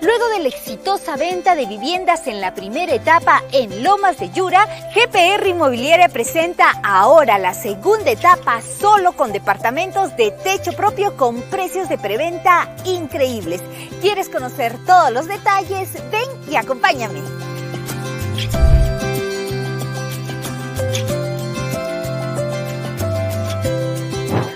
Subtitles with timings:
[0.00, 4.64] Luego de la exitosa venta de viviendas en la primera etapa en Lomas de Yura,
[4.94, 11.88] GPR Inmobiliaria presenta ahora la segunda etapa solo con departamentos de techo propio con precios
[11.88, 13.60] de preventa increíbles.
[14.00, 15.94] ¿Quieres conocer todos los detalles?
[16.12, 17.20] Ven y acompáñame.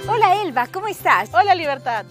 [0.08, 1.30] Hola Elba, ¿cómo estás?
[1.32, 2.06] Hola Libertad.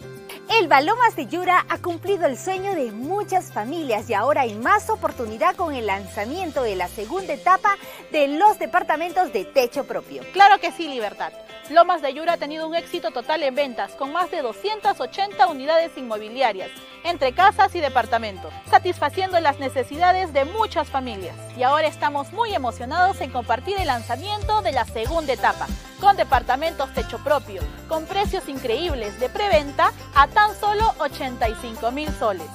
[0.60, 4.88] El Balomas de Yura ha cumplido el sueño de muchas familias y ahora hay más
[4.92, 7.76] oportunidad con el lanzamiento de la segunda etapa
[8.12, 10.22] de los departamentos de techo propio.
[10.32, 11.34] Claro que sí, Libertad.
[11.72, 15.98] Lomas de Yura ha tenido un éxito total en ventas, con más de 280 unidades
[15.98, 16.70] inmobiliarias,
[17.04, 21.36] entre casas y departamentos, satisfaciendo las necesidades de muchas familias.
[21.58, 25.66] Y ahora estamos muy emocionados en compartir el lanzamiento de la segunda etapa,
[26.00, 32.48] con departamentos techo propio, con precios increíbles de preventa a tan solo 85 mil soles,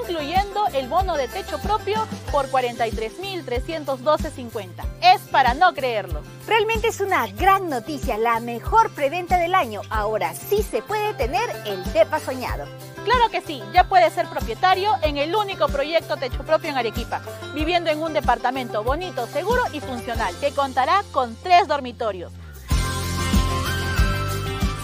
[0.00, 4.84] incluyendo el bono de techo propio por 43.312.50.
[5.02, 6.22] Es para no creerlo.
[6.46, 9.80] Realmente es una gran noticia, la mejor preventa del año.
[9.90, 12.66] Ahora sí se puede tener el DEPA soñado.
[13.04, 17.20] Claro que sí, ya puedes ser propietario en el único proyecto techo propio en Arequipa,
[17.54, 22.32] viviendo en un departamento bonito, seguro y funcional, que contará con tres dormitorios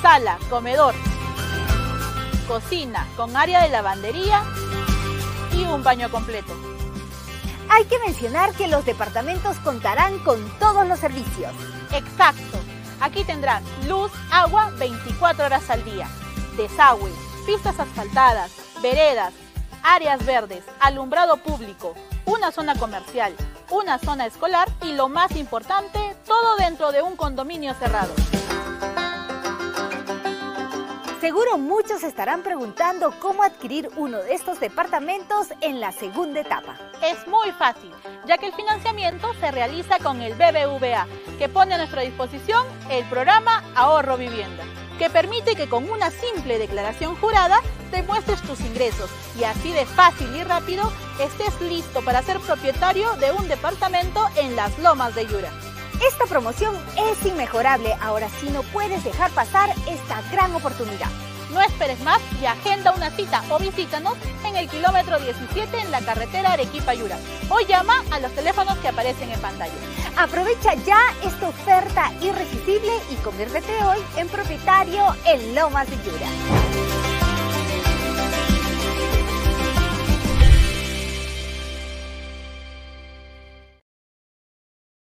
[0.00, 0.94] sala, comedor,
[2.48, 4.42] cocina con área de lavandería
[5.52, 6.54] y un baño completo.
[7.68, 11.52] Hay que mencionar que los departamentos contarán con todos los servicios.
[11.92, 12.58] Exacto.
[13.00, 16.08] Aquí tendrán luz, agua 24 horas al día,
[16.56, 18.50] desagüe, pistas asfaltadas,
[18.82, 19.32] veredas,
[19.82, 23.34] áreas verdes, alumbrado público, una zona comercial,
[23.70, 28.12] una zona escolar y lo más importante, todo dentro de un condominio cerrado.
[31.20, 36.76] Seguro muchos estarán preguntando cómo adquirir uno de estos departamentos en la segunda etapa.
[37.02, 37.92] Es muy fácil,
[38.26, 41.06] ya que el financiamiento se realiza con el BBVA,
[41.38, 44.64] que pone a nuestra disposición el programa Ahorro Vivienda,
[45.00, 49.08] que permite que con una simple declaración jurada demuestres tus ingresos
[49.40, 54.54] y así de fácil y rápido estés listo para ser propietario de un departamento en
[54.56, 55.50] las lomas de Yura.
[56.06, 61.08] Esta promoción es inmejorable, ahora sí no puedes dejar pasar esta gran oportunidad.
[61.52, 64.14] No esperes más y agenda una cita o visítanos
[64.46, 67.16] en el kilómetro 17 en la carretera Arequipa-Yura
[67.48, 69.72] o llama a los teléfonos que aparecen en pantalla.
[70.16, 76.26] Aprovecha ya esta oferta irresistible y conviértete hoy en propietario en Lomas de Yura.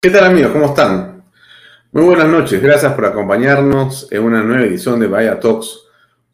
[0.02, 0.52] ¿Qué tal amigos?
[0.52, 1.24] ¿Cómo están?
[1.94, 5.83] Muy buenas noches, gracias por acompañarnos en una nueva edición de Vaya Talks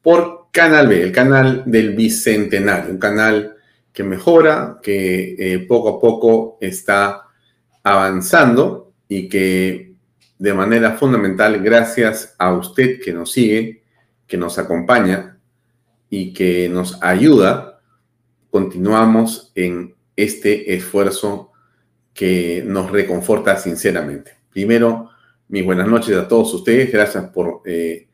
[0.10, 3.58] por Canal B, el canal del Bicentenario, un canal
[3.94, 7.28] que mejora, que eh, poco a poco está
[7.84, 9.94] avanzando y que
[10.40, 13.84] de manera fundamental, gracias a usted que nos sigue,
[14.26, 15.38] que nos acompaña
[16.10, 17.80] y que nos ayuda,
[18.50, 21.52] continuamos en este esfuerzo
[22.16, 24.32] que nos reconforta sinceramente.
[24.50, 25.12] Primero,
[25.50, 26.92] mis buenas noches a todos ustedes.
[26.92, 28.09] Gracias por eh,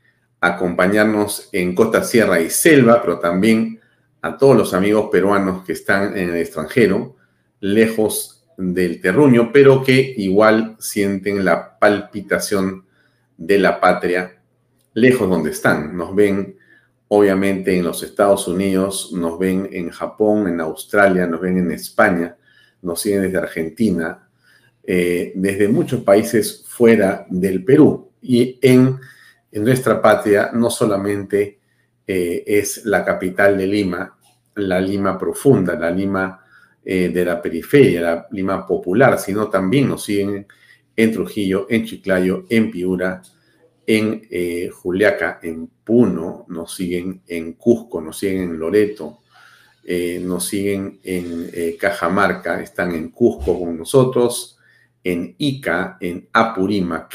[0.48, 3.80] acompañarnos en Costa Sierra y Selva, pero también
[4.22, 7.16] a todos los amigos peruanos que están en el extranjero,
[7.60, 12.86] lejos del terruño, pero que igual sienten la palpitación
[13.38, 14.42] de la patria
[14.94, 15.96] lejos donde están.
[15.96, 16.58] Nos ven
[17.08, 22.36] obviamente en los Estados Unidos, nos ven en Japón, en Australia, nos ven en España,
[22.82, 24.28] nos siguen desde Argentina,
[24.84, 28.10] eh, desde muchos países fuera del Perú.
[28.22, 28.98] Y en,
[29.64, 31.60] nuestra patria no solamente
[32.06, 34.18] eh, es la capital de Lima,
[34.56, 36.44] la Lima profunda, la Lima
[36.84, 40.46] eh, de la periferia, la Lima popular, sino también nos siguen
[40.96, 43.22] en Trujillo, en Chiclayo, en Piura,
[43.88, 49.20] en eh, Juliaca, en Puno, nos siguen en Cusco, nos siguen en Loreto,
[50.22, 54.58] nos siguen en Cajamarca, están en Cusco con nosotros,
[55.04, 57.14] en Ica, en Apurímac,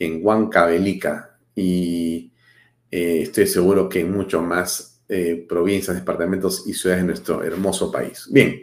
[0.00, 2.32] en Huancavelica y
[2.90, 8.26] estoy seguro que en mucho más eh, provincias, departamentos y ciudades de nuestro hermoso país.
[8.30, 8.62] Bien,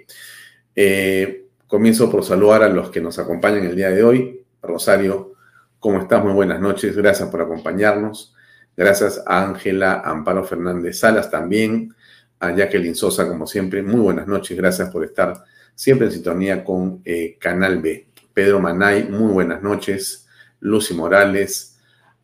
[0.76, 4.44] eh, comienzo por saludar a los que nos acompañan el día de hoy.
[4.60, 5.36] Rosario,
[5.80, 6.24] ¿cómo estás?
[6.24, 8.34] Muy buenas noches, gracias por acompañarnos.
[8.76, 11.94] Gracias a Ángela Amparo Fernández Salas también,
[12.40, 13.84] a Jacqueline Sosa, como siempre.
[13.84, 15.44] Muy buenas noches, gracias por estar
[15.76, 18.08] siempre en sintonía con eh, Canal B.
[18.34, 20.28] Pedro Manay, muy buenas noches.
[20.62, 21.69] Lucy Morales,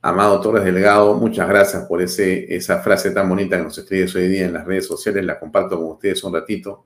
[0.08, 4.28] Amado Torres Delgado, muchas gracias por ese, esa frase tan bonita que nos escribes hoy
[4.28, 5.26] día en las redes sociales.
[5.26, 6.86] La comparto con ustedes un ratito.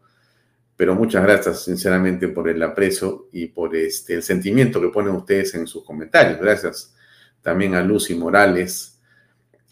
[0.78, 5.54] Pero muchas gracias, sinceramente, por el aprecio y por este, el sentimiento que ponen ustedes
[5.56, 6.40] en sus comentarios.
[6.40, 6.96] Gracias
[7.42, 9.02] también a Lucy Morales,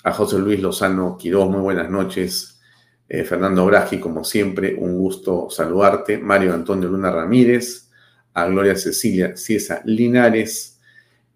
[0.04, 2.60] a José Luis Lozano Quiroz, muy buenas noches.
[3.08, 6.18] Eh, Fernando Bragi, como siempre, un gusto saludarte.
[6.18, 7.92] Mario Antonio Luna Ramírez,
[8.34, 10.77] a Gloria Cecilia Ciesa Linares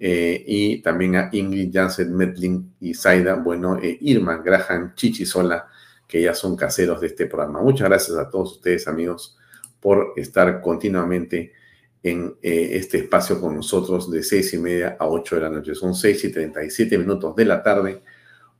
[0.04, 5.68] eh, y también a Ingrid Jansen Medlin y Zaida, bueno, eh, Irma Graham Chichisola,
[6.08, 7.62] que ya son caseros de este programa.
[7.62, 9.38] Muchas gracias a todos ustedes, amigos,
[9.80, 11.54] por estar continuamente
[12.02, 15.76] en eh, este espacio con nosotros de seis y media a ocho de la noche.
[15.76, 18.02] Son seis y treinta y siete minutos de la tarde.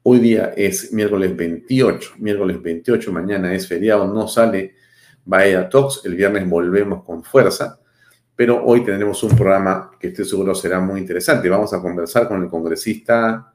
[0.04, 4.76] Hoy día es miércoles 28, miércoles 28, mañana es feriado, no sale
[5.26, 7.81] Bahía Talks, el viernes volvemos con fuerza
[8.42, 11.48] pero hoy tendremos un programa que estoy seguro será muy interesante.
[11.48, 13.54] Vamos a conversar con el congresista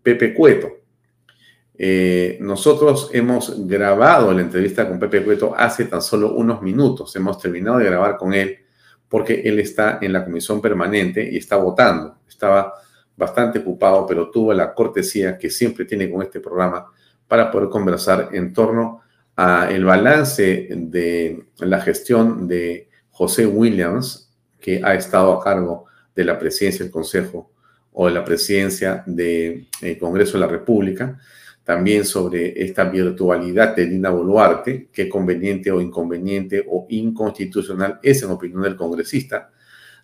[0.00, 0.68] Pepe Cueto.
[1.76, 7.16] Eh, nosotros hemos grabado la entrevista con Pepe Cueto hace tan solo unos minutos.
[7.16, 8.58] Hemos terminado de grabar con él
[9.08, 12.18] porque él está en la comisión permanente y está votando.
[12.28, 12.74] Estaba
[13.16, 16.86] bastante ocupado, pero tuvo la cortesía que siempre tiene con este programa
[17.26, 19.00] para poder conversar en torno
[19.34, 24.26] a el balance de la gestión de José Williams
[24.60, 27.52] que ha estado a cargo de la presidencia del Consejo
[27.92, 29.68] o de la presidencia del
[29.98, 31.18] Congreso de la República,
[31.64, 38.30] también sobre esta virtualidad de Dina Boluarte, qué conveniente o inconveniente o inconstitucional es en
[38.30, 39.50] opinión del congresista.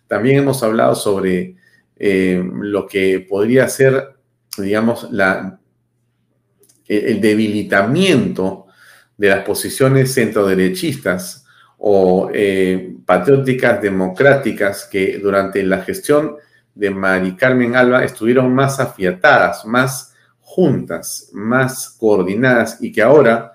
[0.07, 1.55] También hemos hablado sobre
[1.95, 4.15] eh, lo que podría ser,
[4.57, 5.07] digamos,
[6.87, 8.67] el debilitamiento
[9.17, 11.44] de las posiciones centroderechistas
[11.77, 16.37] o eh, patrióticas democráticas que durante la gestión
[16.73, 23.53] de Mari Carmen Alba estuvieron más afiatadas, más juntas, más coordinadas y que ahora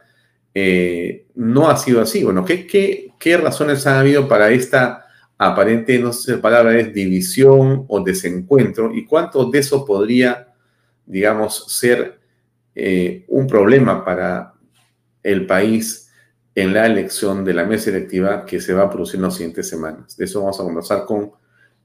[0.54, 2.24] eh, no ha sido así.
[2.24, 5.06] Bueno, ¿qué, ¿qué, qué, razones han habido para esta
[5.38, 10.48] aparente, no sé si la palabra es división o desencuentro y cuánto de eso podría,
[11.06, 12.18] digamos, ser
[12.74, 14.54] eh, un problema para
[15.22, 16.09] el país?
[16.60, 19.68] En la elección de la mesa electiva que se va a producir en las siguientes
[19.68, 20.16] semanas.
[20.16, 21.32] De eso vamos a conversar con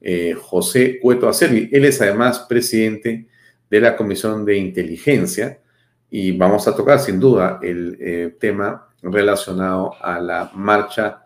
[0.00, 1.70] eh, José Cueto Acervi.
[1.72, 3.26] Él es además presidente
[3.70, 5.60] de la Comisión de Inteligencia
[6.10, 11.22] y vamos a tocar sin duda el eh, tema relacionado a la marcha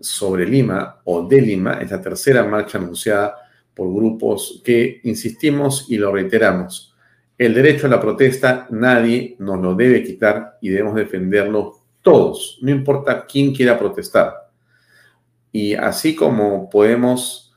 [0.00, 3.34] sobre Lima o de Lima, es la tercera marcha anunciada
[3.74, 6.94] por grupos que insistimos y lo reiteramos.
[7.36, 12.70] El derecho a la protesta nadie nos lo debe quitar y debemos defenderlo todos, no
[12.70, 14.50] importa quién quiera protestar.
[15.52, 17.54] Y así como podemos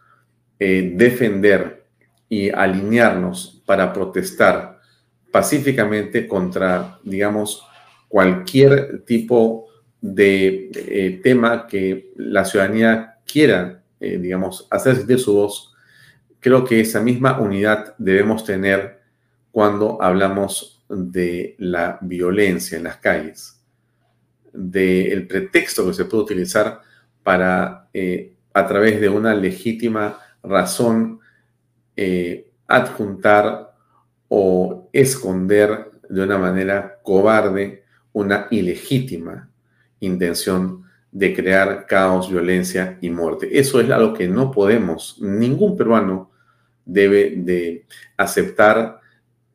[0.60, 1.86] eh, defender
[2.30, 4.80] y alinearnos para protestar
[5.32, 7.66] pacíficamente contra, digamos,
[8.08, 9.68] cualquier tipo
[10.02, 15.74] de eh, tema que la ciudadanía quiera, eh, digamos, hacer sentir su voz,
[16.40, 19.00] creo que esa misma unidad debemos tener
[19.52, 23.61] cuando hablamos de la violencia en las calles
[24.54, 26.82] del pretexto que se puede utilizar
[27.24, 31.20] para, eh, a través de una legítima razón,
[31.96, 33.74] eh, adjuntar
[34.28, 39.50] o esconder de una manera cobarde una ilegítima
[40.00, 43.60] intención de crear caos, violencia y muerte.
[43.60, 46.32] Eso es algo que no podemos, ningún peruano
[46.86, 47.86] debe de
[48.18, 49.00] aceptar,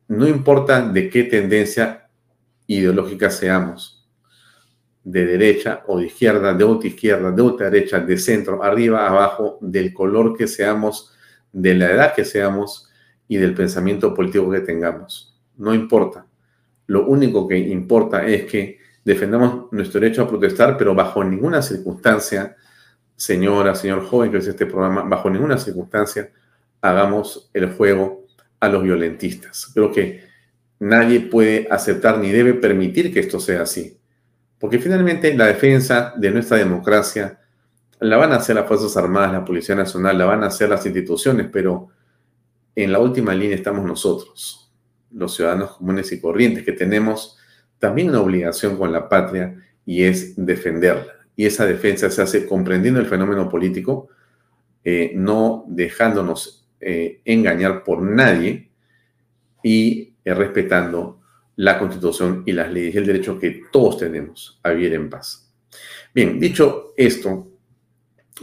[0.07, 2.07] no importa de qué tendencia
[2.67, 3.96] ideológica seamos
[5.07, 10.35] de derecha o de izquierda, de izquierda, de derecha, de centro, arriba, abajo, del color
[10.35, 11.13] que seamos,
[11.53, 12.89] de la edad que seamos
[13.25, 15.39] y del pensamiento político que tengamos.
[15.55, 16.25] No importa.
[16.87, 22.57] Lo único que importa es que defendamos nuestro derecho a protestar, pero bajo ninguna circunstancia,
[23.15, 26.31] señora, señor joven que es este programa, bajo ninguna circunstancia
[26.81, 28.25] hagamos el juego
[28.59, 29.71] a los violentistas.
[29.73, 30.25] Creo que
[30.79, 33.97] nadie puede aceptar ni debe permitir que esto sea así.
[34.59, 37.39] Porque finalmente la defensa de nuestra democracia
[37.99, 40.85] la van a hacer las Fuerzas Armadas, la Policía Nacional, la van a hacer las
[40.85, 41.89] instituciones, pero
[42.75, 44.71] en la última línea estamos nosotros,
[45.11, 47.37] los ciudadanos comunes y corrientes, que tenemos
[47.79, 51.13] también una obligación con la patria y es defenderla.
[51.35, 54.09] Y esa defensa se hace comprendiendo el fenómeno político,
[54.83, 58.69] eh, no dejándonos eh, engañar por nadie
[59.63, 61.16] y eh, respetando
[61.57, 65.51] la constitución y las leyes y el derecho que todos tenemos a vivir en paz.
[66.13, 67.51] Bien, dicho esto,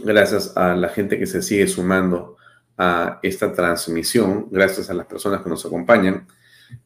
[0.03, 2.35] gracias a la gente que se sigue sumando
[2.77, 6.27] a esta transmisión, gracias a las personas que nos acompañan,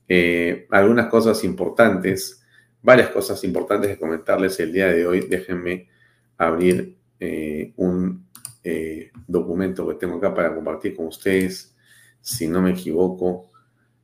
[0.07, 2.43] eh, algunas cosas importantes,
[2.81, 5.21] varias cosas importantes de comentarles el día de hoy.
[5.21, 5.89] Déjenme
[6.37, 8.27] abrir eh, un
[8.63, 11.75] eh, documento que tengo acá para compartir con ustedes.
[12.21, 13.49] Si no me equivoco,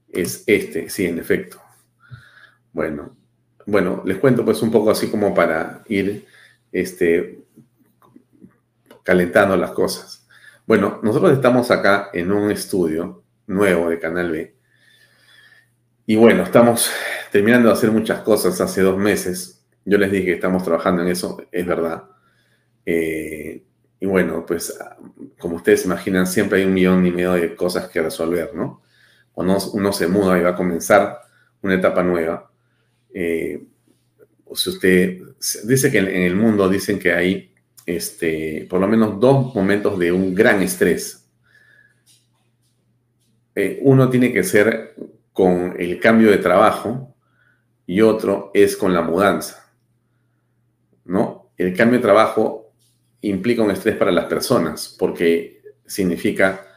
[0.09, 1.64] es este, sí, en efecto.
[2.75, 3.15] Bueno,
[3.65, 6.25] bueno, les cuento pues un poco así como para ir
[6.73, 7.45] este,
[9.01, 10.27] calentando las cosas.
[10.67, 14.57] Bueno, nosotros estamos acá en un estudio nuevo de Canal B.
[16.05, 16.91] Y bueno, estamos
[17.31, 19.65] terminando de hacer muchas cosas hace dos meses.
[19.85, 22.03] Yo les dije que estamos trabajando en eso, es verdad.
[22.85, 23.63] Eh,
[24.01, 24.77] y bueno, pues
[25.39, 28.81] como ustedes imaginan, siempre hay un millón y medio de cosas que resolver, ¿no?
[29.31, 31.21] Cuando uno se muda y va a comenzar
[31.61, 32.51] una etapa nueva,
[33.17, 33.63] eh,
[34.53, 35.21] si usted
[35.63, 37.53] dice que en el mundo dicen que hay
[37.85, 41.25] este, por lo menos dos momentos de un gran estrés.
[43.55, 44.95] Eh, uno tiene que ser
[45.31, 47.15] con el cambio de trabajo
[47.85, 49.71] y otro es con la mudanza.
[51.05, 51.51] ¿No?
[51.55, 52.73] El cambio de trabajo
[53.21, 56.67] implica un estrés para las personas porque significa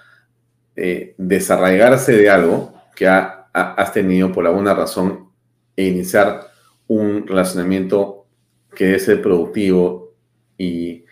[0.77, 5.28] eh, desarraigarse de algo que has tenido por alguna razón
[5.79, 6.51] e iniciar
[6.89, 8.27] un relacionamiento
[8.75, 10.13] que debe ser productivo
[10.59, 11.05] y,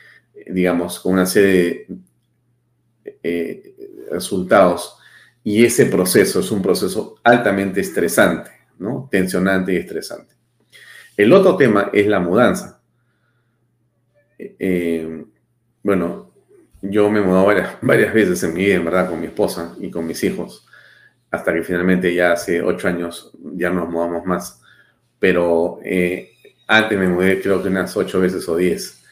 [0.48, 1.86] digamos, con una serie
[3.04, 3.76] de eh,
[4.10, 4.98] resultados.
[5.44, 9.08] Y ese proceso es un proceso altamente estresante, ¿no?
[9.08, 10.34] Tensionante y estresante.
[11.16, 12.82] El otro tema es la mudanza.
[14.36, 15.24] Eh,
[15.80, 16.32] bueno,
[16.82, 19.76] yo me he mudado varias, varias veces en mi vida, en verdad, con mi esposa
[19.78, 20.66] y con mis hijos,
[21.30, 24.60] hasta que finalmente ya hace ocho años ya nos mudamos más.
[25.18, 26.30] Pero eh,
[26.66, 29.02] antes me mudé creo que unas ocho veces o diez.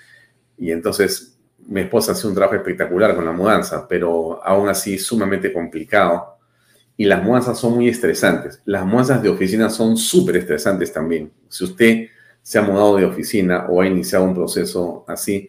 [0.59, 5.53] Y entonces mi esposa hace un trabajo espectacular con la mudanza, pero aún así sumamente
[5.53, 6.39] complicado.
[6.97, 8.61] Y las mudanzas son muy estresantes.
[8.65, 11.33] Las mudanzas de oficina son súper estresantes también.
[11.49, 12.07] Si usted
[12.41, 15.49] se ha mudado de oficina o ha iniciado un proceso así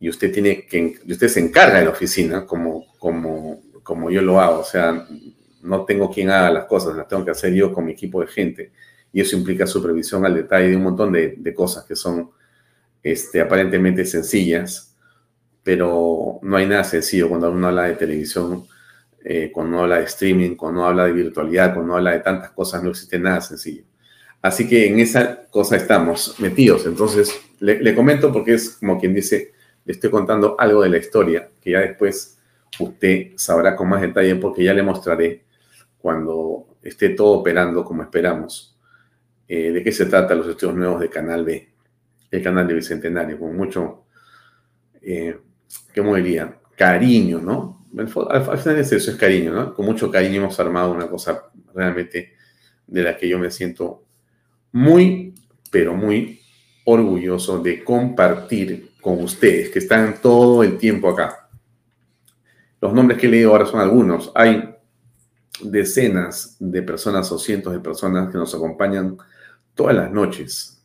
[0.00, 4.40] y usted tiene que, usted se encarga de la oficina como, como, como yo lo
[4.40, 5.06] hago, o sea,
[5.62, 8.26] no tengo quien haga las cosas, las tengo que hacer yo con mi equipo de
[8.26, 8.72] gente.
[9.12, 12.30] Y eso implica supervisión al detalle de un montón de, cosas que son
[13.02, 14.96] este, aparentemente sencillas,
[15.62, 18.66] pero no hay nada sencillo cuando uno habla de televisión,
[19.24, 22.20] eh, cuando uno habla de streaming, cuando uno habla de virtualidad, cuando uno habla de
[22.20, 23.84] tantas cosas, no existe nada sencillo.
[24.40, 26.84] Así que en esa cosa estamos metidos.
[26.86, 29.52] Entonces, le, comento porque es como quien dice,
[29.84, 32.38] le estoy contando algo de la historia, que ya después
[32.80, 35.44] usted sabrá con más detalle porque ya le mostraré
[36.02, 38.76] cuando esté todo operando como esperamos,
[39.48, 41.72] eh, de qué se trata los estudios nuevos de Canal B
[42.32, 44.06] el canal de Bicentenario, con mucho,
[45.02, 45.38] eh,
[45.94, 46.58] ¿cómo diría?
[46.74, 47.86] Cariño, ¿no?
[47.96, 49.74] Al, final es eso, es cariño, ¿no?
[49.74, 52.32] Con mucho cariño hemos armado una cosa realmente
[52.86, 54.06] de la que yo me siento
[54.72, 55.34] muy,
[55.70, 56.40] pero muy
[56.86, 61.50] orgulloso de compartir con ustedes, que están todo el tiempo acá.
[62.80, 64.32] Los nombres que he leído ahora son algunos.
[64.34, 64.71] Hay
[65.70, 69.16] decenas de personas o cientos de personas que nos acompañan
[69.74, 70.82] todas las noches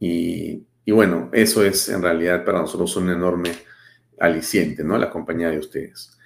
[0.00, 3.50] y, bueno, eso es en realidad para nosotros un enorme
[4.18, 4.96] aliciente, ¿no?
[4.98, 6.18] La compañía de ustedes.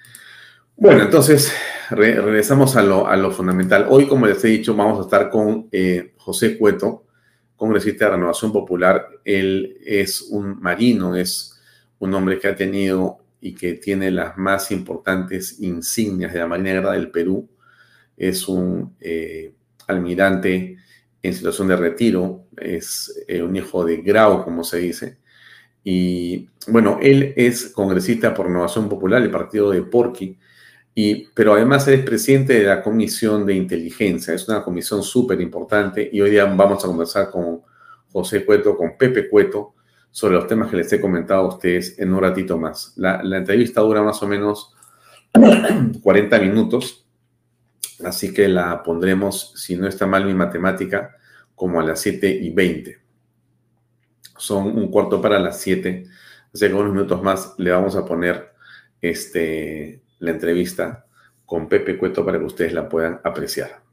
[0.77, 1.53] Bueno, entonces
[1.91, 3.85] regresamos a lo, a lo, fundamental.
[3.89, 7.05] Hoy, como les he dicho, vamos a estar con eh, José Cueto,
[7.55, 9.07] congresista de Renovación Popular.
[9.23, 11.61] Él es un marino, es
[11.99, 16.71] un hombre que ha tenido y que tiene las más importantes insignias de la Marina
[16.73, 17.47] Guerra del Perú.
[18.17, 19.53] Es un eh,
[19.87, 20.77] almirante
[21.21, 25.17] en situación de retiro, es eh, un hijo de Grau, como se dice.
[25.83, 30.37] Y bueno, él es congresista por Renovación Popular, el partido de Porqui,
[30.93, 34.33] y, pero además es presidente de la Comisión de Inteligencia.
[34.33, 37.61] Es una comisión súper importante y hoy día vamos a conversar con
[38.11, 39.73] José Cueto con Pepe Cueto
[40.09, 42.93] sobre los temas que les he comentado a ustedes en un ratito más.
[42.95, 44.73] La, la entrevista dura más o menos
[46.01, 47.04] 40 minutos,
[48.03, 51.15] así que la pondremos, si no está mal mi matemática,
[51.55, 52.99] como a las 7 y 20.
[54.37, 56.05] Son un cuarto para las 7,
[56.53, 58.51] así que unos minutos más le vamos a poner
[59.01, 61.05] este, la entrevista
[61.45, 63.85] con Pepe Cueto para que ustedes la puedan apreciar.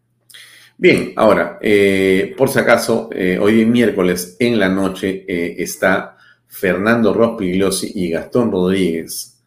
[0.77, 6.17] Bien, ahora, eh, por si acaso, eh, hoy miércoles en la noche eh, está
[6.49, 9.41] Fernando Rospigliosi y Gastón Rodríguez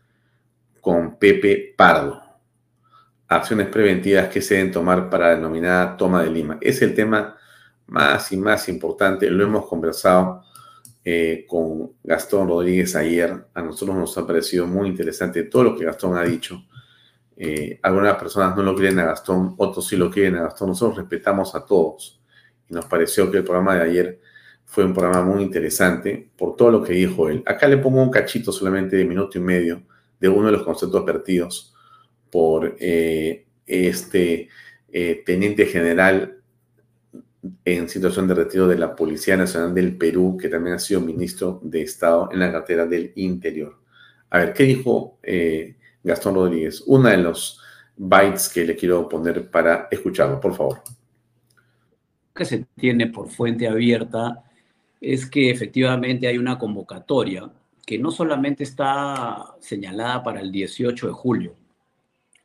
[0.79, 2.24] con Pepe Pardo.
[3.27, 6.57] Acciones preventivas que se deben tomar para la denominada toma de Lima.
[6.61, 7.35] Es el tema
[7.87, 9.29] más y más importante.
[9.29, 10.43] Lo hemos conversado
[11.47, 13.45] con Gastón Rodríguez ayer.
[13.53, 16.65] A nosotros nos ha parecido muy interesante todo lo que Gastón ha dicho.
[17.37, 20.69] Eh, algunas personas no lo quieren a Gastón, otros sí lo quieren a Gastón.
[20.69, 22.19] Nosotros respetamos a todos.
[22.67, 24.19] Y nos pareció que el programa de ayer
[24.65, 27.43] fue un programa muy interesante por todo lo que dijo él.
[27.45, 29.83] Acá le pongo un cachito solamente de minuto y medio
[30.19, 31.74] de uno de los conceptos vertidos
[32.35, 34.49] por eh, este
[34.91, 36.41] eh, teniente general
[37.63, 41.61] en situación de retiro de la Policía Nacional del Perú, que también ha sido ministro
[41.63, 43.79] de Estado en la cartera del Interior.
[44.31, 45.17] A ver, ¿qué dijo
[46.03, 47.61] Gastón Rodríguez, una de los
[47.95, 50.81] bytes que le quiero poner para escucharlo, por favor.
[52.35, 54.43] que se tiene por fuente abierta
[54.99, 57.49] es que efectivamente hay una convocatoria
[57.85, 61.55] que no solamente está señalada para el 18 de julio,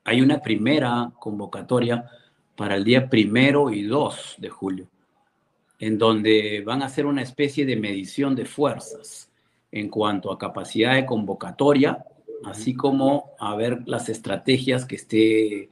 [0.05, 2.09] hay una primera convocatoria
[2.57, 4.89] para el día primero y 2 de julio,
[5.79, 9.31] en donde van a hacer una especie de medición de fuerzas
[9.73, 12.05] en cuanto a capacidad de convocatoria
[12.45, 15.69] así como a ver las estrategias que esté eh,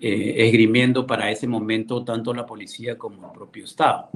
[0.00, 4.10] esgrimiendo para ese momento tanto la policía como el propio Estado.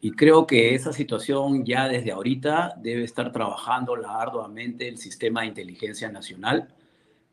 [0.00, 5.48] Y creo que esa situación ya desde ahorita debe estar trabajando arduamente el sistema de
[5.48, 6.68] inteligencia nacional,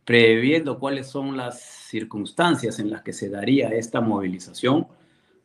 [0.06, 4.88] previendo cuáles son las circunstancias en las que se daría esta movilización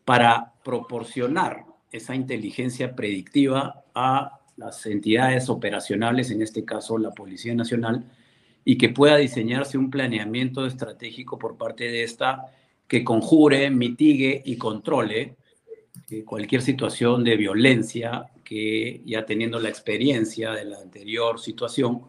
[0.04, 8.10] para proporcionar esa inteligencia predictiva a las entidades operacionales, en este caso la Policía Nacional,
[8.64, 12.46] y que pueda diseñarse un planeamiento estratégico por parte de esta
[12.88, 15.36] que conjure, mitigue y controle
[16.10, 22.02] eh, cualquier situación de violencia que ya teniendo la experiencia de la anterior situación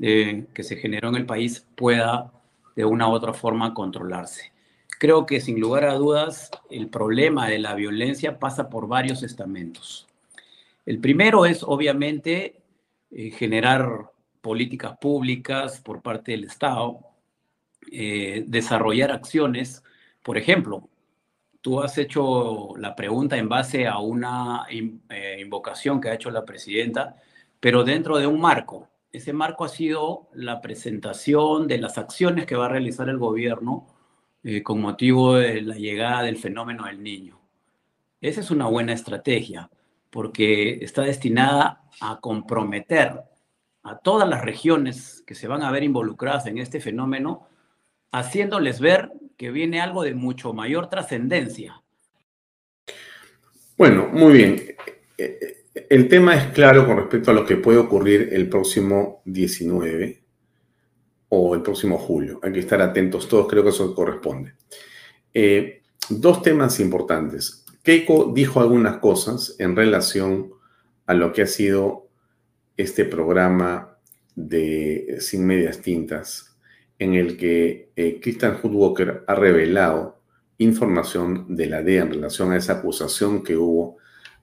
[0.00, 2.32] eh, que se generó en el país pueda
[2.74, 4.52] de una u otra forma controlarse.
[4.98, 10.06] Creo que sin lugar a dudas el problema de la violencia pasa por varios estamentos.
[10.86, 12.62] El primero es obviamente
[13.10, 17.00] eh, generar políticas públicas por parte del Estado,
[17.90, 19.82] eh, desarrollar acciones.
[20.22, 20.88] Por ejemplo,
[21.60, 24.66] tú has hecho la pregunta en base a una
[25.38, 27.16] invocación que ha hecho la presidenta,
[27.60, 28.88] pero dentro de un marco.
[29.12, 33.86] Ese marco ha sido la presentación de las acciones que va a realizar el gobierno
[34.64, 37.38] con motivo de la llegada del fenómeno del niño.
[38.20, 39.70] Esa es una buena estrategia
[40.10, 43.20] porque está destinada a comprometer
[43.82, 47.46] a todas las regiones que se van a ver involucradas en este fenómeno,
[48.12, 51.82] haciéndoles ver que viene algo de mucho mayor trascendencia.
[53.76, 54.62] Bueno, muy bien.
[55.74, 60.22] El tema es claro con respecto a lo que puede ocurrir el próximo 19
[61.30, 62.40] o el próximo julio.
[62.42, 64.52] Hay que estar atentos todos, creo que eso corresponde.
[65.32, 65.80] Eh,
[66.10, 67.64] dos temas importantes.
[67.82, 70.50] Keiko dijo algunas cosas en relación
[71.06, 72.08] a lo que ha sido
[72.76, 73.96] este programa
[74.34, 76.54] de Sin Medias Tintas,
[76.98, 80.20] en el que eh, Christian Hoodwalker ha revelado
[80.58, 84.01] información de la DEA en relación a esa acusación que hubo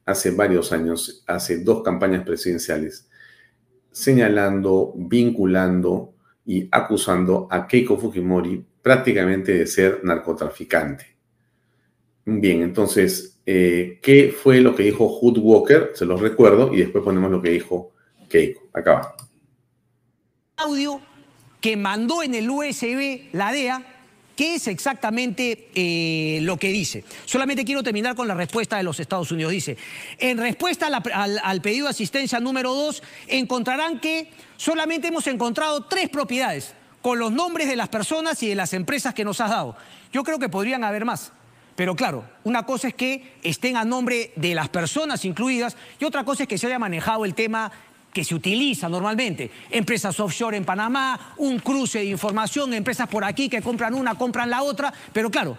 [0.10, 3.08] hace varios años, hace dos campañas presidenciales,
[3.92, 6.14] señalando, vinculando
[6.46, 11.06] y acusando a Keiko Fujimori prácticamente de ser narcotraficante.
[12.26, 15.92] Bien, entonces, eh, ¿qué fue lo que dijo Hood Walker?
[15.94, 17.92] Se los recuerdo y después ponemos lo que dijo
[18.28, 18.70] Keiko.
[18.74, 19.16] Acá va.
[20.58, 21.02] Audio
[21.62, 23.99] que mandó en el USB la DEA,
[24.40, 27.04] ¿qué es exactamente eh, lo que dice?
[27.26, 29.52] Solamente quiero terminar con la respuesta de los Estados Unidos.
[29.52, 29.76] Dice,
[30.18, 36.74] en respuesta al, pedido de asistencia número 2, encontrarán que solamente hemos encontrado tres propiedades
[37.02, 39.76] con los nombres de las personas y de las empresas que nos has dado.
[40.14, 41.34] Yo creo que podrían haber más.
[41.76, 46.24] Pero claro, una cosa es que estén a nombre de las personas incluidas y otra
[46.24, 47.74] cosa es que se haya manejado el tema
[48.14, 49.52] que se utiliza normalmente.
[49.70, 54.50] Empresas offshore en Panamá, un cruce de información, empresas por aquí que compran una, compran
[54.50, 54.94] la otra.
[55.14, 55.58] Pero claro,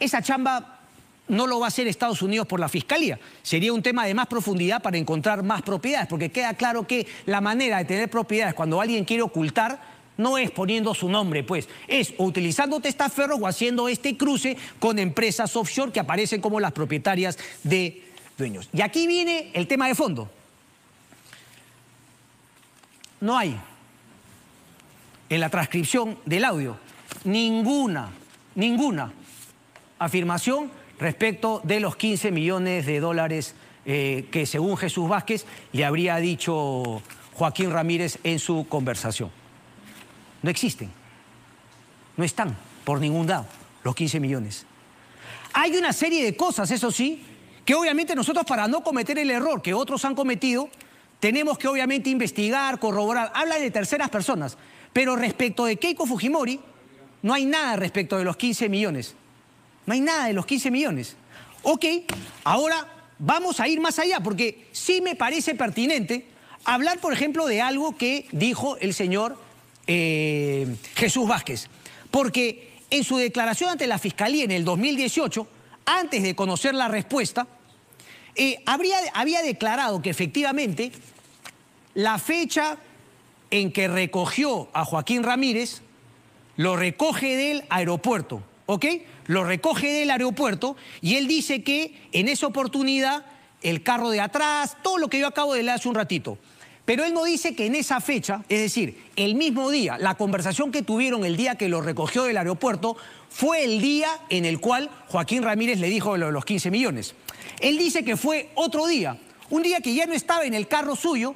[0.00, 0.80] esa chamba
[1.28, 3.18] no lo va a hacer Estados Unidos por la Fiscalía.
[3.42, 7.40] Sería un tema de más profundidad para encontrar más propiedades, porque queda claro que la
[7.40, 12.14] manera de tener propiedades cuando alguien quiere ocultar no es poniendo su nombre, pues, es
[12.18, 18.04] utilizando testaferros o haciendo este cruce con empresas offshore que aparecen como las propietarias de
[18.38, 18.68] dueños.
[18.72, 20.30] Y aquí viene el tema de fondo.
[23.24, 23.58] No hay
[25.30, 26.76] en la transcripción del audio
[27.24, 28.10] ninguna,
[28.54, 29.14] ninguna
[29.98, 33.54] afirmación respecto de los 15 millones de dólares
[33.86, 37.00] eh, que según Jesús Vázquez le habría dicho
[37.32, 39.30] Joaquín Ramírez en su conversación.
[40.42, 40.90] No existen,
[42.18, 43.46] no están por ningún lado
[43.84, 44.66] los 15 millones.
[45.54, 47.24] Hay una serie de cosas, eso sí,
[47.64, 50.68] que obviamente nosotros para no cometer el error que otros han cometido,
[51.24, 53.32] tenemos que obviamente investigar, corroborar.
[53.34, 54.58] Habla de terceras personas,
[54.92, 56.60] pero respecto de Keiko Fujimori,
[57.22, 59.14] no hay nada respecto de los 15 millones.
[59.86, 61.16] No hay nada de los 15 millones.
[61.62, 61.86] Ok,
[62.44, 62.86] ahora
[63.18, 66.26] vamos a ir más allá, porque sí me parece pertinente
[66.62, 69.38] hablar, por ejemplo, de algo que dijo el señor
[69.86, 71.70] eh, Jesús Vázquez.
[72.10, 75.48] Porque en su declaración ante la Fiscalía en el 2018,
[75.86, 77.46] antes de conocer la respuesta,
[78.36, 80.92] eh, había declarado que efectivamente
[81.94, 82.78] la fecha
[83.50, 85.82] en que recogió a Joaquín Ramírez
[86.56, 88.86] lo recoge del aeropuerto, ¿ok?
[89.26, 93.24] lo recoge del aeropuerto y él dice que en esa oportunidad
[93.62, 96.38] el carro de atrás, todo lo que yo acabo de leer hace un ratito.
[96.84, 100.70] Pero él no dice que en esa fecha, es decir, el mismo día, la conversación
[100.70, 102.98] que tuvieron el día que lo recogió del aeropuerto,
[103.30, 107.14] fue el día en el cual Joaquín Ramírez le dijo lo de los 15 millones.
[107.60, 109.16] Él dice que fue otro día,
[109.48, 111.34] un día que ya no estaba en el carro suyo,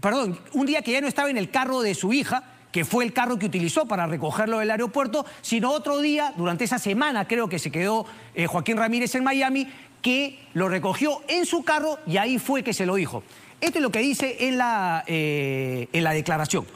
[0.00, 3.04] perdón, un día que ya no estaba en el carro de su hija, que fue
[3.04, 7.48] el carro que utilizó para recogerlo del aeropuerto, sino otro día, durante esa semana creo
[7.48, 9.68] que se quedó eh, Joaquín Ramírez en Miami,
[10.02, 13.22] que lo recogió en su carro y ahí fue que se lo dijo.
[13.60, 16.66] Esto es lo que dice en la, eh, en la declaración.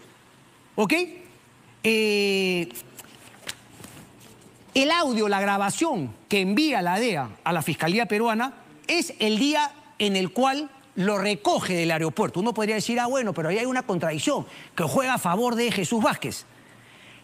[0.74, 0.94] ¿Ok?
[1.84, 2.68] Eh,
[4.74, 8.54] el audio, la grabación que envía la DEA a la Fiscalía Peruana
[8.88, 12.40] es el día en el cual lo recoge del aeropuerto.
[12.40, 15.70] Uno podría decir, ah, bueno, pero ahí hay una contradicción que juega a favor de
[15.72, 16.44] Jesús Vázquez.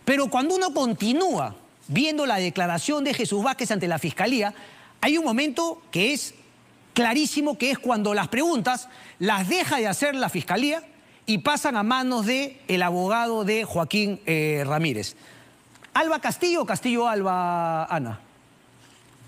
[0.05, 1.55] Pero cuando uno continúa
[1.87, 4.55] viendo la declaración de Jesús Vázquez ante la Fiscalía,
[5.01, 6.35] hay un momento que es
[6.95, 10.83] clarísimo, que es cuando las preguntas las deja de hacer la Fiscalía
[11.27, 15.15] y pasan a manos del el abogado de Joaquín eh, Ramírez.
[15.93, 18.21] ¿Alba Castillo o Castillo Alba, Ana?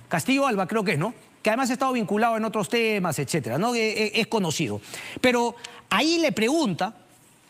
[0.08, 1.14] Castillo Alba creo que es, ¿no?
[1.42, 3.74] Que además ha estado vinculado en otros temas, etcétera, ¿no?
[3.74, 4.80] Eh, eh, es conocido.
[5.20, 5.54] Pero
[5.88, 6.94] ahí le pregunta,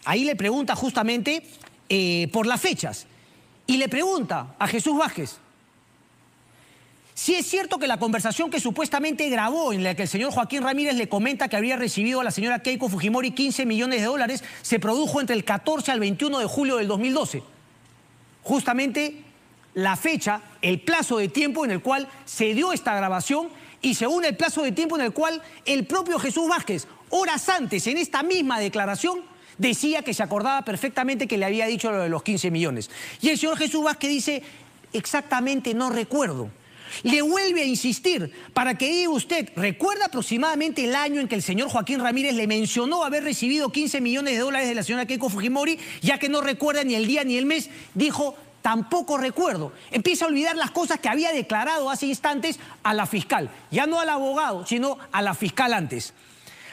[0.04, 1.42] ahí le pregunta justamente
[1.88, 3.06] eh, por las fechas.
[3.66, 5.38] Y le pregunta a Jesús Vázquez,
[7.14, 10.62] si es cierto que la conversación que supuestamente grabó en la que el señor Joaquín
[10.62, 14.42] Ramírez le comenta que habría recibido a la señora Keiko Fujimori 15 millones de dólares,
[14.62, 17.42] se produjo entre el 14 al 21 de julio del 2012.
[18.42, 19.22] Justamente
[19.74, 23.50] la fecha, el plazo de tiempo en el cual se dio esta grabación
[23.82, 27.86] y según el plazo de tiempo en el cual el propio Jesús Vázquez, horas antes,
[27.86, 29.22] en esta misma declaración,
[29.58, 32.90] decía que se acordaba perfectamente que le había dicho lo de los 15 millones.
[33.20, 34.42] Y el señor Jesús Vázquez dice,
[34.92, 36.50] exactamente no recuerdo.
[37.04, 41.42] Le vuelve a insistir para que diga usted, ¿recuerda aproximadamente el año en que el
[41.42, 45.28] señor Joaquín Ramírez le mencionó haber recibido 15 millones de dólares de la señora Keiko
[45.28, 47.70] Fujimori, ya que no recuerda ni el día ni el mes?
[47.94, 49.72] Dijo, tampoco recuerdo.
[49.90, 54.00] Empieza a olvidar las cosas que había declarado hace instantes a la fiscal, ya no
[54.00, 56.12] al abogado, sino a la fiscal antes.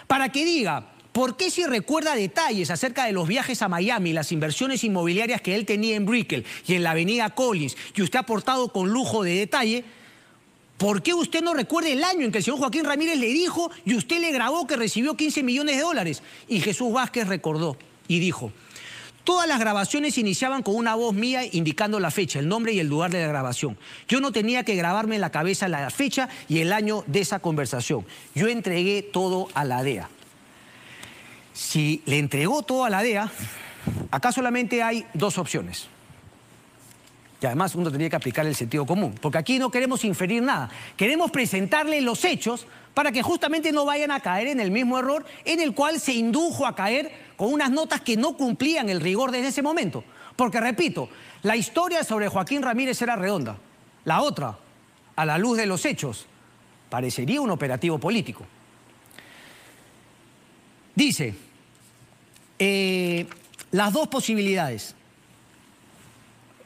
[0.08, 4.32] Para que diga, ¿por qué si recuerda detalles acerca de los viajes a Miami, las
[4.32, 8.22] inversiones inmobiliarias que él tenía en Brickell y en la avenida Collins, que usted ha
[8.22, 9.84] aportado con lujo de detalle?
[10.78, 13.72] ¿Por qué usted no recuerda el año en que el señor Joaquín Ramírez le dijo
[13.84, 16.22] y usted le grabó que recibió 15 millones de dólares?
[16.48, 18.52] Y Jesús Vázquez recordó y dijo,
[19.28, 22.88] Todas las grabaciones iniciaban con una voz mía indicando la fecha, el nombre y el
[22.88, 23.78] lugar de la grabación.
[24.08, 27.40] Yo no tenía que grabarme en la cabeza la fecha y el año de esa
[27.40, 28.06] conversación.
[28.36, 30.08] Yo entregué todo a la DEA.
[31.52, 33.30] Si le entregó todo a la DEA,
[34.12, 35.90] acá solamente hay dos opciones.
[37.42, 40.70] Y además uno tendría que aplicar el sentido común, porque aquí no queremos inferir nada.
[40.96, 45.26] Queremos presentarle los hechos para que justamente no vayan a caer en el mismo error
[45.44, 49.32] en el cual se indujo a caer con unas notas que no cumplían el rigor
[49.32, 50.04] desde ese momento.
[50.36, 51.08] Porque repito,
[51.44, 53.58] la historia sobre Joaquín Ramírez era redonda.
[54.04, 54.58] La otra,
[55.16, 56.26] a la luz de los hechos,
[56.90, 58.46] parecería un operativo político.
[60.96, 61.36] Dice,
[62.60, 63.28] eh,
[63.72, 64.96] las dos posibilidades.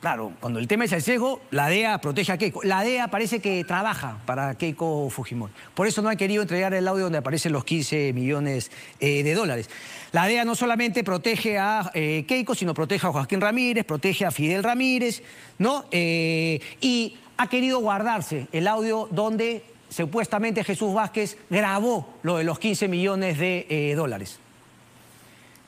[0.01, 2.63] Claro, cuando el tema es el sesgo, la DEA protege a Keiko.
[2.63, 5.53] La DEA parece que trabaja para Keiko Fujimori.
[5.75, 9.35] Por eso no han querido entregar el audio donde aparecen los 15 millones eh, de
[9.35, 9.69] dólares.
[10.11, 14.31] La DEA no solamente protege a eh, Keiko, sino protege a Joaquín Ramírez, protege a
[14.31, 15.21] Fidel Ramírez,
[15.59, 15.85] ¿no?
[15.91, 22.57] Eh, y ha querido guardarse el audio donde supuestamente Jesús Vázquez grabó lo de los
[22.57, 24.39] 15 millones de dólares.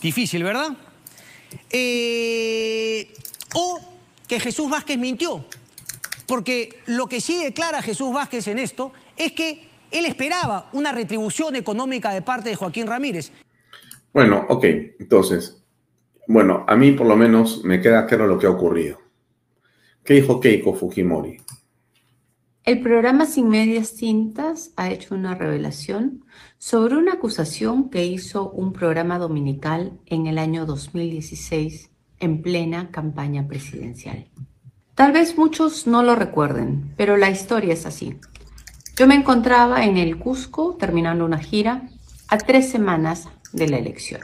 [0.01, 0.69] Difícil, ¿verdad?
[3.53, 3.92] o
[4.33, 5.45] que Jesús Vázquez mintió.
[6.27, 11.55] Porque lo que sí declara Jesús Vázquez en esto es que él esperaba una retribución
[11.55, 13.31] económica de parte de Joaquín Ramírez.
[14.11, 14.65] Bueno, ok,
[14.99, 15.63] entonces,
[16.27, 18.97] bueno, a mí por lo menos me queda claro lo que ha ocurrido.
[20.03, 21.37] ¿Qué dijo Keiko Fujimori?
[22.63, 26.25] El programa Sin Medias Tintas ha hecho una revelación
[26.57, 31.92] sobre una acusación que hizo un programa dominical en el año 2016
[32.23, 34.27] en plena campaña presidencial.
[34.95, 38.17] Tal vez muchos no lo recuerden, pero la historia es así.
[38.95, 41.89] Yo me encontraba en el Cusco terminando una gira
[42.27, 44.21] a tres semanas de la elección.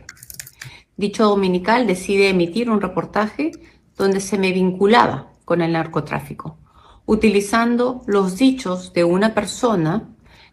[0.96, 3.52] Dicho dominical decide emitir un reportaje
[3.98, 6.58] donde se me vinculaba con el narcotráfico,
[7.06, 10.10] utilizando los dichos de una persona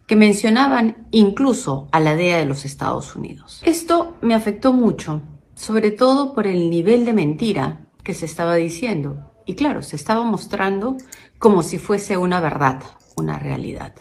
[0.07, 3.61] que mencionaban incluso a la DEA de los Estados Unidos.
[3.65, 5.21] Esto me afectó mucho
[5.57, 9.31] sobre todo por el nivel de mentira que se estaba diciendo.
[9.45, 10.97] Y claro, se estaba mostrando
[11.39, 12.83] como si fuese una verdad,
[13.15, 13.95] una realidad.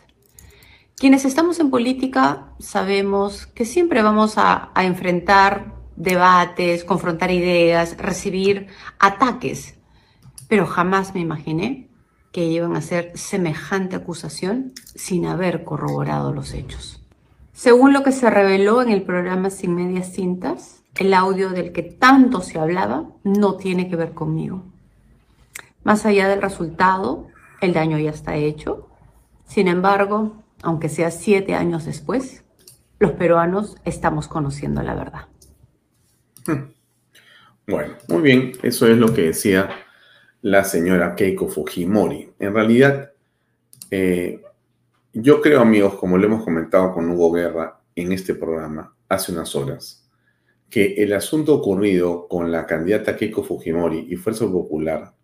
[0.96, 8.66] Quienes estamos en política sabemos que siempre vamos a, enfrentar debates, confrontar ideas, recibir
[8.98, 9.78] ataques,
[10.48, 11.88] pero jamás me imaginé
[12.32, 17.02] que iban a hacer semejante acusación sin haber corroborado los hechos.
[17.54, 21.82] Según lo que se reveló en el programa Sin Medias Cintas, el audio del que
[21.82, 24.64] tanto se hablaba no tiene que ver conmigo.
[25.85, 27.28] Más allá del resultado,
[27.61, 28.88] el daño ya está hecho.
[29.46, 32.44] Sin embargo, aunque sea siete años después,
[32.98, 35.26] los peruanos estamos conociendo la verdad.
[36.46, 36.72] Hmm.
[37.68, 39.68] Bueno, muy bien, eso es lo que decía
[40.42, 42.32] la señora Keiko Fujimori.
[42.38, 43.11] En realidad,
[43.90, 44.42] eh,
[45.12, 49.54] yo creo, amigos, como lo hemos comentado con Hugo Guerra en este programa hace unas
[49.56, 50.05] horas,
[50.70, 55.14] que el asunto ocurrido con la candidata Keiko Fujimori y Fuerza Popular,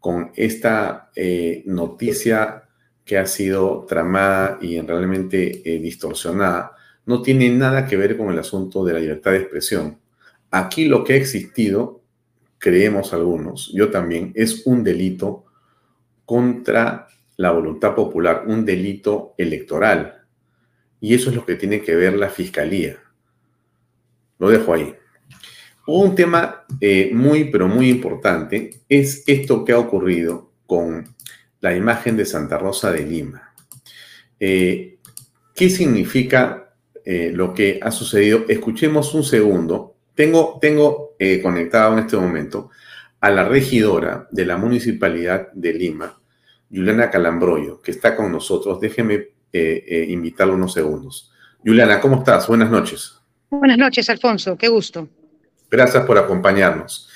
[0.00, 2.64] con esta eh, noticia
[3.04, 6.72] que ha sido tramada y realmente eh, distorsionada,
[7.04, 9.98] no tiene nada que ver con el asunto de la libertad de expresión.
[10.50, 12.02] Aquí lo que ha existido,
[12.58, 15.44] creemos algunos, yo también, es un delito
[16.24, 20.24] contra la voluntad popular, un delito electoral.
[21.00, 22.96] Y eso es lo que tiene que ver la fiscalía.
[24.38, 24.94] Lo dejo ahí.
[25.86, 31.14] Un tema eh, muy, pero muy importante es esto que ha ocurrido con
[31.60, 33.54] la imagen de Santa Rosa de Lima.
[34.40, 34.98] Eh,
[35.54, 38.44] ¿Qué significa eh, lo que ha sucedido?
[38.48, 39.94] Escuchemos un segundo.
[40.14, 42.70] Tengo, tengo conectado en este momento
[43.20, 46.20] a la regidora de la Municipalidad de Lima,
[46.70, 48.80] Juliana Calambroyo, que está con nosotros.
[48.80, 51.32] Déjeme invitarla unos segundos.
[51.64, 52.48] Juliana, ¿cómo estás?
[52.48, 53.25] Buenas noches.
[53.50, 54.56] Buenas noches, Alfonso.
[54.56, 55.08] Qué gusto.
[55.70, 57.08] Gracias por acompañarnos.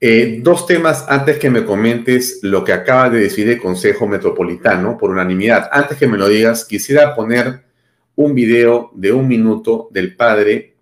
[0.00, 4.96] Eh, dos temas antes que me comentes lo que acaba de decir el Consejo Metropolitano
[4.98, 5.68] por unanimidad.
[5.72, 7.64] Antes que me lo digas, quisiera poner
[8.14, 10.76] un video de un minuto del padre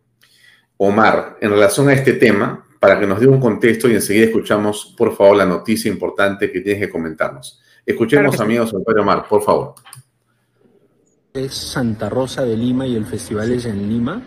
[0.77, 4.95] Omar en relación a este tema para que nos dé un contexto y enseguida escuchamos,
[4.97, 7.61] por favor, la noticia importante que tienes que comentarnos.
[7.87, 9.75] Escuchemos, amigos, al padre Omar, por favor.
[11.33, 14.23] Es Santa Rosa de Lima y el festival es en Lima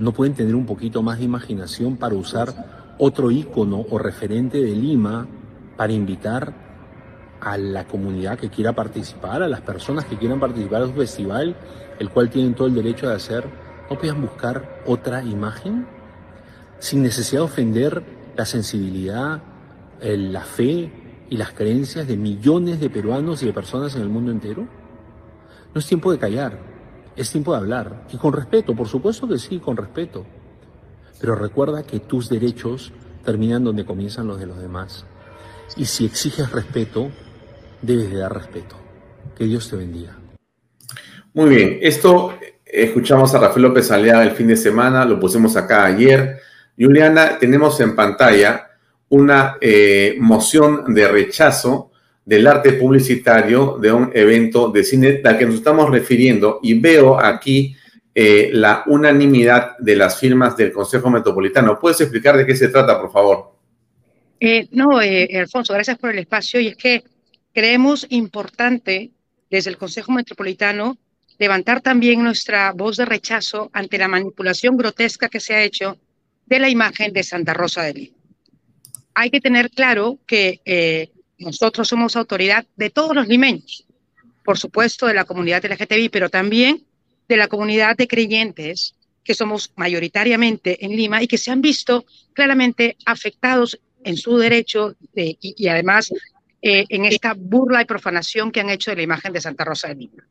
[0.00, 4.74] no pueden tener un poquito más de imaginación para usar otro ícono o referente de
[4.74, 5.26] Lima
[5.76, 6.54] para invitar
[7.40, 11.56] a la comunidad que quiera participar, a las personas que quieran participar en su festival,
[11.98, 13.44] el cual tienen todo el derecho de hacer,
[13.90, 15.86] no puedan buscar otra imagen
[16.78, 18.02] sin necesidad de ofender
[18.36, 19.42] la sensibilidad,
[20.00, 20.90] la fe
[21.28, 24.66] y las creencias de millones de peruanos y de personas en el mundo entero.
[25.74, 26.69] No es tiempo de callar,
[27.20, 28.06] es tiempo de hablar.
[28.12, 30.24] Y con respeto, por supuesto que sí, con respeto.
[31.20, 32.92] Pero recuerda que tus derechos
[33.24, 35.04] terminan donde comienzan los de los demás.
[35.76, 37.10] Y si exiges respeto,
[37.82, 38.76] debes de dar respeto.
[39.36, 40.16] Que Dios te bendiga.
[41.34, 45.84] Muy bien, esto escuchamos a Rafael López Alea el fin de semana, lo pusimos acá
[45.84, 46.40] ayer.
[46.76, 48.70] Juliana, tenemos en pantalla
[49.10, 51.89] una eh, moción de rechazo
[52.24, 57.18] del arte publicitario de un evento de cine al que nos estamos refiriendo y veo
[57.18, 57.76] aquí
[58.14, 61.78] eh, la unanimidad de las firmas del Consejo Metropolitano.
[61.78, 63.52] ¿Puedes explicar de qué se trata, por favor?
[64.38, 66.60] Eh, no, eh, Alfonso, gracias por el espacio.
[66.60, 67.04] Y es que
[67.52, 69.10] creemos importante
[69.50, 70.98] desde el Consejo Metropolitano
[71.38, 75.96] levantar también nuestra voz de rechazo ante la manipulación grotesca que se ha hecho
[76.46, 78.16] de la imagen de Santa Rosa de Lima.
[79.14, 80.60] Hay que tener claro que
[81.40, 83.86] nosotros somos autoridad de todos los limeños,
[84.44, 86.84] por supuesto de la comunidad LGTBI, pero también
[87.28, 92.04] de la comunidad de creyentes que somos mayoritariamente en Lima y que se han visto
[92.32, 96.10] claramente afectados en su derecho y, además
[96.62, 99.88] eh, en esta burla y profanación que han hecho de la imagen de Santa Rosa
[99.88, 100.26] de Lima.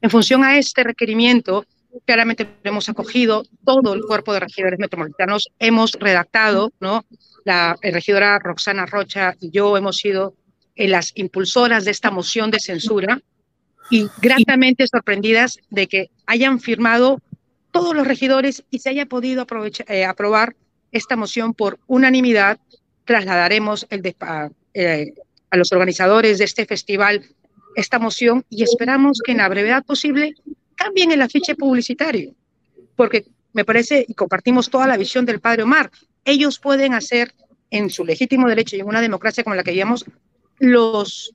[0.00, 1.64] En función a este requerimiento,
[2.04, 7.04] claramente hemos acogido todo el cuerpo de regidores metropolitanos, hemos redactado, ¿no?
[7.48, 10.34] La regidora Roxana Rocha y yo hemos sido
[10.76, 13.22] eh, las impulsoras de esta moción de censura
[13.88, 17.22] y gratamente sorprendidas de que hayan firmado
[17.70, 19.46] todos los regidores y se haya podido
[19.86, 20.56] eh, aprobar
[20.92, 22.58] esta moción por unanimidad.
[23.06, 24.14] Trasladaremos el
[24.74, 25.14] eh,
[25.48, 27.24] a los organizadores de este festival
[27.76, 30.34] esta moción y esperamos que en la brevedad posible
[30.74, 32.34] cambien el afiche publicitario,
[32.94, 35.90] porque me parece, y compartimos toda la visión del padre Omar,
[36.30, 37.34] ellos pueden hacer
[37.70, 40.04] en su legítimo derecho y en una democracia como la que vivimos
[40.58, 41.34] los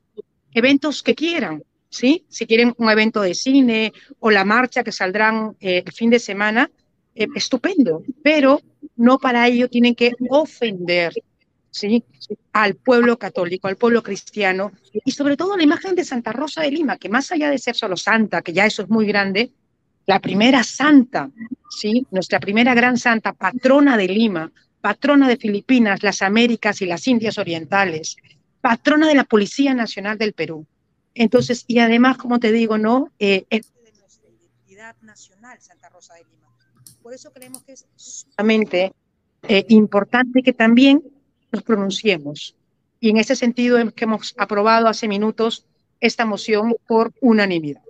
[0.52, 2.24] eventos que quieran, ¿sí?
[2.28, 6.18] Si quieren un evento de cine o la marcha que saldrán eh, el fin de
[6.18, 6.70] semana,
[7.14, 8.60] eh, estupendo, pero
[8.96, 11.14] no para ello tienen que ofender,
[11.70, 12.04] ¿sí?
[12.52, 14.72] Al pueblo católico, al pueblo cristiano
[15.04, 17.74] y sobre todo la imagen de Santa Rosa de Lima, que más allá de ser
[17.74, 19.52] solo santa, que ya eso es muy grande,
[20.06, 21.30] la primera santa,
[21.70, 22.06] ¿sí?
[22.10, 24.52] Nuestra primera gran santa, patrona de Lima,
[24.84, 28.18] patrona de Filipinas, las Américas y las Indias Orientales,
[28.60, 30.66] patrona de la Policía Nacional del Perú.
[31.14, 33.10] Entonces, y además, como te digo, ¿no?
[33.18, 36.48] Eh, es de nuestra identidad nacional, Santa Rosa de Lima.
[37.02, 38.92] Por eso creemos que es sumamente
[39.48, 41.02] eh, importante que también
[41.50, 42.54] nos pronunciemos.
[43.00, 45.64] Y en ese sentido es que hemos aprobado hace minutos
[45.98, 47.80] esta moción por unanimidad.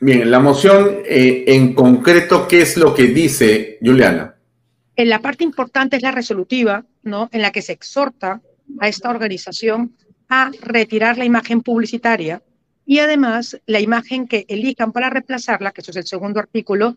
[0.00, 4.34] Bien, la moción eh, en concreto, ¿qué es lo que dice Juliana?
[4.98, 7.28] En la parte importante es la resolutiva, ¿no?
[7.30, 8.42] En la que se exhorta
[8.80, 9.94] a esta organización
[10.28, 12.42] a retirar la imagen publicitaria
[12.84, 16.96] y además la imagen que elijan para reemplazarla, que eso es el segundo artículo,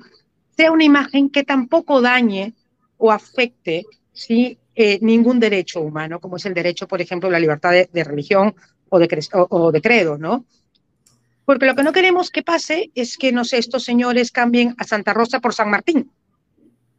[0.57, 2.55] sea una imagen que tampoco dañe
[2.97, 3.85] o afecte.
[4.27, 8.55] Eh, ningún derecho humano, como es el derecho, por ejemplo, a la libertad de, religión
[8.89, 10.45] o de, credo, ¿no?
[11.45, 15.13] Porque lo que no queremos que pase es que, no estos señores cambien a Santa
[15.13, 16.09] Rosa por San Martín,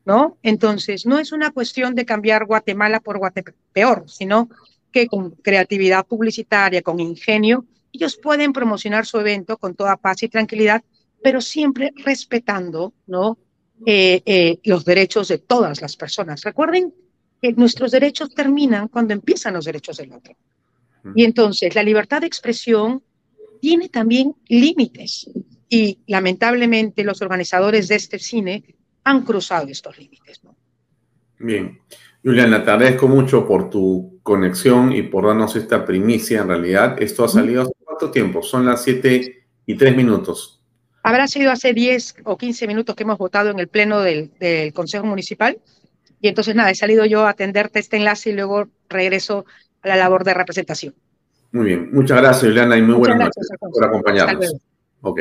[0.05, 0.39] ¿no?
[0.43, 4.49] Entonces, no es una cuestión de cambiar Guatemala por Guatepeor, sino
[4.91, 10.29] que con creatividad publicitaria, con ingenio, ellos pueden promocionar su evento con toda paz y
[10.29, 10.83] tranquilidad,
[11.23, 13.39] pero siempre respetando ¿no?
[13.85, 16.43] Eh, eh, los derechos de todas las personas.
[16.43, 16.95] Recuerden
[17.41, 20.37] que nuestros derechos terminan cuando empiezan los derechos del otro.
[21.17, 23.03] Y entonces la libertad de expresión
[23.61, 25.29] tiene también límites
[25.69, 28.63] y lamentablemente los organizadores de este cine
[29.05, 30.43] han cruzado estos límites.
[30.45, 30.57] ¿no?
[31.39, 31.81] Bien.
[32.25, 36.43] Juliana, te agradezco mucho por tu conexión y por darnos esta primicia.
[36.43, 38.43] En realidad, esto ha salido hace cuánto tiempo?
[38.43, 40.61] Son las 7 y 3 minutos.
[41.03, 44.31] Habrá sido hace 10 o 15 minutos que hemos votado en el pleno del,
[44.73, 45.59] Consejo Municipal.
[46.21, 49.45] Y entonces, nada, he salido yo a atenderte este enlace y luego regreso
[49.83, 50.95] a la labor de representación.
[51.51, 51.91] Muy bien.
[51.93, 54.55] Muchas gracias, Juliana, y muy buenas noches por acompañarnos.
[55.01, 55.21] Ok.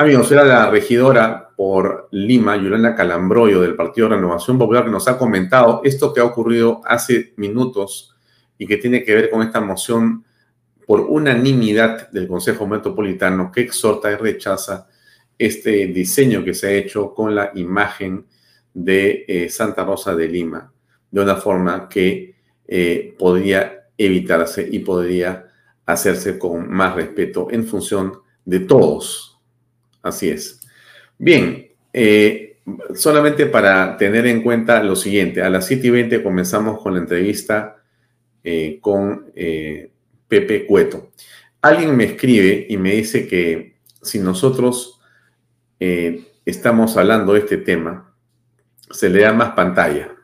[0.00, 5.18] Amigos, era la regidora por Lima, Yolanda Calambroyo, del Partido Renovación Popular, que nos ha
[5.18, 8.14] comentado esto que ha ocurrido hace minutos
[8.56, 10.24] y que tiene que ver con esta moción
[10.86, 14.86] por unanimidad del Consejo Metropolitano que exhorta y rechaza
[15.36, 18.24] este diseño que se ha hecho con la imagen
[18.72, 20.72] de eh, Santa Rosa de Lima,
[21.10, 22.36] de una forma que
[22.68, 25.48] eh, podría evitarse y podría
[25.86, 28.12] hacerse con más respeto en función
[28.44, 29.37] de todos
[30.02, 30.60] Así es.
[31.18, 32.58] Bien, eh,
[32.94, 37.00] solamente para tener en cuenta lo siguiente, a las 7 y 20 comenzamos con la
[37.00, 37.82] entrevista
[38.44, 39.90] eh, con eh,
[40.28, 41.10] Pepe Cueto.
[41.60, 45.00] Alguien me escribe y me dice que si nosotros
[46.44, 48.12] estamos hablando de este tema,
[48.90, 50.14] se le da más pantalla.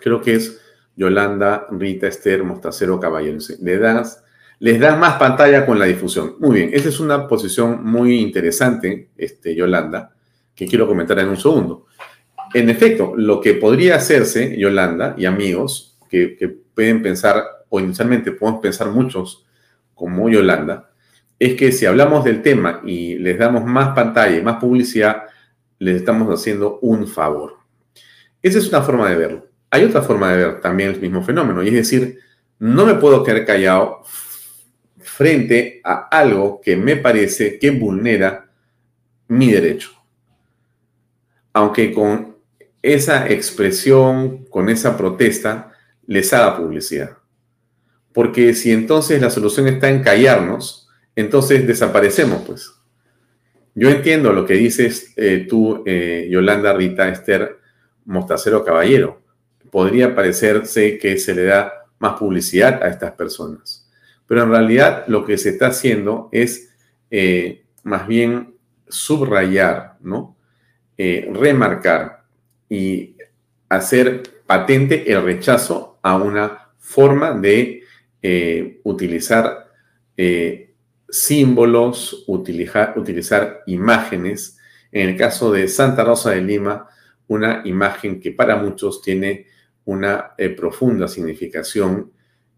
[0.00, 0.60] Creo que es
[0.96, 3.38] Yolanda, Rita, Esther, Mostacero, Caballero.
[3.60, 4.23] Le das
[4.58, 6.36] les dan más pantalla con la difusión.
[6.38, 10.14] Muy bien, esa es una posición muy interesante, este, Yolanda,
[10.54, 11.86] que quiero comentar en un segundo.
[12.52, 18.32] En efecto, lo que podría hacerse, Yolanda y amigos, que, que pueden pensar, o inicialmente
[18.32, 19.44] podemos pensar muchos
[19.94, 20.90] como Yolanda,
[21.38, 25.24] es que si hablamos del tema y les damos más pantalla y más publicidad,
[25.78, 27.56] les estamos haciendo un favor.
[28.40, 29.48] Esa es una forma de verlo.
[29.70, 32.20] hay otra forma de ver también el mismo fenómeno, y es decir,
[32.60, 34.02] no me puedo quedar callado
[35.14, 38.50] frente a algo que me parece que vulnera
[39.28, 39.90] mi derecho.
[41.52, 42.36] Aunque con
[42.82, 45.72] esa expresión, con esa protesta,
[46.06, 47.16] les haga publicidad.
[48.12, 52.72] Porque si entonces la solución está en callarnos, entonces desaparecemos, pues.
[53.76, 57.58] Yo entiendo lo que dices eh, tú, eh, Yolanda Rita Esther
[58.04, 59.22] Mostacero Caballero.
[59.70, 63.83] Podría parecerse que se le da más publicidad a estas personas.
[64.26, 66.74] Pero en realidad lo que se está haciendo es
[67.10, 68.54] eh, más bien
[68.88, 70.36] subrayar, ¿no?
[70.96, 72.22] remarcar
[72.68, 73.16] y
[73.68, 77.82] hacer patente el rechazo a una forma de
[78.84, 79.72] utilizar
[81.14, 84.58] símbolos, utilizar, imágenes.
[84.90, 86.88] En el caso de Santa Rosa de Lima,
[87.28, 89.46] una imagen que para muchos tiene
[89.84, 92.12] una eh, profunda significación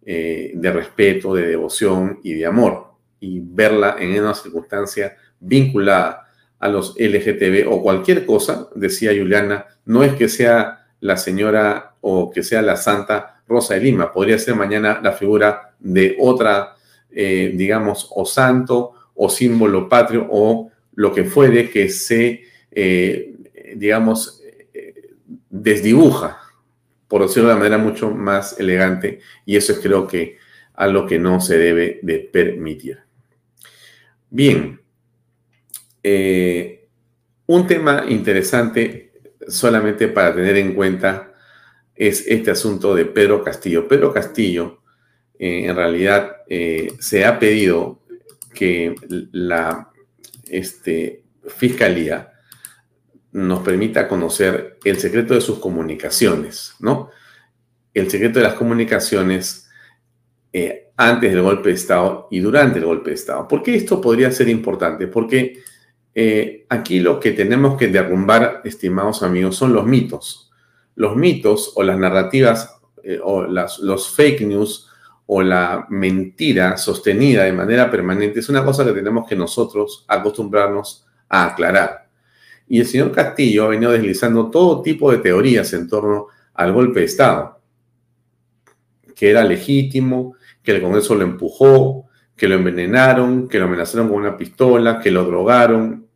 [0.09, 2.93] eh, de respeto, de devoción y de amor.
[3.19, 6.29] Y verla en una circunstancia vinculada
[6.61, 12.31] a los LGTB o cualquier cosa, decía Juliana, no es que sea la señora o
[12.31, 16.77] que sea la Santa Rosa de Lima, podría ser mañana la figura de otra
[17.11, 23.35] eh, digamos, o santo o símbolo patrio o lo que fuere que se, eh,
[23.75, 24.41] digamos,
[25.51, 26.39] desdibuja,
[27.09, 30.39] por decirlo de manera mucho más elegante, y eso es creo que
[30.75, 32.99] a lo que no se debe de permitir.
[34.29, 34.81] Bien,
[36.03, 36.87] eh,
[37.47, 39.13] un tema interesante
[39.49, 41.33] solamente para tener en cuenta
[41.95, 43.89] es este asunto de Pedro Castillo.
[43.89, 44.83] Pedro Castillo
[45.39, 48.03] eh, en realidad eh, se ha pedido
[48.55, 48.95] que
[49.33, 49.91] la
[50.49, 52.33] este, fiscalía
[53.37, 57.11] nos permita conocer el secreto de sus comunicaciones, ¿no?
[57.93, 59.69] El secreto de las comunicaciones
[60.55, 63.47] eh, antes del golpe de Estado y durante el golpe de Estado.
[63.47, 65.07] ¿Por qué esto podría ser importante?
[65.07, 65.63] Porque
[66.71, 70.51] aquí lo que tenemos que derrumbar, estimados amigos, son los mitos.
[70.95, 72.81] Los mitos o las narrativas
[73.23, 74.89] o las, los fake news
[75.27, 81.05] o la mentira sostenida de manera permanente es una cosa que tenemos que nosotros acostumbrarnos
[81.29, 82.06] a aclarar.
[82.69, 87.01] Y el señor Castillo ha venido deslizando todo tipo de teorías en torno al golpe
[87.01, 87.61] de Estado,
[89.15, 92.07] que era legítimo, que el Congreso lo empujó,
[92.37, 96.07] que lo envenenaron, que lo amenazaron con una pistola, que lo drogaron.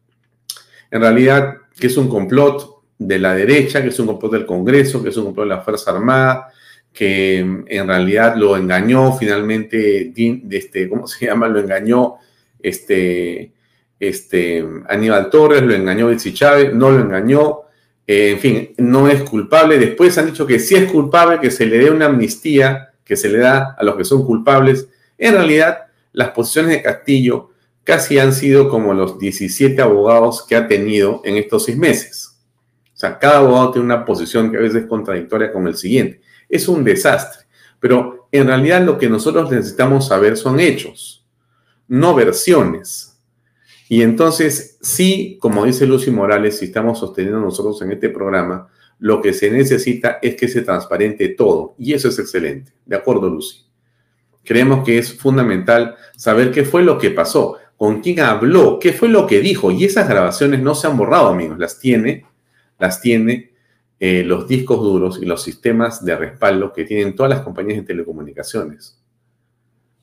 [0.90, 5.02] En realidad, que es un complot de la derecha, que es un complot del Congreso,
[5.02, 6.48] que es un complot de la Fuerza Armada,
[6.92, 10.12] que en realidad lo engañó finalmente,
[10.50, 11.48] este, ¿cómo se llama?
[11.48, 12.16] Lo engañó
[12.58, 13.52] este,
[14.00, 17.60] este, Aníbal Torres, lo engañó Betsy Chávez, no lo engañó,
[18.06, 19.78] eh, en fin, no es culpable.
[19.78, 23.28] Después han dicho que sí es culpable, que se le dé una amnistía que se
[23.28, 24.88] le da a los que son culpables.
[25.18, 27.50] En realidad, las posiciones de Castillo
[27.84, 32.40] casi han sido como los 17 abogados que ha tenido en estos seis meses.
[32.94, 36.20] O sea, cada abogado tiene una posición que a veces es contradictoria con el siguiente
[36.50, 37.46] es un desastre.
[37.78, 41.24] Pero en realidad lo que nosotros necesitamos saber son hechos,
[41.88, 43.09] no versiones.
[43.92, 48.68] Y entonces, sí, como dice Lucy Morales, si estamos sosteniendo nosotros en este programa,
[49.00, 51.74] lo que se necesita es que se transparente todo.
[51.76, 52.72] Y eso es excelente.
[52.86, 53.66] ¿De acuerdo, Lucy?
[54.44, 59.08] Creemos que es fundamental saber qué fue lo que pasó, con quién habló, qué fue
[59.08, 59.72] lo que dijo.
[59.72, 61.58] Y esas grabaciones no se han borrado, amigos.
[61.58, 62.24] Las tiene,
[62.78, 63.54] las tiene
[63.98, 67.86] eh, los discos duros y los sistemas de respaldo que tienen todas las compañías de
[67.86, 69.02] telecomunicaciones,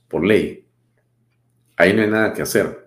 [0.10, 0.66] por ley.
[1.78, 2.87] Ahí no hay nada que hacer.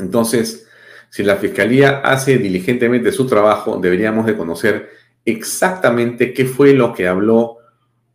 [0.00, 0.66] Entonces,
[1.10, 4.90] si la Fiscalía hace diligentemente su trabajo, deberíamos de conocer
[5.24, 7.58] exactamente qué fue lo que habló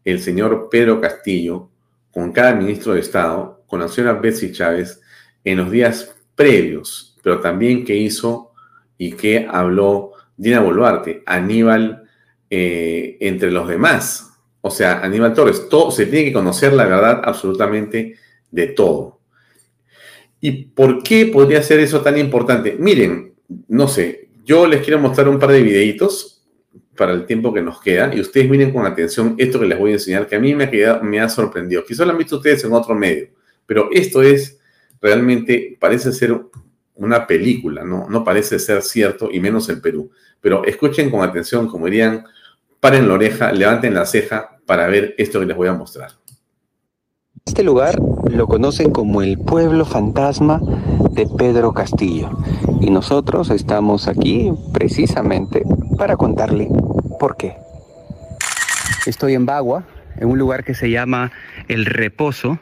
[0.03, 1.69] el señor Pedro Castillo
[2.11, 5.01] con cada ministro de Estado, con la señora Betsy Chávez,
[5.43, 8.51] en los días previos, pero también qué hizo
[8.97, 12.03] y qué habló Dina Boluarte, Aníbal
[12.49, 14.31] eh, entre los demás.
[14.61, 18.15] O sea, Aníbal Torres, todo, se tiene que conocer la verdad absolutamente
[18.51, 19.19] de todo.
[20.45, 22.75] ¿Y por qué podría ser eso tan importante?
[22.77, 23.33] Miren,
[23.67, 26.45] no sé, yo les quiero mostrar un par de videitos
[26.95, 29.89] para el tiempo que nos queda y ustedes miren con atención esto que les voy
[29.89, 31.83] a enseñar, que a mí me ha, me ha sorprendido.
[31.83, 33.29] Quizás lo han visto ustedes en otro medio,
[33.65, 34.59] pero esto es
[35.01, 36.39] realmente, parece ser
[36.93, 38.07] una película, ¿no?
[38.07, 40.11] No parece ser cierto, y menos en Perú.
[40.41, 42.23] Pero escuchen con atención, como dirían,
[42.79, 46.11] paren la oreja, levanten la ceja para ver esto que les voy a mostrar.
[47.43, 47.97] Este lugar
[48.29, 50.59] lo conocen como el pueblo fantasma
[51.11, 52.29] de Pedro Castillo
[52.81, 55.63] y nosotros estamos aquí precisamente
[55.97, 56.67] para contarle
[57.19, 57.55] por qué.
[59.05, 59.85] Estoy en Bagua,
[60.17, 61.31] en un lugar que se llama
[61.67, 62.59] El Reposo,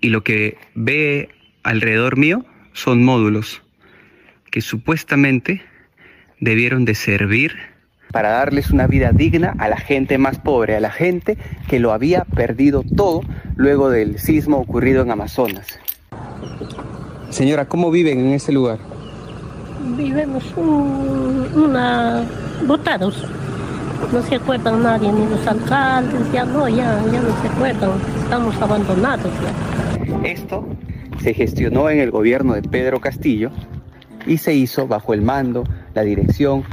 [0.00, 1.28] y lo que ve
[1.62, 3.62] alrededor mío son módulos
[4.50, 5.62] que supuestamente
[6.40, 7.71] debieron de servir
[8.12, 11.92] para darles una vida digna a la gente más pobre, a la gente que lo
[11.92, 13.22] había perdido todo
[13.56, 15.66] luego del sismo ocurrido en Amazonas.
[17.30, 18.78] Señora, ¿cómo viven en ese lugar?
[19.96, 22.24] Vivimos un, una
[22.66, 23.26] botados.
[24.12, 27.90] No se acuerdan nadie, ni los alcaldes, ya no, ya, ya no se acuerdan.
[28.22, 30.28] Estamos abandonados ya.
[30.28, 30.68] Esto
[31.22, 33.50] se gestionó en el gobierno de Pedro Castillo
[34.26, 36.64] y se hizo bajo el mando, la dirección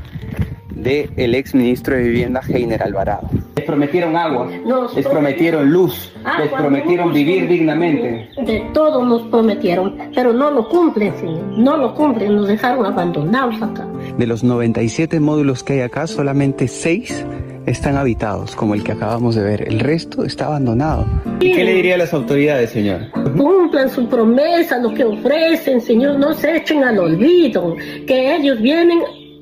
[0.82, 3.30] del ex ministro de Vivienda, Heiner Alvarado.
[3.56, 4.50] Les prometieron agua,
[4.96, 8.30] les prometieron luz, les prometieron vivir dignamente.
[8.46, 11.44] De todo nos prometieron, pero no lo cumplen, señor.
[11.58, 13.86] No lo cumplen, nos dejaron abandonados acá.
[14.18, 17.26] De los 97 módulos que hay acá, solamente 6
[17.66, 19.68] están habitados, como el que acabamos de ver.
[19.68, 21.06] El resto está abandonado.
[21.40, 23.12] ¿Y qué le diría a las autoridades, señor?
[23.38, 26.18] Cumplan su promesa, lo que ofrecen, señor.
[26.18, 27.76] No se echen al olvido,
[28.08, 29.00] que ellos vienen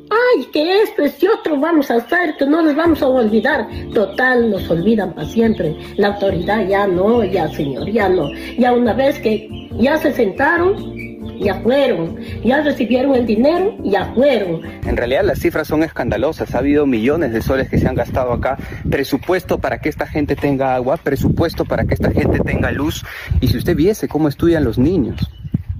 [0.10, 3.68] ay, que esto es y otro vamos a hacer, que no les vamos a olvidar.
[3.94, 5.76] Total, nos olvidan para siempre.
[5.98, 8.30] La autoridad ya no, ya señor, ya no.
[8.58, 10.98] Ya una vez que ya se sentaron,
[11.40, 14.62] ya fueron, ya recibieron el dinero, ya fueron.
[14.86, 18.32] En realidad las cifras son escandalosas, ha habido millones de soles que se han gastado
[18.32, 18.58] acá,
[18.90, 23.06] presupuesto para que esta gente tenga agua, presupuesto para que esta gente tenga luz,
[23.42, 25.30] y si usted viese cómo estudian los niños,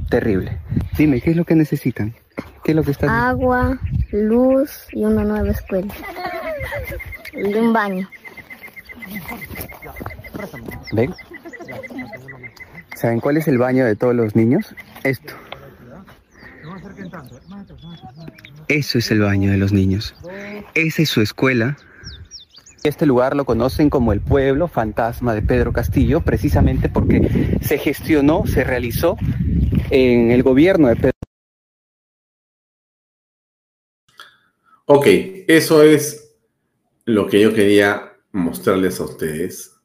[0.10, 0.58] terrible.
[0.98, 2.14] Dime, ¿qué es lo que necesitan?
[2.64, 3.80] ¿Qué es lo que está Agua,
[4.12, 5.94] luz y una nueva escuela.
[7.34, 8.10] Y un baño.
[10.92, 11.14] ¿Ven?
[12.96, 14.76] ¿Saben cuál es el baño de todos los niños?
[15.04, 15.34] Esto.
[18.68, 20.16] Eso es el baño de los niños.
[20.74, 21.78] Esa es su escuela.
[22.88, 28.48] Este lugar lo conocen como el pueblo fantasma de Pedro Castillo, precisamente porque se gestionó,
[28.48, 29.18] se realizó
[29.90, 31.12] en el gobierno de Pedro.
[34.86, 35.06] Ok,
[35.48, 36.38] eso es
[37.04, 39.76] lo que yo quería mostrarles a ustedes,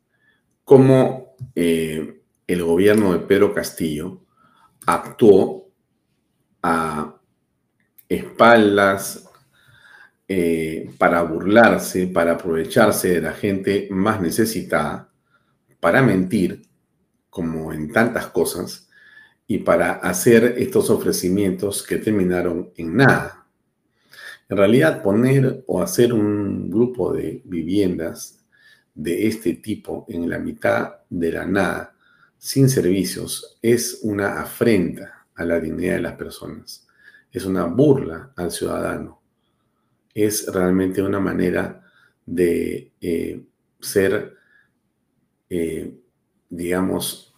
[0.62, 4.20] cómo eh, el gobierno de Pedro Castillo
[4.86, 5.72] actuó
[6.62, 7.16] a
[8.08, 9.28] espaldas
[10.28, 15.12] eh, para burlarse, para aprovecharse de la gente más necesitada,
[15.80, 16.62] para mentir,
[17.28, 18.88] como en tantas cosas,
[19.46, 23.46] y para hacer estos ofrecimientos que terminaron en nada.
[24.48, 28.44] En realidad, poner o hacer un grupo de viviendas
[28.94, 31.94] de este tipo en la mitad de la nada,
[32.38, 36.86] sin servicios, es una afrenta a la dignidad de las personas,
[37.30, 39.21] es una burla al ciudadano,
[40.14, 41.90] es realmente una manera
[42.26, 43.42] de eh,
[43.80, 44.36] ser,
[45.48, 45.94] eh,
[46.48, 47.34] digamos,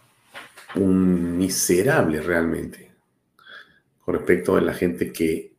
[0.77, 2.93] un miserable realmente
[4.05, 5.55] con respecto a la gente que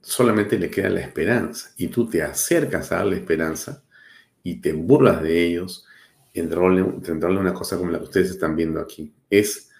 [0.00, 3.82] solamente le queda la esperanza y tú te acercas a darle esperanza
[4.42, 5.84] y te burlas de ellos,
[6.32, 9.12] entrarle, una cosa como la que ustedes están viendo aquí.
[9.28, 9.70] Es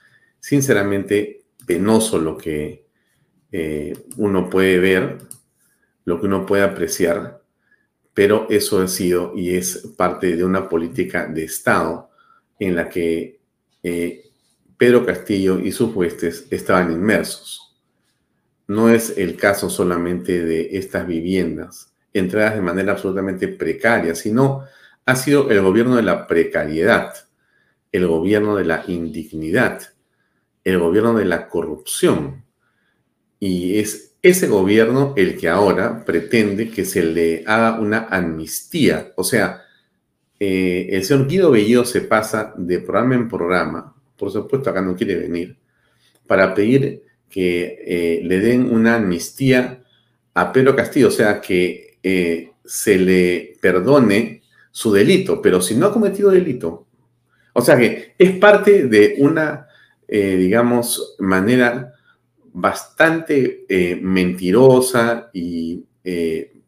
[0.41, 2.87] sinceramente penoso lo que
[3.53, 5.19] eh, uno puede ver,
[6.07, 7.43] lo que uno puede apreciar,
[8.15, 12.09] pero eso ha sido y es parte de una política de Estado
[12.59, 13.41] en la que
[13.83, 14.25] eh,
[14.79, 17.77] Pedro Castillo y sus huestes estaban inmersos.
[18.69, 24.65] No es el caso solamente de estas viviendas entradas de manera absolutamente precaria, sino
[25.05, 27.15] ha sido el gobierno de la precariedad,
[27.93, 29.83] el gobierno de la indignidad,
[30.65, 32.45] el gobierno de la corrupción.
[33.39, 39.13] Y es ese gobierno el que ahora pretende que se le haga una amnistía.
[39.17, 39.63] O sea,
[40.41, 44.97] eh, el señor Guido Bellido se pasa de programa en programa por supuesto acá no
[44.97, 45.57] quiere venir,
[46.27, 49.83] para pedir que eh, le den una amnistía
[50.35, 55.87] a Pedro Castillo, o sea, que eh, se le perdone su delito, pero si no
[55.87, 56.87] ha cometido delito,
[57.53, 59.67] o sea que es parte de una,
[60.09, 61.95] eh, digamos, manera
[62.59, 63.67] bastante
[64.01, 65.85] mentirosa y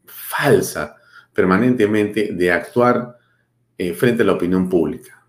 [0.05, 0.97] falsa
[1.33, 3.17] permanentemente de actuar
[3.97, 5.25] frente a la opinión pública.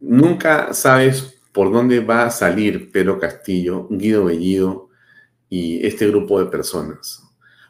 [0.00, 4.90] Nunca sabes por dónde va a salir Pedro Castillo, Guido Bellido
[5.48, 7.22] y este grupo de personas.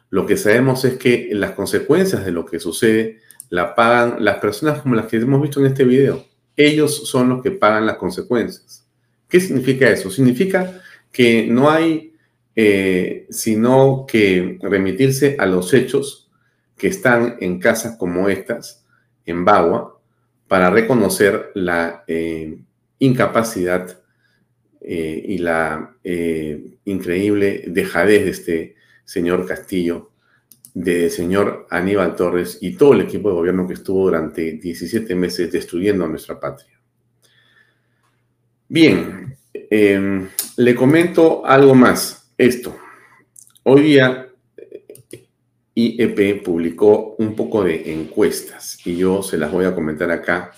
[0.09, 4.81] Lo que sabemos es que las consecuencias de lo que sucede la pagan las personas
[4.81, 6.25] como las que hemos visto en este video.
[6.57, 8.85] Ellos son los que pagan las consecuencias.
[9.29, 10.09] ¿Qué significa eso?
[10.09, 10.81] Significa
[11.17, 12.13] que no hay
[12.55, 16.29] eh, sino que remitirse a los hechos
[16.77, 18.85] que están en casas como estas
[19.25, 19.99] en Bagua
[20.47, 22.59] para reconocer la eh,
[22.99, 23.99] incapacidad
[24.79, 25.95] eh, y la
[26.85, 30.11] increíble dejadez de este señor Castillo,
[30.75, 35.51] de señor Aníbal Torres y todo el equipo de gobierno que estuvo durante 17 meses
[35.51, 36.79] destruyendo a nuestra patria.
[38.69, 39.26] Bien,
[39.69, 42.31] em, le comento algo más.
[42.37, 42.75] Esto.
[43.63, 44.27] Hoy día
[45.77, 50.51] IEP publicó un poco de encuestas y yo se las voy a comentar acá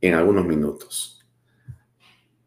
[0.00, 1.22] en algunos minutos.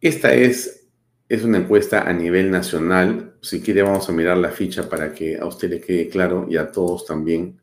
[0.01, 0.87] Esta es,
[1.29, 3.35] es una encuesta a nivel nacional.
[3.41, 6.57] Si quiere vamos a mirar la ficha para que a usted le quede claro y
[6.57, 7.59] a todos también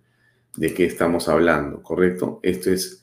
[0.57, 2.39] de qué estamos hablando, ¿correcto?
[2.45, 3.00] Esto es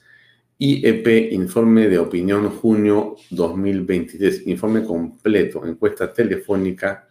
[0.59, 7.07] IEP, Informe de Opinión Junio 2023, informe completo, encuesta telefónica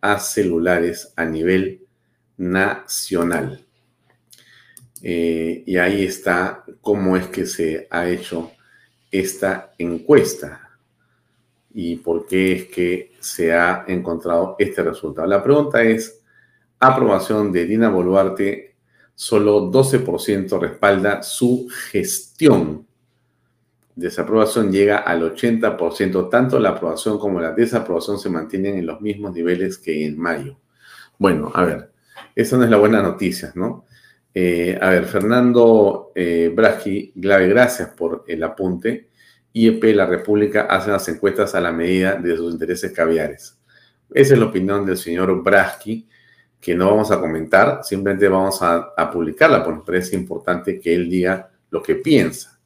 [0.00, 1.86] a celulares a nivel
[2.36, 3.64] nacional.
[5.00, 8.50] Eh, y ahí está cómo es que se ha hecho
[9.12, 10.68] esta encuesta
[11.72, 15.28] y por qué es que se ha encontrado este resultado.
[15.28, 16.20] La pregunta es,
[16.80, 18.74] aprobación de Dina Boluarte,
[19.14, 22.87] solo 12% respalda su gestión.
[23.98, 26.30] Desaprobación llega al 80%.
[26.30, 30.56] Tanto la aprobación como la desaprobación se mantienen en los mismos niveles que en mayo.
[31.18, 31.90] Bueno, a ver,
[32.36, 33.86] esa no es la buena noticia, ¿no?
[34.32, 36.54] Eh, a ver, Fernando eh,
[37.14, 39.08] Glave, gracias por el apunte.
[39.52, 43.58] IEP, la República, hace las encuestas a la medida de sus intereses caviares.
[44.14, 46.06] Esa es la opinión del señor Braschi,
[46.60, 51.50] que no vamos a comentar, simplemente vamos a, publicarla, porque parece importante que él diga
[51.70, 52.57] lo que piensa.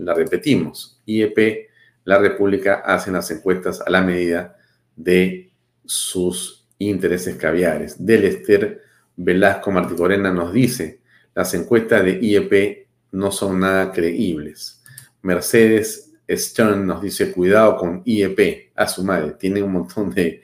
[0.00, 1.68] La repetimos, IEP,
[2.04, 4.56] la República, hace las encuestas a la medida
[4.96, 5.52] de
[5.84, 8.04] sus intereses caviares.
[8.04, 8.82] Del Esther
[9.16, 11.00] Velasco Marticorena nos dice,
[11.34, 14.82] las encuestas de IEP no son nada creíbles.
[15.22, 20.42] Mercedes Stern nos dice, cuidado con IEP, a su madre, tiene un montón de,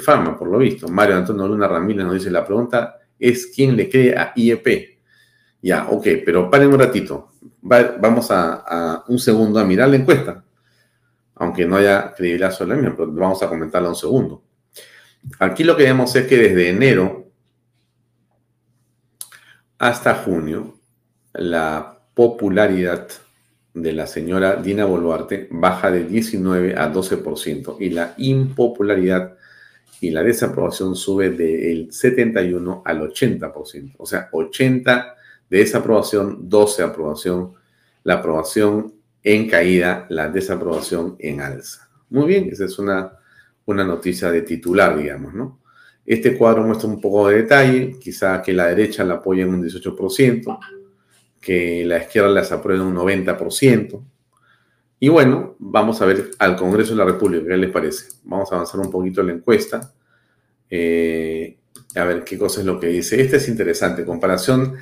[0.00, 0.88] fama, por lo visto.
[0.88, 4.98] Mario Antonio Luna Ramírez nos dice, la pregunta es, ¿quién le cree a IEP?
[5.62, 7.32] Ya, ok, pero paren un ratito.
[7.66, 10.44] Vamos a, un segundo a mirar la encuesta.
[11.34, 14.42] Aunque no haya credibilidad sobre la misma, pero vamos a comentarla un segundo.
[15.38, 17.26] Aquí lo que vemos es que desde enero
[19.78, 20.78] hasta junio,
[21.34, 23.08] la popularidad
[23.74, 29.36] de la señora Dina Boluarte baja de 19 a 12% y la impopularidad
[30.00, 33.94] y la desaprobación sube del 71 al 80%.
[33.98, 35.14] O sea, 80
[35.50, 37.52] de desaprobación, 12 aprobación,
[38.06, 38.94] la aprobación
[39.24, 41.90] en caída, la desaprobación en alza.
[42.08, 43.18] Muy bien, esa es una,
[43.64, 45.60] una noticia de titular, digamos, ¿no?
[46.04, 49.60] Este cuadro muestra un poco de detalle, quizá que la derecha la apoya en un
[49.64, 50.58] 18%,
[51.40, 54.00] que la izquierda las aprueba en un 90%.
[55.00, 58.06] Y bueno, vamos a ver al Congreso de la República, ¿qué les parece?
[58.22, 59.92] Vamos a avanzar un poquito en la encuesta.
[60.70, 61.58] Eh,
[61.96, 63.20] a ver qué cosa es lo que dice.
[63.20, 64.76] Este es interesante, comparación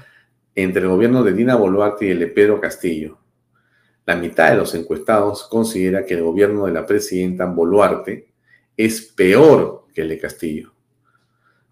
[0.54, 3.18] entre el gobierno de Dina Boluarte y el de Pedro Castillo.
[4.06, 8.28] La mitad de los encuestados considera que el gobierno de la presidenta Boluarte
[8.76, 10.72] es peor que el de Castillo.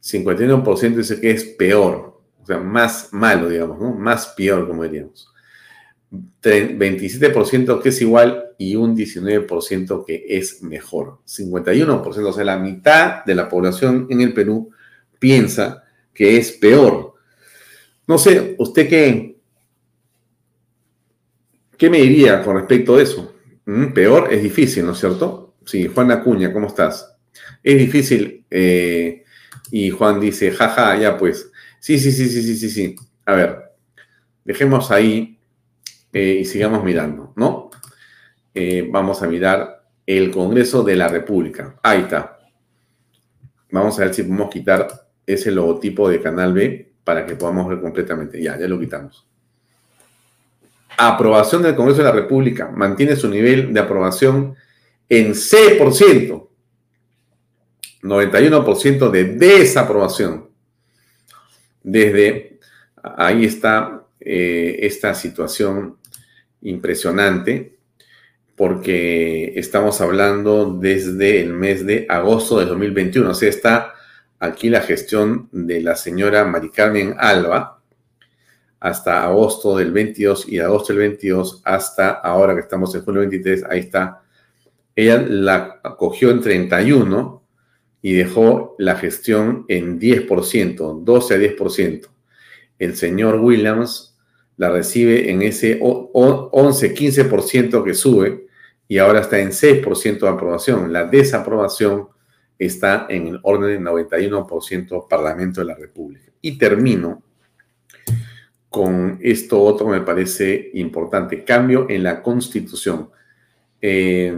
[0.03, 3.95] 51% dice que es peor, o sea, más malo, digamos, ¿no?
[3.95, 5.29] Más peor, como diríamos.
[6.43, 11.19] 27% que es igual y un 19% que es mejor.
[11.27, 14.71] 51%, o sea, la mitad de la población en el Perú
[15.19, 17.12] piensa que es peor.
[18.07, 19.37] No sé, ¿usted qué,
[21.77, 23.35] qué me diría con respecto a eso?
[23.65, 23.93] ¿Mm?
[23.93, 25.55] Peor es difícil, ¿no es cierto?
[25.65, 27.17] Sí, Juan Acuña, ¿cómo estás?
[27.63, 29.25] Es difícil eh,
[29.71, 31.51] y Juan dice, jaja, ya pues.
[31.79, 32.97] Sí, sí, sí, sí, sí, sí, sí.
[33.25, 33.59] A ver,
[34.45, 35.39] dejemos ahí
[36.13, 37.71] eh, y sigamos mirando, ¿no?
[38.55, 41.79] Eh, vamos a mirar el Congreso de la República.
[41.83, 42.39] Ahí está.
[43.71, 44.89] Vamos a ver si podemos quitar
[45.25, 48.43] ese logotipo de Canal B para que podamos ver completamente.
[48.43, 49.27] Ya, ya lo quitamos.
[50.97, 52.69] Aprobación del Congreso de la República.
[52.69, 54.55] Mantiene su nivel de aprobación
[55.09, 56.49] en C%.
[58.03, 60.49] 91% de desaprobación.
[61.83, 62.59] Desde
[63.03, 65.97] ahí está eh, esta situación
[66.63, 67.77] impresionante
[68.57, 73.31] porque estamos hablando desde el mes de agosto de 2021.
[73.31, 73.95] O sea, está
[74.43, 77.81] aquí la gestión de la señora Mari Carmen Alba
[78.81, 83.63] hasta agosto del 22 y agosto del 22 hasta ahora que estamos en julio 23,
[83.71, 84.23] ahí está.
[84.97, 87.41] Ella la cogió en 31
[88.03, 92.09] y dejó la gestión en 10%, 12 a 10%.
[92.81, 94.19] El señor Williams
[94.57, 98.49] la recibe en ese 11-15% que sube
[98.89, 100.93] y ahora está en 6% de aprobación.
[100.93, 102.09] La desaprobación
[102.59, 106.31] está en el orden del 91% Parlamento de la República.
[106.41, 107.23] Y termino
[108.69, 113.11] con esto otro me parece importante, cambio en la constitución.
[113.81, 114.35] Eh,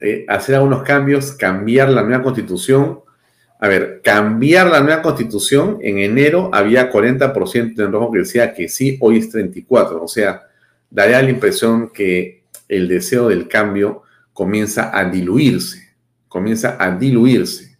[0.00, 3.00] eh, hacer algunos cambios, cambiar la nueva constitución.
[3.58, 8.68] A ver, cambiar la nueva constitución, en enero había 40% en rojo que decía que
[8.68, 9.98] sí, hoy es 34%.
[10.00, 10.42] O sea,
[10.88, 15.87] daría la impresión que el deseo del cambio comienza a diluirse,
[16.28, 17.78] comienza a diluirse.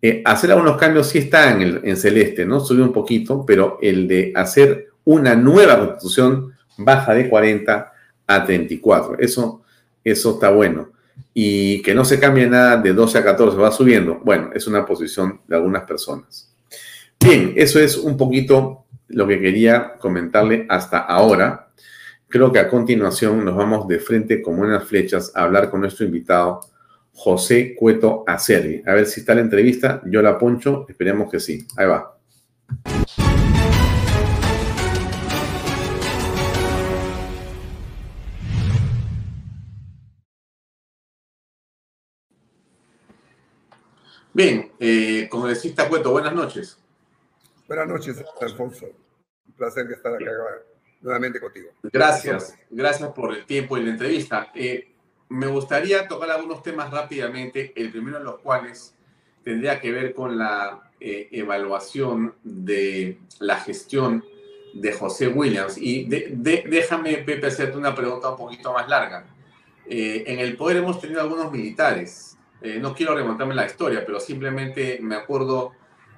[0.00, 2.60] Eh, hacer algunos cambios sí está en, el, en celeste, ¿no?
[2.60, 7.92] Subió un poquito, pero el de hacer una nueva constitución baja de 40
[8.26, 9.18] a 34.
[9.18, 9.62] Eso,
[10.02, 10.90] eso está bueno.
[11.34, 14.20] Y que no se cambie nada de 12 a 14, va subiendo.
[14.24, 16.52] Bueno, es una posición de algunas personas.
[17.20, 21.68] Bien, eso es un poquito lo que quería comentarle hasta ahora.
[22.28, 26.04] Creo que a continuación nos vamos de frente como unas flechas a hablar con nuestro
[26.04, 26.60] invitado,
[27.14, 28.82] José Cueto Acerri.
[28.86, 31.66] A ver si está la entrevista, yo la poncho, esperemos que sí.
[31.76, 32.18] Ahí va.
[44.34, 46.78] Bien, eh, como decís, Cueto, buenas noches.
[47.68, 48.86] Buenas noches, Alfonso.
[49.46, 50.30] Un placer estar acá
[51.02, 51.70] nuevamente contigo.
[51.82, 54.50] Gracias, gracias por el tiempo y la entrevista.
[54.54, 54.91] Eh,
[55.32, 58.94] me gustaría tocar algunos temas rápidamente, el primero de los cuales
[59.42, 64.22] tendría que ver con la eh, evaluación de la gestión
[64.74, 65.78] de José Williams.
[65.78, 69.24] Y déjame, Pepe, hacerte una pregunta un poquito más larga.
[69.86, 72.36] Eh, en el poder hemos tenido algunos militares.
[72.60, 75.72] Eh, no quiero remontarme la historia, pero simplemente me acuerdo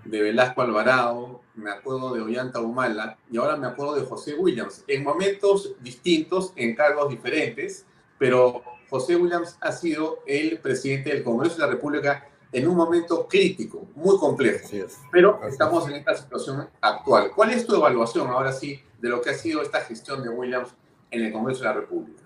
[0.04, 4.84] de Velasco Alvarado, me acuerdo de Ollanta Humala y ahora me acuerdo de José Williams,
[4.86, 7.86] en momentos distintos, en cargos diferentes,
[8.18, 8.62] pero
[8.94, 13.88] José Williams ha sido el presidente del Congreso de la República en un momento crítico,
[13.96, 14.68] muy complejo.
[15.10, 17.32] Pero estamos en esta situación actual.
[17.34, 20.76] ¿Cuál es tu evaluación ahora sí de lo que ha sido esta gestión de Williams
[21.10, 22.22] en el Congreso de la República?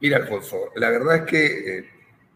[0.00, 1.90] Mira, Alfonso, la verdad es que eh,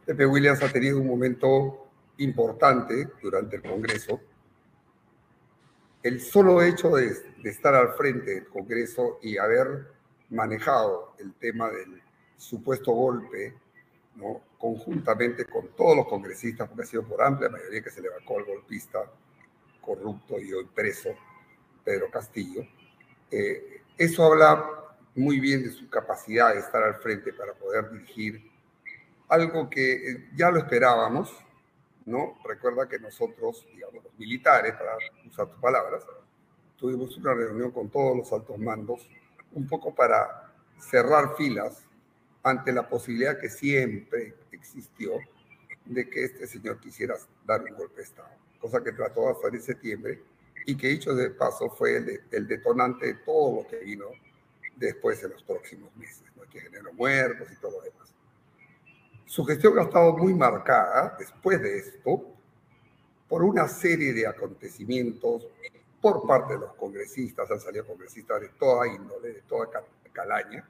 [0.05, 1.87] Pepe Williams ha tenido un momento
[2.17, 4.21] importante durante el Congreso.
[6.03, 9.93] El solo hecho de estar al frente del Congreso y haber
[10.29, 12.03] manejado el tema del
[12.43, 13.55] supuesto golpe,
[14.17, 14.43] ¿no?
[14.59, 18.39] conjuntamente con todos los congresistas, porque ha sido por amplia mayoría que se le vacó
[18.39, 19.01] al golpista
[19.81, 21.11] corrupto y hoy preso,
[21.85, 22.67] Pedro Castillo.
[23.31, 24.65] Eh, eso habla
[25.15, 28.51] muy bien de su capacidad de estar al frente para poder dirigir
[29.29, 31.33] algo que eh, ya lo esperábamos,
[32.07, 32.39] ¿no?
[32.45, 34.97] Recuerda que nosotros, digamos, los militares, para
[35.29, 36.05] usar tus palabras,
[36.77, 39.09] tuvimos una reunión con todos los altos mandos,
[39.53, 41.85] un poco para cerrar filas
[42.43, 45.13] ante la posibilidad que siempre existió
[45.85, 48.31] de que este señor quisiera dar un golpe de Estado,
[48.61, 50.23] cosa que trató de hacer en septiembre
[50.67, 54.07] y que dicho de paso fue el, detonante de todo lo que vino
[54.77, 56.43] después en los próximos meses, ¿no?
[56.49, 58.15] que generó muertos y todo lo demás.
[59.27, 62.27] Su gestión ha estado muy marcada después de esto
[63.29, 65.49] por una serie de acontecimientos
[66.01, 69.69] por parte de los congresistas, han salido congresistas de toda índole, de toda
[70.13, 70.69] calaña,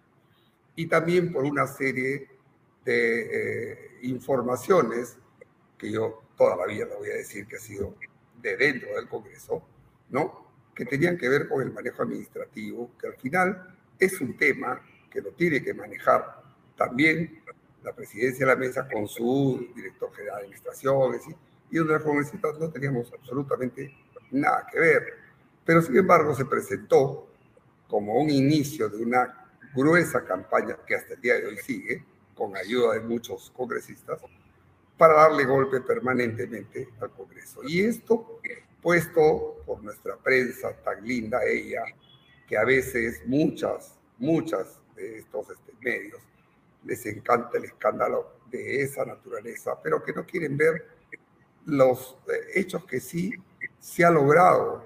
[0.77, 2.29] y también por una serie
[2.85, 5.16] de eh, informaciones
[5.79, 7.95] que yo toda la vida lo voy a decir que ha sido
[8.41, 9.62] de dentro del Congreso,
[10.11, 10.53] ¿no?
[10.75, 15.20] Que tenían que ver con el manejo administrativo, que al final es un tema que
[15.20, 16.43] lo tiene que manejar
[16.77, 17.43] también
[17.85, 21.20] la presidencia de la mesa con su director general de administración,
[21.70, 23.95] y donde los congresistas no teníamos absolutamente
[24.31, 25.03] nada que ver.
[25.64, 27.29] Pero sin embargo se presentó
[27.89, 29.41] como un inicio de una
[29.75, 32.05] gruesa campaña que hasta el día de hoy sigue,
[32.35, 34.20] con ayuda de muchos congresistas,
[34.97, 37.61] para darle golpe permanentemente al Congreso.
[37.64, 38.41] Y esto
[38.83, 41.85] puesto por nuestra prensa tan linda ella,
[42.47, 46.20] que a veces muchas, muchas de estos este, medios
[46.85, 50.87] les encanta el escándalo de esa naturaleza, pero que no quieren ver
[51.64, 53.33] los eh, hechos que sí
[53.79, 54.85] se ha logrado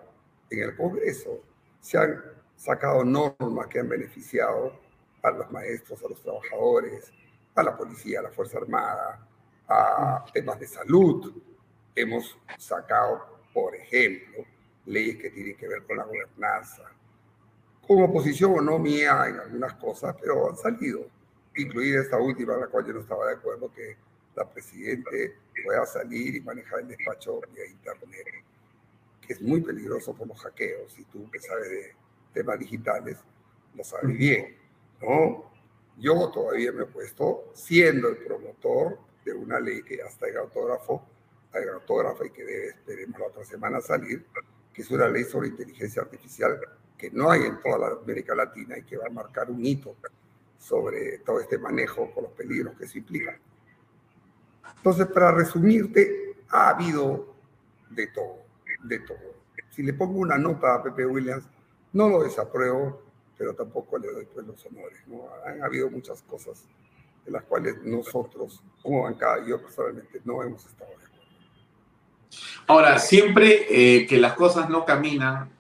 [0.50, 1.42] en el Congreso.
[1.80, 2.22] Se han
[2.56, 4.78] sacado normas que han beneficiado
[5.22, 7.12] a los maestros, a los trabajadores,
[7.54, 9.26] a la policía, a la Fuerza Armada,
[9.68, 11.32] a temas de salud.
[11.94, 14.44] Hemos sacado, por ejemplo,
[14.86, 16.82] leyes que tienen que ver con la gobernanza,
[17.86, 21.06] con oposición o no mía en algunas cosas, pero han salido,
[21.56, 23.96] incluida esta última, en la cual yo no estaba de acuerdo, que
[24.34, 28.44] la Presidente pueda salir y manejar el despacho vía Internet,
[29.26, 31.94] que es muy peligroso por los hackeos, y tú que sabes de
[32.36, 33.16] temas digitales,
[33.74, 34.58] lo sabe bien,
[35.00, 35.50] ¿no?
[35.96, 40.36] Yo todavía me he puesto, siendo el promotor de una ley que ya está en
[40.36, 41.02] autógrafo,
[41.54, 44.26] en autógrafo y que debe, esperemos la otra semana salir,
[44.70, 46.60] que es una ley sobre inteligencia artificial
[46.98, 49.96] que no hay en toda la América Latina y que va a marcar un hito
[50.58, 53.38] sobre todo este manejo con los peligros que se implica.
[54.76, 57.34] Entonces, para resumirte, ha habido
[57.90, 58.44] de todo,
[58.84, 59.36] de todo.
[59.70, 61.46] Si le pongo una nota a Pepe Williams,
[61.92, 63.02] no lo desapruebo,
[63.36, 64.98] pero tampoco le doy pues los honores.
[65.06, 65.28] ¿no?
[65.44, 66.64] Han habido muchas cosas
[67.24, 71.16] de las cuales nosotros, como bancada, yo personalmente, no hemos estado de acuerdo.
[72.68, 75.50] Ahora, siempre eh, que las cosas no caminan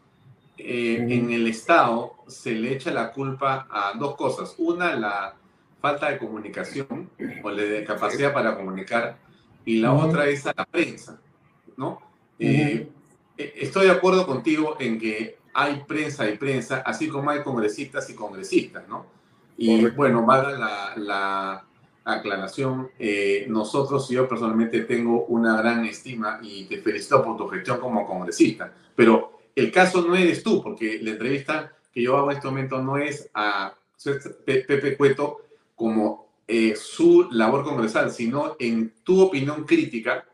[0.56, 4.54] eh, en el Estado, se le echa la culpa a dos cosas.
[4.58, 5.36] Una, la
[5.80, 7.10] falta de comunicación
[7.42, 9.18] o de capacidad para comunicar,
[9.64, 11.20] y la otra es a la prensa,
[11.76, 12.00] ¿no?
[12.38, 12.88] Eh,
[13.36, 18.14] estoy de acuerdo contigo en que hay prensa y prensa, así como hay congresistas y
[18.14, 19.06] congresistas, ¿no?
[19.56, 21.64] Y bueno, valga la, la
[22.04, 27.80] aclaración, eh, nosotros, yo personalmente tengo una gran estima y te felicito por tu gestión
[27.80, 32.36] como congresista, pero el caso no eres tú, porque la entrevista que yo hago en
[32.36, 33.74] este momento no es a
[34.44, 35.38] Pepe Cueto
[35.74, 40.26] como eh, su labor congresal, sino en tu opinión crítica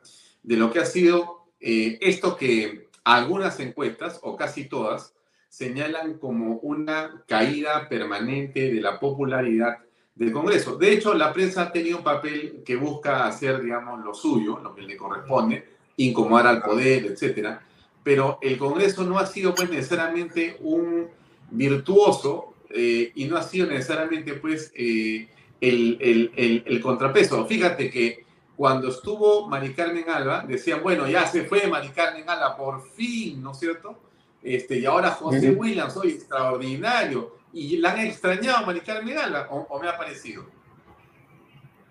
[0.42, 5.14] de lo que ha sido eh, esto que algunas encuestas, o casi todas,
[5.48, 9.78] señalan como una caída permanente de la popularidad
[10.14, 10.76] del Congreso.
[10.76, 14.74] De hecho, la prensa ha tenido un papel que busca hacer, digamos, lo suyo, lo
[14.74, 15.64] que le corresponde,
[15.96, 17.62] incomodar al poder, etcétera.
[18.02, 21.08] Pero el Congreso no ha sido, pues, necesariamente un
[21.50, 25.28] virtuoso eh, y no ha sido necesariamente, pues, eh,
[25.60, 27.46] el, el, el, contrapeso.
[27.46, 28.21] Fíjate que
[28.56, 33.42] cuando estuvo Mari Carmen Alba, decían, bueno, ya se fue Mari Carmen Alba, por fin,
[33.42, 33.98] ¿no es cierto?
[34.42, 37.36] Este, y ahora José Williams, hoy extraordinario.
[37.52, 40.44] ¿Y la han extrañado Mari Carmen Alba o, me ha parecido?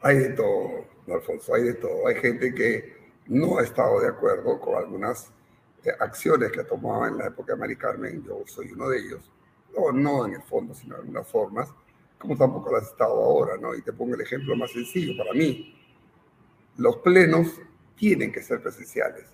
[0.02, 2.08] Hay de todo, Alfonso, hay de todo.
[2.08, 2.98] Hay gente que
[3.28, 5.32] no ha estado de acuerdo con algunas
[5.84, 8.24] eh, acciones que tomaba en la época de Mari Carmen.
[8.26, 9.32] Yo soy uno de ellos.
[9.78, 11.70] No, no en el fondo, sino en algunas formas,
[12.18, 13.74] como tampoco las he estado ahora, ¿no?
[13.76, 15.81] Y te pongo el ejemplo más sencillo para mí.
[16.82, 17.62] Los plenos
[17.96, 19.28] tienen que ser presenciales.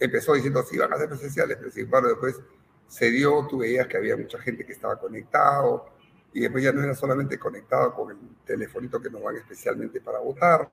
[0.00, 2.40] Empezó diciendo, sí, van a ser presenciales, pero sin embargo después
[2.88, 5.90] se dio, tú veías que había mucha gente que estaba conectado,
[6.32, 10.18] y después ya no era solamente conectado con el telefonito que nos van especialmente para
[10.18, 10.72] votar,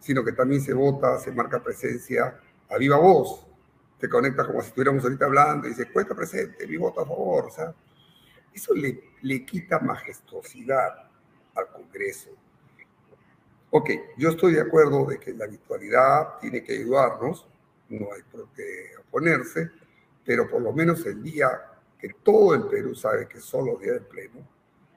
[0.00, 2.40] sino que también se vota, se marca presencia
[2.70, 3.46] a viva voz,
[3.98, 7.44] te conectas como si estuviéramos ahorita hablando y dices, cuesta presente, mi voto a favor,
[7.44, 7.74] o sea,
[8.54, 11.10] eso le, le quita majestuosidad
[11.54, 12.30] al Congreso.
[13.74, 17.48] Ok, yo estoy de acuerdo de que la virtualidad tiene que ayudarnos,
[17.88, 19.70] no hay por qué oponerse,
[20.26, 21.48] pero por lo menos el día
[21.98, 24.46] que todo el Perú sabe que son los días de pleno,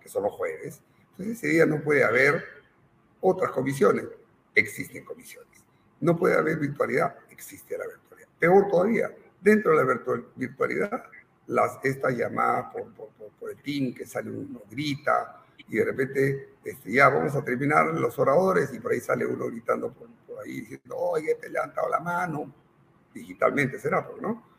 [0.01, 2.43] que son los jueves, entonces ese día no puede haber
[3.21, 4.07] otras comisiones.
[4.53, 5.63] Existen comisiones.
[6.01, 8.27] No puede haber virtualidad, existe la virtualidad.
[8.37, 9.09] Peor todavía,
[9.39, 10.01] dentro de la
[10.35, 11.05] virtualidad,
[11.47, 13.07] las, esta llamada por, por,
[13.39, 17.87] por, el team que sale uno grita y de repente este, ya vamos a terminar
[17.87, 20.09] los oradores y por ahí sale uno gritando por,
[20.43, 22.53] ahí diciendo, oye, te he levantado la mano,
[23.13, 24.55] digitalmente será, ¿no?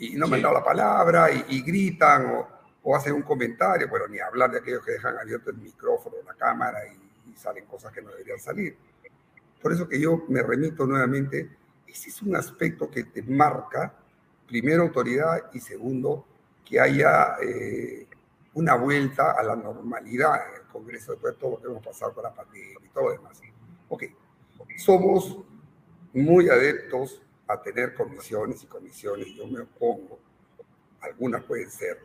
[0.00, 2.48] y no me han dado la palabra y, gritan o,
[2.82, 6.34] o, hacen un comentario, bueno, ni hablar de aquellos que dejan abierto el micrófono, la
[6.34, 6.98] cámara y,
[7.36, 8.76] salen cosas que no deberían salir.
[9.62, 11.48] Por eso que yo me remito nuevamente,
[11.86, 13.94] ese es un aspecto que te marca,
[14.46, 16.26] primero, autoridad y segundo,
[16.62, 18.06] que haya eh,
[18.54, 22.14] una vuelta a la normalidad en el Congreso después de todo lo que hemos pasado
[22.14, 23.40] con la pandemia y todo lo demás.
[23.88, 24.04] Ok,
[24.76, 25.38] somos
[26.12, 30.18] muy adeptos a tener comisiones y comisiones, yo me opongo.
[31.00, 31.98] Algunas pueden ser.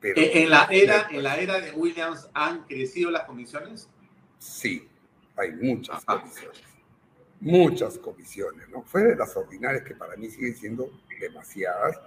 [0.00, 3.88] Pero ¿En, la era, ¿En la era de Williams han crecido las comisiones?
[4.38, 4.88] Sí,
[5.36, 6.62] hay muchas comisiones.
[7.40, 8.82] Muchas comisiones, ¿no?
[8.82, 11.98] Fue de las ordinarias que para mí siguen siendo demasiadas.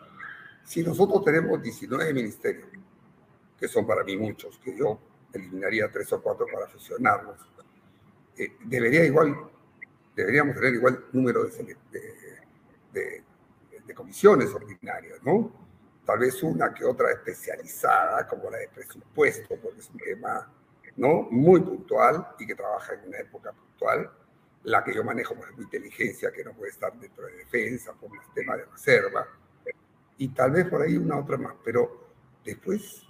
[0.64, 2.68] Si nosotros tenemos 19 ministerios,
[3.60, 5.00] que son para mí muchos, que yo
[5.32, 7.40] eliminaría tres o cuatro para fusionarlos,
[8.38, 9.36] eh, debería igual,
[10.16, 11.78] deberíamos tener igual número de,
[12.92, 13.24] de
[13.86, 15.52] de, comisiones ordinarias, ¿no?
[16.06, 20.52] Tal vez una que otra especializada, como la de presupuesto, porque es un tema
[20.98, 21.28] ¿no?
[21.30, 24.12] muy puntual y que trabaja en una época puntual.
[24.64, 28.10] La que yo manejo, por ejemplo, inteligencia, que no puede estar dentro de defensa por
[28.12, 29.28] el tema de reserva.
[30.18, 31.54] Y tal vez por ahí una otra más.
[31.64, 32.10] Pero
[32.44, 33.04] después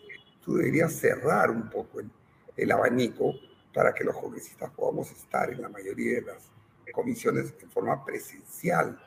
[0.44, 2.10] tú deberías cerrar un poco el,
[2.56, 3.34] el abanico
[3.74, 6.52] para que los congresistas podamos estar en la mayoría de las
[6.92, 9.00] comisiones en forma presencial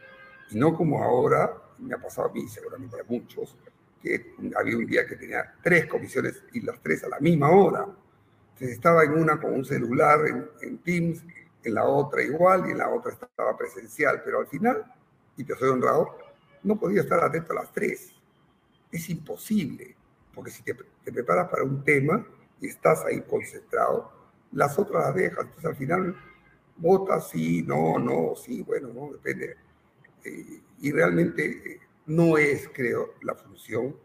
[0.51, 3.57] y no como ahora, me ha pasado a mí, seguramente a muchos,
[4.01, 7.87] que había un día que tenía tres comisiones y las tres a la misma hora.
[8.53, 10.21] Entonces estaba en una con un celular
[10.63, 11.25] en, Teams,
[11.63, 14.85] en la otra igual y en la otra estaba presencial, pero al final,
[15.37, 16.17] y te soy honrado,
[16.63, 18.13] no podía estar atento a las tres.
[18.91, 19.97] Es imposible,
[20.37, 20.75] porque si te,
[21.11, 22.25] preparas para un tema
[22.61, 24.13] y estás ahí concentrado,
[24.53, 25.47] las otras las dejas.
[25.47, 26.17] Entonces al final
[26.77, 29.57] votas sí, no, no, sí, bueno, no, depende.
[30.23, 33.97] Eh, y realmente eh, no es, creo, la función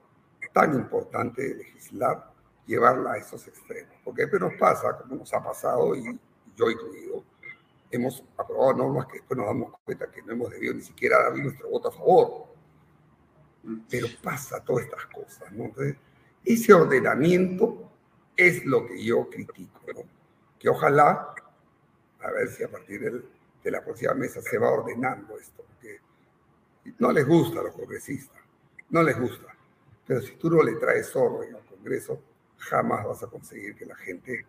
[0.54, 2.32] tan importante de legislar
[2.66, 3.94] llevarla a esos extremos.
[4.04, 6.18] Porque después nos pasa, como nos ha pasado, y
[6.56, 7.26] yo incluido,
[7.92, 11.38] hemos aprobado normas que después nos damos cuenta que no hemos debido ni siquiera dar
[11.38, 12.46] nuestro voto a favor.
[13.90, 15.66] Pero pasa todas estas cosas, ¿no?
[15.66, 15.98] Entonces,
[16.44, 17.92] ese ordenamiento
[18.36, 19.80] es lo que yo critico.
[20.60, 21.34] Que ojalá,
[22.20, 23.24] a ver si a partir
[23.64, 26.00] de la próxima mesa se va ordenando esto, porque
[27.00, 28.42] no les gusta a los congresistas,
[28.90, 29.56] no les gusta.
[30.06, 32.22] Pero si tú no le traes orden al Congreso,
[32.58, 34.46] jamás vas a conseguir que la gente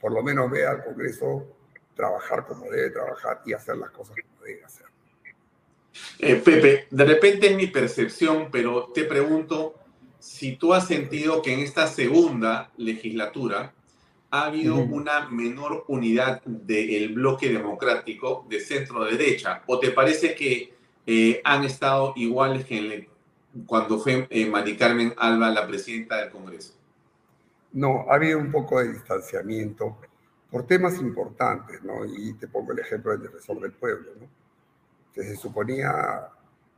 [0.00, 1.46] por lo menos vea al Congreso
[1.94, 4.86] trabajar como debe trabajar y hacer las cosas como debe hacer.
[6.18, 9.74] Eh, Pepe, de repente es mi percepción, pero te pregunto
[10.26, 13.72] si tú has sentido que en esta segunda legislatura
[14.30, 20.74] ha habido una menor unidad del bloque democrático de centro derecha, o te parece que
[21.06, 23.08] eh, han estado iguales que
[23.66, 26.74] cuando fue eh, Mari Carmen Alba la presidenta del Congreso?
[27.72, 29.96] No, ha habido un poco de distanciamiento
[30.50, 32.04] por temas importantes, ¿no?
[32.04, 34.26] Y te pongo el ejemplo del defensor del pueblo, ¿no?
[35.14, 36.28] Que se suponía,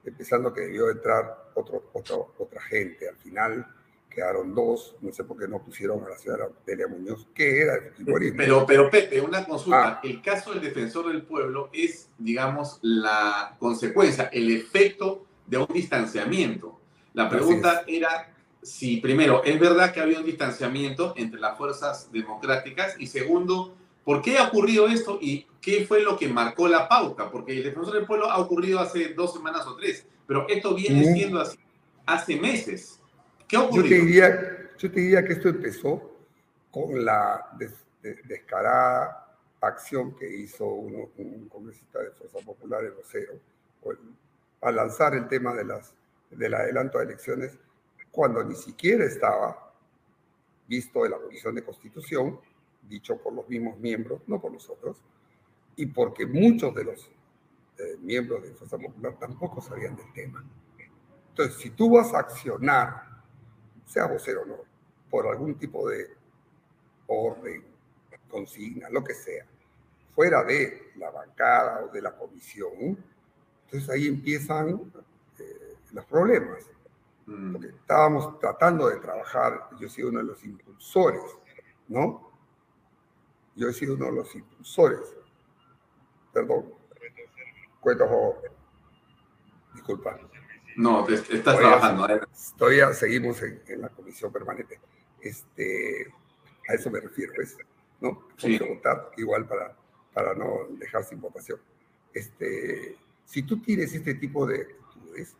[0.05, 3.09] empezando que debió entrar otro, otra gente.
[3.09, 3.67] Al final
[4.09, 7.75] quedaron dos, no sé por qué no pusieron a la señora Delia Muñoz, que era
[7.77, 9.89] el Pero, pero Pepe, una consulta.
[9.89, 10.01] Ah.
[10.03, 16.81] El caso del defensor del pueblo es, digamos, la consecuencia, el efecto de un distanciamiento.
[17.15, 22.97] La pregunta era si, primero, es verdad que había un distanciamiento entre las fuerzas democráticas
[22.99, 27.31] y segundo, ¿por qué ha ocurrido esto y qué fue lo que marcó la pauta?
[27.31, 31.11] Porque el defensor del pueblo ha ocurrido hace dos semanas o tres, pero esto viene
[31.15, 31.59] siendo así
[32.05, 33.01] hace meses.
[33.49, 36.17] Yo te, diría, yo te diría que esto empezó
[36.71, 37.51] con la
[38.25, 39.27] descarada
[39.61, 43.41] acción que hizo un congresista de Fuerza Popular, el vocero,
[44.61, 45.95] al lanzar el tema de las,
[46.31, 47.59] del adelanto de elecciones,
[48.11, 49.73] cuando ni siquiera estaba
[50.67, 52.39] visto en la Comisión de Constitución,
[52.83, 54.99] dicho por los mismos miembros, no por nosotros,
[55.75, 57.11] y porque muchos de los
[57.79, 60.45] eh, miembros de Fuerza Popular tampoco sabían del tema.
[61.31, 63.09] Entonces, si tú vas a accionar
[63.89, 64.57] sea vocero o no,
[65.11, 66.07] por algún tipo de
[67.07, 67.65] orden,
[68.29, 69.47] consigna, lo que sea,
[70.15, 73.03] fuera de la bancada o de la comisión,
[73.65, 74.93] entonces ahí empiezan
[75.39, 76.67] eh, los problemas.
[77.27, 77.53] Mm.
[77.53, 81.23] Porque estábamos tratando de trabajar, yo he sido uno de los impulsores,
[81.89, 82.31] ¿no?
[83.57, 85.15] Yo he sido uno de los impulsores.
[86.33, 86.78] Perdón.
[87.81, 88.43] Cuento,
[89.75, 90.19] disculpa.
[90.77, 92.07] No, estás trabajando.
[92.57, 94.81] Todavía seguimos en, la comisión permanente.
[95.21, 96.13] Este,
[96.69, 97.57] a eso me refiero, ¿ves?
[98.01, 98.29] ¿no?
[98.37, 98.59] Sí.
[98.59, 99.77] votar igual para,
[100.13, 101.61] para no dejar sin votación.
[102.13, 105.37] Este, si tú tienes este tipo de actitudes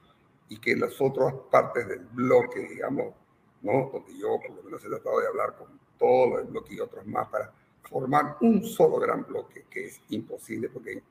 [0.49, 3.15] y que las otras partes del bloque, digamos,
[3.63, 3.91] ¿no?
[3.93, 7.07] donde yo por lo menos he tratado de hablar con todo el bloque y otros
[7.07, 7.53] más para
[7.89, 11.03] formar un solo gran bloque, que es imposible porque,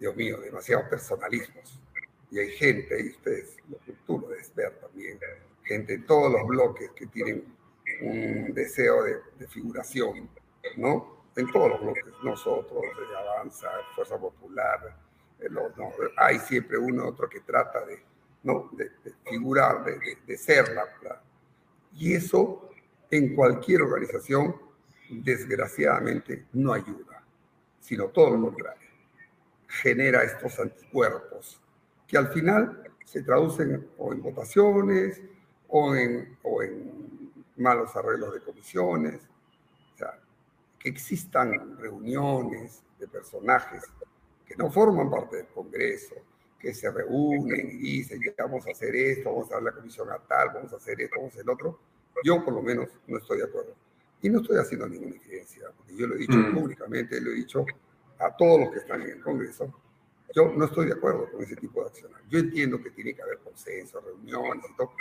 [0.00, 1.78] Dios mío, demasiados personalismos
[2.30, 3.56] y hay gente, y ustedes,
[4.08, 5.18] lo debes ver también,
[5.62, 7.44] gente en todos los bloques que tienen
[8.00, 10.30] un deseo de, figuración,
[10.76, 11.26] ¿no?
[11.36, 14.96] En todos los bloques, nosotros, de Avanza, Fuerza Popular,
[15.38, 15.48] eh,
[16.16, 18.02] hay siempre uno otro que trata de,
[18.44, 18.70] ¿no?
[18.72, 18.90] de,
[19.28, 21.22] figurar, de, de ser la, la,
[21.94, 22.70] Y eso
[23.10, 24.56] en cualquier organización,
[25.10, 27.22] desgraciadamente, no ayuda,
[27.80, 28.89] sino todo lo contrario.
[29.70, 31.60] Genera estos anticuerpos
[32.06, 35.22] que al final se traducen o en votaciones
[35.68, 39.20] o en, o en malos arreglos de comisiones.
[39.94, 40.18] O sea,
[40.78, 43.84] que existan reuniones de personajes
[44.44, 46.16] que no forman parte del Congreso,
[46.58, 50.10] que se reúnen y dicen, ya vamos a hacer esto, vamos a dar la comisión
[50.10, 51.78] a tal, vamos a hacer esto, vamos a hacer el otro.
[52.24, 53.74] Yo por lo menos no estoy de acuerdo.
[54.22, 56.54] Y no estoy haciendo ninguna incidencia, porque yo lo he dicho mm.
[56.54, 57.64] públicamente, lo he dicho
[58.20, 59.72] a todos los que están en el Congreso,
[60.34, 62.18] yo no estoy de acuerdo con ese tipo de acciones.
[62.28, 64.92] Yo entiendo que tiene que haber consenso, reuniones y todo,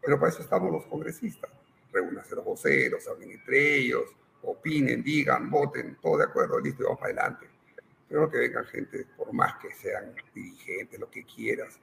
[0.00, 1.50] pero para eso estamos los congresistas.
[1.92, 7.12] Reúnanse los voceros, hablen entre ellos, opinen, digan, voten, todo de acuerdo, listo, vamos para
[7.12, 7.48] adelante.
[8.08, 11.80] Pero que vengan gente, por más que sean dirigentes, lo que quieras,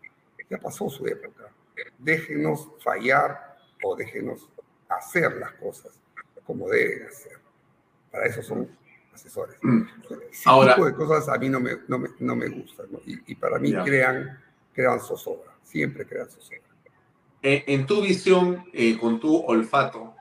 [0.50, 1.52] ya pasó su época.
[1.98, 4.50] Déjenos fallar o déjenos
[4.88, 6.00] hacer las cosas
[6.46, 7.40] como deben hacer.
[8.12, 8.70] Para eso son
[9.14, 9.58] asesores.
[10.32, 13.00] Ese Ahora- tipo de cosas a mí no me, no me, no me gustan, ¿no?
[13.06, 13.84] Y, y para mí Ya.
[13.84, 14.40] crean,
[14.74, 16.60] crean zozobra, siempre crean zozobra.
[17.42, 20.16] En, en tu visión, eh, con tu olfato,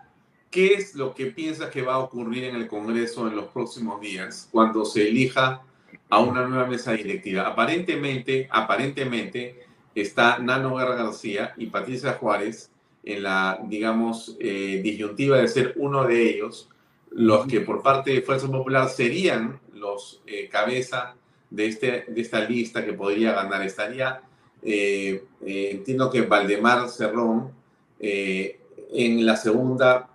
[0.50, 4.00] ¿qué es lo que piensas que va a ocurrir en el Congreso en los próximos
[4.00, 5.62] días cuando se elija
[6.10, 7.46] a una nueva mesa directiva?
[7.46, 9.64] Aparentemente, aparentemente
[9.94, 12.70] está Nano Guerra García y Patricia Juárez
[13.04, 16.68] en la, digamos, eh, disyuntiva de ser uno de ellos,
[17.14, 21.14] los que por parte de Fuerza Popular serían los eh, cabeza
[21.50, 23.62] de, este, de esta lista que podría ganar.
[23.62, 24.22] Estaría
[24.62, 27.50] eh, eh, entiendo que Valdemar Cerrón
[27.98, 28.60] eh,
[28.92, 30.08] en la segunda,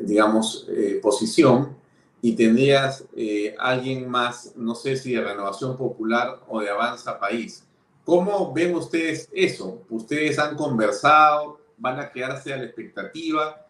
[0.00, 0.66] digamos,
[1.00, 1.76] posición
[2.20, 3.04] y tendrías
[3.58, 7.64] alguien más, no sé si de Renovación Popular o de Avanza País.
[8.04, 9.82] ¿Cómo ven ustedes eso?
[9.90, 11.60] ¿Ustedes han conversado?
[11.78, 13.64] ¿Van a quedarse a la expectativa?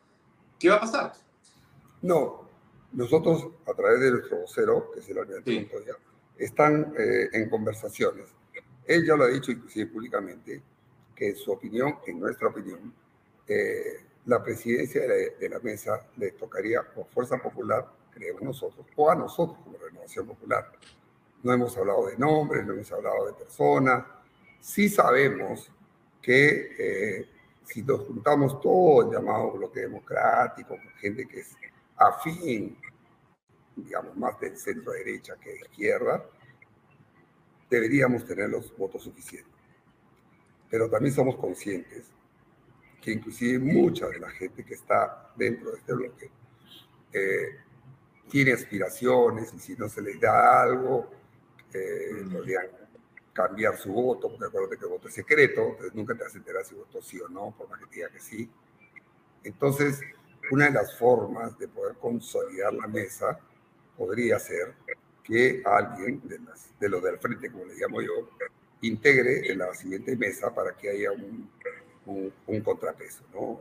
[0.59, 1.13] ¿Qué va a pasar?
[2.03, 2.49] No,
[2.93, 5.97] nosotros a través de nuestro vocero, que es el almirante Montoya,
[6.37, 8.27] están eh, en conversaciones.
[8.85, 10.63] Él ya lo ha dicho inclusive públicamente,
[11.15, 12.93] que en su opinión, en nuestra opinión,
[13.47, 18.87] eh, la presidencia de la, de la mesa le tocaría por Fuerza Popular, creemos nosotros,
[18.97, 20.73] o a nosotros como Renovación Popular.
[21.43, 24.05] No hemos hablado de nombres, no hemos hablado de personas.
[24.61, 25.71] Sí sabemos
[26.21, 27.29] que eh,
[27.65, 31.57] si nos juntamos todos, el llamado bloque democrático, con gente que es
[31.97, 32.79] afín,
[33.77, 36.25] digamos, más del centro derecha que de izquierda,
[37.71, 39.53] deberíamos tener los votos suficientes.
[40.71, 42.11] Pero también somos conscientes
[43.01, 46.31] que inclusive mucha de la gente que está dentro de este bloque
[47.13, 47.59] eh,
[48.31, 51.11] tiene aspiraciones y si no se les da algo,
[51.75, 52.67] eh, podrían
[53.33, 56.39] cambiar su voto, porque acuérdate que el voto es secreto, entonces nunca te vas a
[56.39, 58.51] enterar si votó sí o no, por más que te diga que sí.
[59.43, 60.01] Entonces,
[60.53, 63.39] una de las formas de poder consolidar la mesa
[63.97, 64.75] podría ser
[65.25, 68.29] que alguien de, las, de los del frente, como le llamo yo,
[68.83, 71.51] integre en la siguiente mesa para que haya un,
[72.05, 73.25] un, un contrapeso.
[73.33, 73.61] ¿no?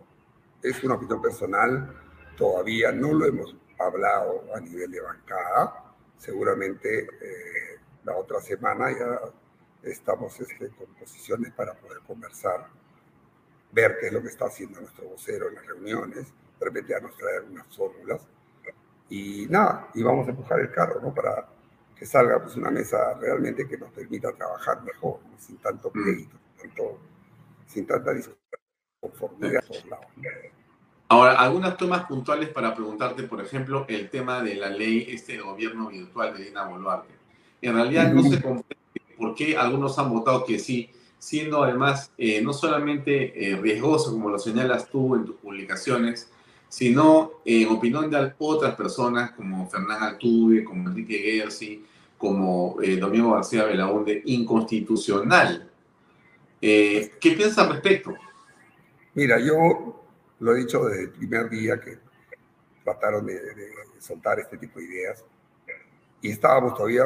[0.61, 1.95] Es una opinión personal,
[2.35, 9.17] todavía no lo hemos hablado a nivel de bancada, seguramente eh, la otra semana ya
[9.89, 12.67] estamos este, con posiciones para poder conversar,
[13.71, 16.99] ver qué es lo que está haciendo nuestro vocero en las reuniones, de repente ya
[16.99, 18.21] nos trae algunas fórmulas
[19.09, 21.13] y nada, y vamos a empujar el carro, ¿no?
[21.13, 21.47] Para
[21.97, 25.37] que salga pues, una mesa realmente que nos permita trabajar mejor, ¿no?
[25.37, 26.99] sin tanto pleito, sin, tanto,
[27.65, 30.05] sin tanta disconformidad a lados.
[31.09, 35.89] Ahora, algunas temas puntuales para preguntarte, por ejemplo, el tema de la ley este gobierno
[35.89, 37.13] virtual de Dina Boluarte.
[37.61, 38.77] En realidad no se comprende
[39.17, 40.89] por qué algunos han votado que sí,
[41.19, 46.31] siendo además eh, no solamente eh, riesgoso, como lo señalas tú en tus publicaciones,
[46.71, 51.85] sino en opinión de otras personas como Fernán Altuve, como Enrique Gersi,
[52.17, 55.69] como eh, Domingo García Belaunde, inconstitucional.
[56.61, 58.15] Eh, ¿Qué piensas al respecto?
[59.15, 60.01] Mira, yo
[60.39, 61.99] lo he dicho desde el primer día que
[62.85, 65.25] trataron de, de, soltar este tipo de ideas
[66.21, 67.03] y estábamos todavía,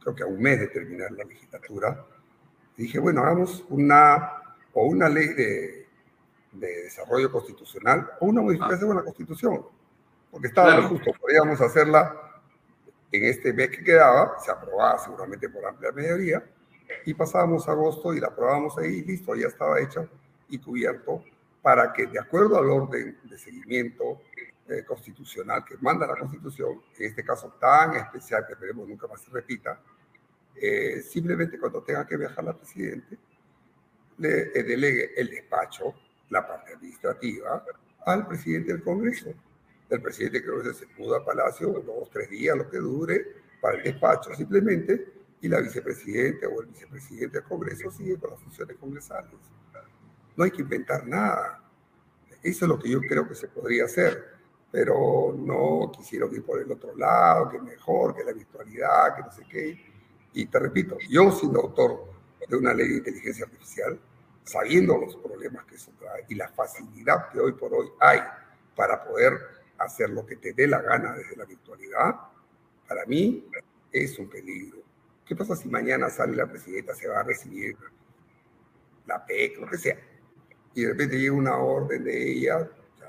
[0.00, 2.06] creo que a un mes de terminar la legislatura.
[2.76, 4.30] Dije, bueno, hagamos una,
[4.72, 5.88] o una ley de,
[6.52, 9.64] de desarrollo constitucional o una modificación de la constitución,
[10.30, 10.88] porque estaba Claro.
[10.88, 12.16] justo, podíamos hacerla
[13.12, 16.44] en este mes que quedaba, se aprobaba seguramente por amplia mayoría,
[17.04, 20.06] y pasábamos a agosto y la aprobábamos ahí, y listo, ya estaba hecha
[20.48, 21.24] y cubierto
[21.62, 24.20] para que, de acuerdo al orden de seguimiento
[24.68, 29.20] eh, constitucional que manda la Constitución, en este caso tan especial que esperemos nunca más
[29.20, 29.80] se repita,
[30.54, 33.18] eh, simplemente cuando tenga que viajar la Presidente,
[34.18, 35.94] le eh, delegue el despacho,
[36.30, 37.64] la parte administrativa,
[38.06, 39.32] al presidente del Congreso.
[39.88, 43.26] El presidente creo que se muda a Palacio dos, tres días, lo que dure,
[43.60, 45.12] para el despacho simplemente,
[45.42, 49.32] y la vicepresidenta o el vicepresidente del Congreso sigue con las funciones congresales.
[50.36, 51.62] No hay que inventar nada.
[52.42, 54.24] Eso es lo que yo creo que se podría hacer,
[54.70, 59.32] pero no quisieron ir por el otro lado, que mejor, que la virtualidad, que no
[59.32, 59.92] sé qué.
[60.32, 62.04] Y te repito, yo siendo autor
[62.48, 63.98] de una ley de inteligencia artificial,
[64.44, 68.20] sabiendo los problemas que eso trae y la facilidad que hoy por hoy hay
[68.74, 69.38] para poder
[69.78, 72.14] hacer lo que te dé la gana desde la virtualidad,
[72.86, 73.48] para mí
[73.92, 74.78] es un peligro.
[75.24, 77.76] ¿Qué pasa si mañana sale la presidenta, se va a recibir
[79.06, 79.96] la PEC, lo que sea,
[80.74, 82.68] y de repente llega una orden de ella,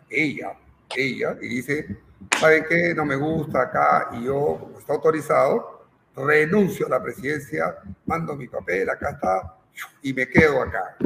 [0.09, 0.57] ella,
[0.95, 1.97] ella, y dice,
[2.39, 2.93] ¿saben qué?
[2.93, 8.47] No me gusta acá, y yo, como está autorizado, renuncio a la presidencia, mando mi
[8.47, 9.57] papel, acá está,
[10.01, 10.97] y me quedo acá.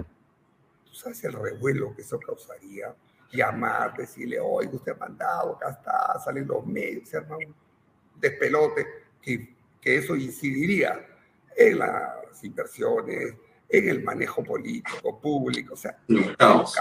[0.96, 2.96] ¿Tú sabes el revuelo que eso causaría?
[3.34, 7.54] Llamar, decirle, oye, usted ha mandado, acá está, salen los medios, se arma un
[8.16, 8.88] despelote,
[9.22, 11.06] que, que eso incidiría
[11.54, 13.36] en las inversiones,
[13.68, 16.80] en el manejo político, público, o sea, un caos.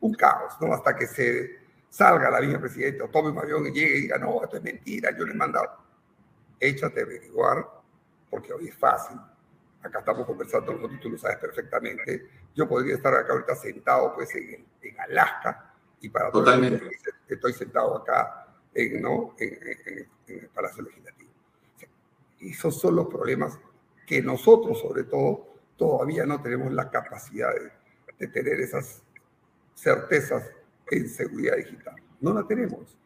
[0.00, 0.72] Un caos, ¿no?
[0.72, 1.58] Hasta que se
[1.90, 5.10] salga la vicepresidenta o tome un avión y llegue y diga, no, esto es mentira,
[5.14, 5.76] yo le he mandado.
[6.58, 7.68] Échate a averiguar,
[8.30, 9.18] porque hoy es fácil.
[9.82, 12.45] Acá estamos conversando nosotros, tú lo sabes perfectamente.
[12.56, 16.78] Yo podría estar acá ahorita sentado pues en, en Alaska y para Totalmente.
[16.78, 19.36] todo el estoy sentado acá en, ¿no?
[19.38, 19.58] en,
[20.26, 21.30] en, el Palacio Legislativo.
[22.40, 23.58] Y esos son los problemas
[24.06, 25.46] que nosotros, sobre todo,
[25.76, 27.70] todavía no tenemos la capacidad de,
[28.18, 29.02] de tener esas
[29.74, 30.50] certezas
[30.90, 31.96] en seguridad digital.
[32.20, 32.96] No la tenemos,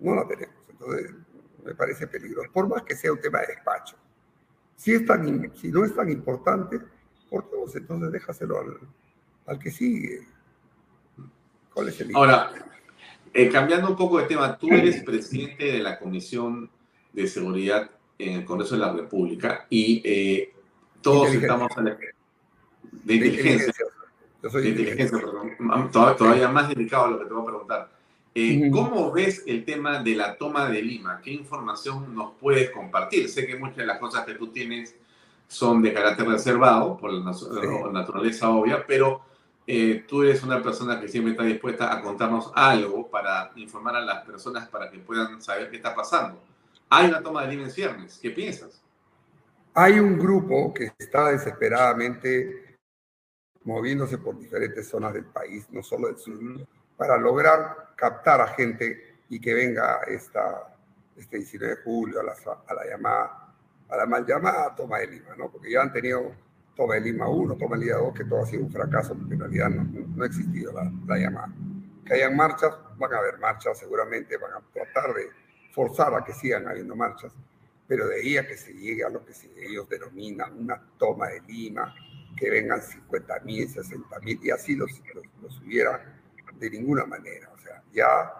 [0.00, 0.56] no la tenemos.
[0.68, 1.12] Entonces,
[1.64, 3.96] me parece peligroso, por más que sea un tema de despacho.
[4.76, 6.80] Si, es tan, si no es tan importante,
[7.28, 8.78] ¿por vos entonces déjaselo al,
[9.46, 10.26] al que sigue?
[11.72, 12.50] ¿Cuál es el Ahora,
[13.32, 16.70] eh, cambiando un poco de tema, tú eres presidente de la Comisión
[17.12, 20.52] de Seguridad en el Congreso de la República y eh,
[21.00, 21.98] todos estamos en la,
[22.92, 23.72] de inteligencia.
[24.42, 25.90] Yo soy de inteligencia, perdón.
[25.92, 27.98] Todavía, todavía más delicado a lo que te voy a preguntar.
[28.34, 31.20] Eh, ¿Cómo ves el tema de la toma de Lima?
[31.22, 33.28] ¿Qué información nos puedes compartir?
[33.28, 34.94] Sé que muchas de las cosas que tú tienes
[35.48, 37.46] son de carácter reservado, por la sí.
[37.90, 39.22] naturaleza obvia, pero
[39.66, 44.00] eh, tú eres una persona que siempre está dispuesta a contarnos algo para informar a
[44.00, 46.40] las personas para que puedan saber qué está pasando.
[46.90, 48.18] Hay una toma de Lima en ciernes.
[48.20, 48.82] ¿Qué piensas?
[49.74, 52.78] Hay un grupo que está desesperadamente
[53.64, 56.38] moviéndose por diferentes zonas del país, no solo del sur,
[56.96, 60.74] para lograr captar a gente y que venga esta,
[61.16, 62.34] este 19 de julio a la,
[62.66, 63.47] a la llamada,
[63.88, 65.50] a la mal llamada toma de Lima, ¿no?
[65.50, 66.32] Porque ya han tenido
[66.74, 69.34] toma de Lima 1, toma de Lima 2, que todo ha sido un fracaso, porque
[69.34, 71.52] en realidad no, no ha existido la, la llamada.
[72.04, 75.30] Que hayan marchas, van a haber marchas, seguramente van a tratar de
[75.72, 77.32] forzar a que sigan habiendo marchas,
[77.86, 81.40] pero de ahí a que se llegue a lo que ellos denominan una toma de
[81.42, 81.94] Lima,
[82.36, 86.20] que vengan 50 mil, 60 mil, y así los, los, los hubiera
[86.58, 87.50] de ninguna manera.
[87.54, 88.32] O sea, ya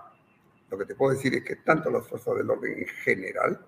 [0.70, 3.66] lo que te puedo decir es que tanto las fuerzas del orden en general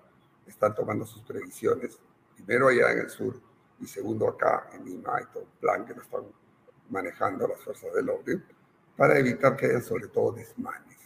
[0.51, 1.99] están tomando sus previsiones,
[2.35, 3.39] primero allá en el sur
[3.79, 6.23] y segundo acá en Lima, hay todo un plan que lo están
[6.89, 8.43] manejando las fuerzas del orden
[8.95, 10.99] para evitar que haya sobre todo desmanes,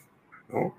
[0.49, 0.75] ¿no?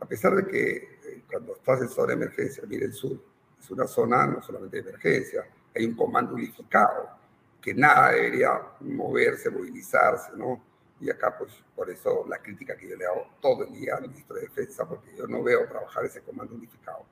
[0.00, 3.18] A pesar de que eh, cuando estás en zona de emergencia, mire el sur,
[3.58, 7.08] es una zona no solamente de emergencia, hay un comando unificado,
[7.60, 10.62] que nada debería moverse, movilizarse, ¿no?
[11.00, 14.08] Y acá, pues, por eso la crítica que yo le hago todo el día al
[14.08, 17.04] ministro de Defensa, porque yo no veo trabajar ese comando unificado,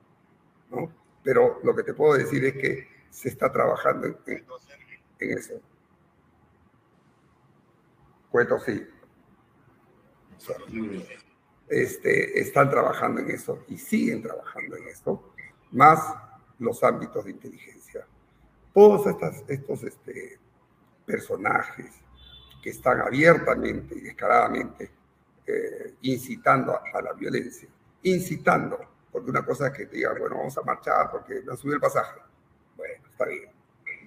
[0.69, 0.91] ¿no?
[1.23, 4.45] Pero lo que te puedo decir es que se está trabajando en, en,
[5.19, 5.53] en eso.
[8.31, 8.87] Cuento, sí.
[11.67, 15.33] Este, están trabajando en eso y siguen trabajando en esto,
[15.71, 16.15] más
[16.59, 18.07] los ámbitos de inteligencia.
[18.73, 20.39] Todos estas, estos este,
[21.05, 21.93] personajes
[22.63, 24.91] que están abiertamente y descaradamente
[25.45, 27.69] eh, incitando a, a, la violencia,
[28.03, 28.79] incitando,
[29.11, 31.75] porque una cosa es que te digan, bueno, vamos a marchar porque me han subido
[31.75, 32.19] el pasaje.
[32.75, 33.51] Bueno, está bien,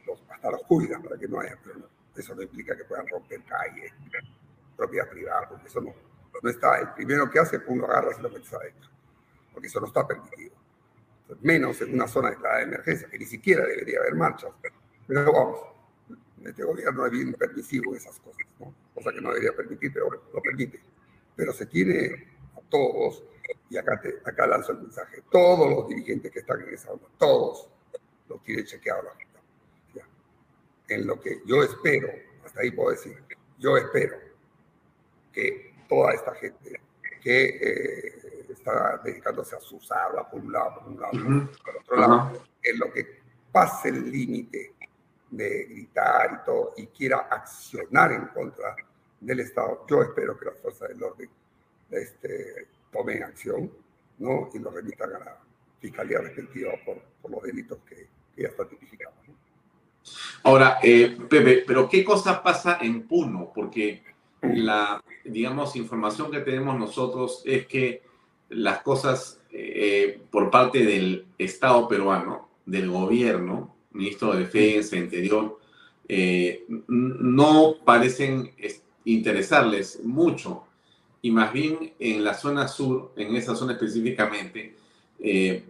[0.07, 3.43] los, hasta los cuidan para que no haya, pero eso no implica que puedan romper
[3.45, 3.93] calles,
[4.77, 5.95] propiedad privada, porque eso no,
[6.43, 6.79] no está.
[6.79, 8.91] El primero que hace, uno agarra y lo metes adentro,
[9.53, 10.55] porque eso no está permitido.
[11.41, 14.51] Menos en una zona de emergencia, que ni siquiera debería haber marchas.
[15.07, 15.61] Pero vamos,
[16.45, 18.75] este gobierno es bien permisivo en esas cosas, ¿no?
[18.95, 20.81] cosa que no debería permitir, pero lo permite.
[21.35, 23.25] Pero se tiene a todos,
[23.73, 27.07] y acá, te, acá lanzo el mensaje, todos los dirigentes que están en esa onda,
[27.17, 27.71] todos
[28.29, 29.41] los tienen chequeado la Junta.
[29.95, 30.07] ¿ya?
[30.89, 32.11] En lo que yo espero,
[32.45, 33.17] hasta ahí puedo decir,
[33.59, 34.19] yo espero
[35.33, 36.83] que toda esta gente
[37.23, 41.63] que eh, está dedicándose a susarla por un lado, por un lado, uh -huh.
[41.65, 42.49] por otro lado, uh -huh.
[42.65, 43.21] en lo que
[43.51, 44.75] pase el límite
[45.31, 48.77] de gritar y todo, y quiera accionar en contra
[49.19, 51.31] del Estado, yo espero que las fuerzas del orden
[51.91, 53.73] este, tomen acción
[54.19, 54.51] ¿no?
[54.53, 55.39] y lo remitan a la
[55.81, 58.69] fiscalía respectiva por, los delitos que, que ya están.
[60.45, 63.53] Ahora, eh, Pepe, pero ¿qué cosa pasa en Puno?
[63.55, 64.03] Porque
[64.43, 68.03] la, digamos, información que tenemos nosotros es que
[68.49, 75.59] las cosas eh, por parte del Estado peruano, del gobierno, ministro de Defensa, Interior,
[76.09, 78.53] eh, no parecen
[79.05, 80.65] interesarles mucho.
[81.23, 84.75] Y más bien en la zona sur, en esa zona específicamente,
[85.21, 85.65] eh,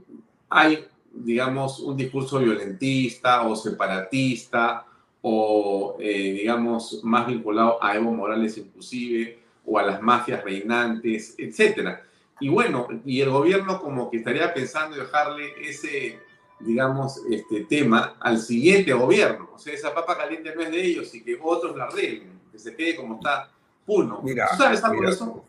[0.48, 4.86] hay, digamos, un discurso violentista o separatista
[5.20, 12.02] o, eh, digamos, más vinculado a Evo Morales inclusive, o a las mafias reinantes, etcétera.
[12.40, 16.18] Y bueno, y el gobierno como que estaría pensando en dejarle ese,
[16.58, 19.50] digamos, este tema al siguiente gobierno.
[19.54, 22.58] O sea, esa papa caliente no es de ellos y que otros la arreglen, que
[22.58, 23.50] se quede como está
[23.86, 24.20] uno.
[24.22, 25.44] Mira, ¿Tú sabes algo mira, de eso?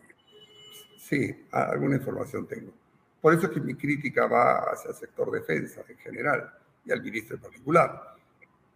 [0.98, 2.72] Sí, alguna información tengo.
[3.20, 6.52] Por eso es que mi crítica va hacia el sector defensa en general
[6.84, 8.16] y al ministro en particular.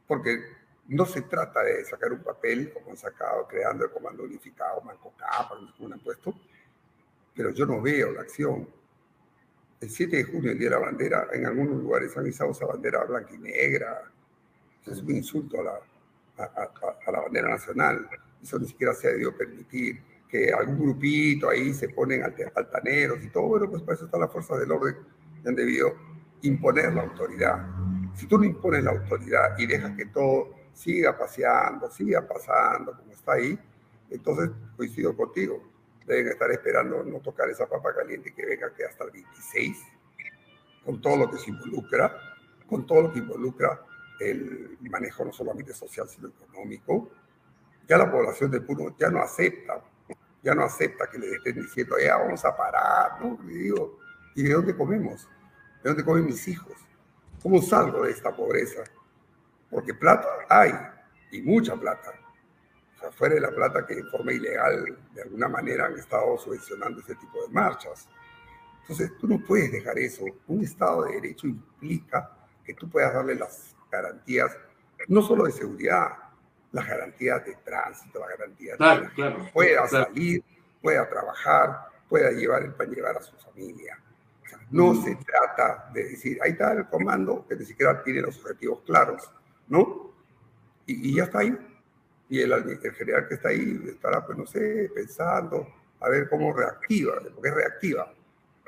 [0.07, 0.39] Porque
[0.89, 5.13] no se trata de sacar un papel como han sacado creando el Comando Unificado, Manco
[5.19, 6.35] Capa, como han puesto,
[7.35, 8.69] pero yo no veo la acción.
[9.81, 12.67] El 7 de junio, el Día de la Bandera, en algunos lugares han izado esa
[12.67, 14.03] bandera blanca y negra.
[14.87, 15.81] Es un insulto a la,
[16.39, 18.09] a, a- a la bandera nacional.
[18.43, 20.03] Eso ni siquiera se ha debido permitir.
[20.29, 23.45] Que algún grupito ahí se ponen altaneros y todo.
[23.49, 24.97] Bueno, pues para eso están las fuerzas del orden
[25.47, 25.95] han debido
[26.43, 27.67] imponer la autoridad.
[28.15, 33.13] Si tú no impones la autoridad y dejas que todo siga paseando, siga pasando como
[33.13, 33.59] está ahí,
[34.11, 35.63] entonces coincido contigo.
[36.07, 39.77] Deben estar esperando no tocar esa papa caliente que venga que hasta el 26,
[40.85, 42.17] con todo lo que se involucra,
[42.67, 43.85] con todo lo que involucra
[44.21, 47.11] el manejo no solamente social, sino económico.
[47.89, 49.83] Ya la población de Puno ya no acepta,
[50.43, 53.39] ya no acepta que le estén diciendo, ya vamos a parar, ¿no?
[53.51, 53.99] Y digo,
[54.35, 55.29] ¿y de dónde comemos?
[55.83, 56.75] ¿De dónde comen mis hijos?
[57.43, 58.83] ¿Cómo salgo de esta pobreza?
[59.71, 60.73] Porque plata hay,
[61.31, 62.13] y mucha plata.
[62.97, 66.37] O sea, fuera de la plata que en forma ilegal, de alguna manera, han estado
[66.37, 68.09] subvencionando este tipo de marchas.
[68.83, 70.25] Entonces, tú no puedes dejar eso.
[70.47, 74.57] Un Estado de Derecho implica que tú puedas darle las garantías,
[75.07, 76.09] no solo de seguridad,
[76.73, 80.05] las garantías de tránsito, las garantías Claro, de que claro, pueda claro.
[80.07, 80.43] salir,
[80.83, 83.99] pueda trabajar, pueda llevar el pan llevar a su familia.
[84.45, 85.05] O sea, no Mm.
[85.05, 89.31] se trata de decir, ahí está el comando que ni siquiera tiene los objetivos claros,
[89.69, 90.13] ¿no?
[90.87, 91.57] Y, y ya está ahí.
[92.31, 95.67] Y el, el general que está ahí estará, pues no sé, pensando
[96.01, 98.13] a ver cómo reactiva, porque es reactiva,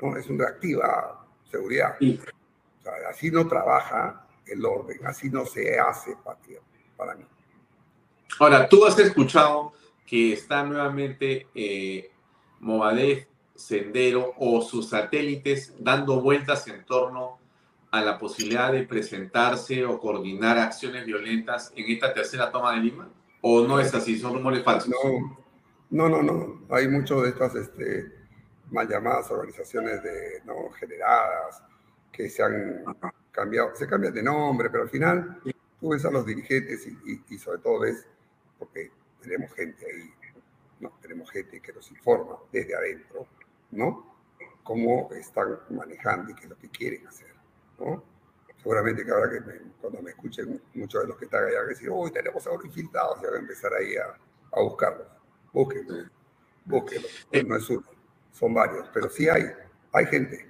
[0.01, 0.17] ¿no?
[0.17, 1.95] Es una reactiva seguridad.
[2.01, 6.59] O sea, así no trabaja el orden, así no se hace patria
[6.97, 7.25] para mí.
[8.39, 9.73] Ahora, tú has escuchado
[10.05, 12.11] que está nuevamente eh,
[12.59, 13.25] Movadef,
[13.55, 17.37] Sendero o sus satélites dando vueltas en torno
[17.91, 23.09] a la posibilidad de presentarse o coordinar acciones violentas en esta tercera toma de Lima?
[23.41, 24.17] ¿O no es así?
[24.17, 24.89] ¿Son rumores falsos?
[25.91, 26.61] No, no, no, no.
[26.75, 28.11] Hay muchas de estas este,
[28.71, 31.61] mal llamadas organizaciones de, no generadas
[32.11, 32.83] que se han
[33.31, 35.39] cambiado, se cambian de nombre, pero al final
[35.79, 38.07] tú ves a los dirigentes y, y- y sobre todo ves,
[38.61, 40.13] porque tenemos gente ahí,
[40.79, 43.25] no, tenemos gente que nos informa desde adentro,
[43.71, 44.15] ¿no?
[44.63, 47.33] Cómo están manejando y qué es lo que quieren hacer,
[47.79, 48.03] ¿no?
[48.61, 51.65] Seguramente que ahora que me- cuando me escuchen muchos de los que están allá, van
[51.65, 54.05] a decir, uy, tenemos ahora infiltrados, y van a empezar ahí a,
[54.55, 55.07] a buscarlos.
[55.51, 56.05] Búsquenlos,
[56.65, 57.27] búsquenlos.
[57.47, 57.83] No es uno,
[58.31, 59.51] son varios, pero sí hay,
[59.91, 60.47] hay gente,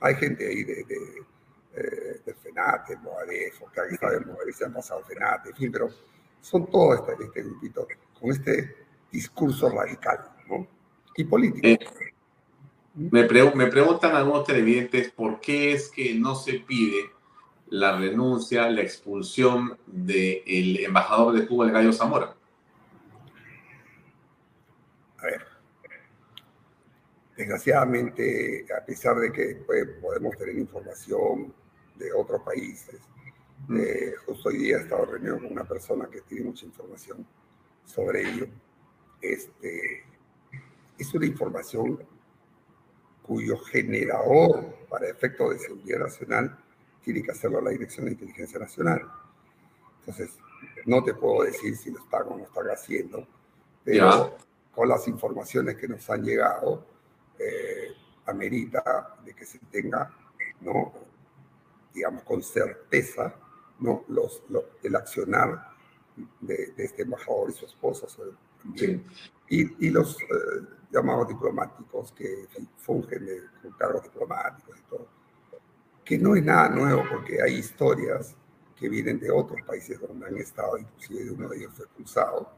[0.00, 1.26] hay gente ahí de, de,
[1.74, 5.72] eh, del FENATE, Moadef, que han estado en Moadef, se han pasado FENATE, en fin,
[5.72, 5.88] pero
[6.40, 7.86] son todo este, este grupito
[8.18, 8.76] con este
[9.10, 10.66] discurso radical, ¿no?
[11.16, 11.66] Y político.
[11.66, 11.78] Eh,
[12.94, 17.10] me, pregu- me preguntan algunos televidentes por qué es que no se pide
[17.70, 22.34] la renuncia, la expulsión del embajador de Cuba, el Gallo Zamora.
[25.18, 25.44] A ver,
[27.36, 31.52] desgraciadamente, a pesar de que pues, podemos tener información
[31.96, 33.00] de otros países,
[33.76, 37.26] eh, justo hoy día he estado reunido con una persona que tiene mucha información
[37.84, 38.46] sobre ello.
[39.20, 40.04] Este,
[40.98, 41.98] es una información
[43.22, 46.58] cuyo generador para efectos de seguridad nacional
[47.02, 49.02] tiene que hacerlo la Dirección de Inteligencia Nacional.
[50.00, 50.38] Entonces,
[50.86, 53.26] no te puedo decir si lo están o no están haciendo,
[53.84, 53.96] pero
[54.36, 54.36] Ya.
[54.74, 56.86] con las informaciones que nos han llegado,
[57.38, 57.92] eh,
[58.26, 60.10] amerita de que se tenga,
[60.60, 60.92] ¿no?
[61.94, 63.34] digamos, con certeza,
[63.80, 64.04] ¿no?
[64.08, 65.70] Los, lo- el accionar
[66.40, 68.06] de, de este embajador y su esposa.
[69.50, 70.24] Y, y los eh,
[70.90, 72.46] llamados diplomáticos que
[72.76, 73.42] fungen de,
[73.78, 75.06] cargos diplomáticos y todo.
[76.04, 78.34] Que no es nada nuevo porque hay historias
[78.76, 82.52] que vienen de otros países donde han estado, inclusive uno de ellos fue expulsado.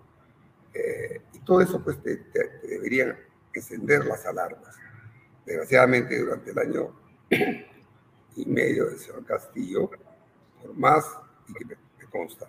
[0.73, 3.17] Eh, y todo eso pues te, te- te deberían
[3.53, 4.77] encender las alarmas.
[5.45, 6.95] Desgraciadamente durante el año
[8.37, 9.91] y medio del señor Castillo,
[10.75, 11.05] más,
[11.49, 12.47] y que me, me consta,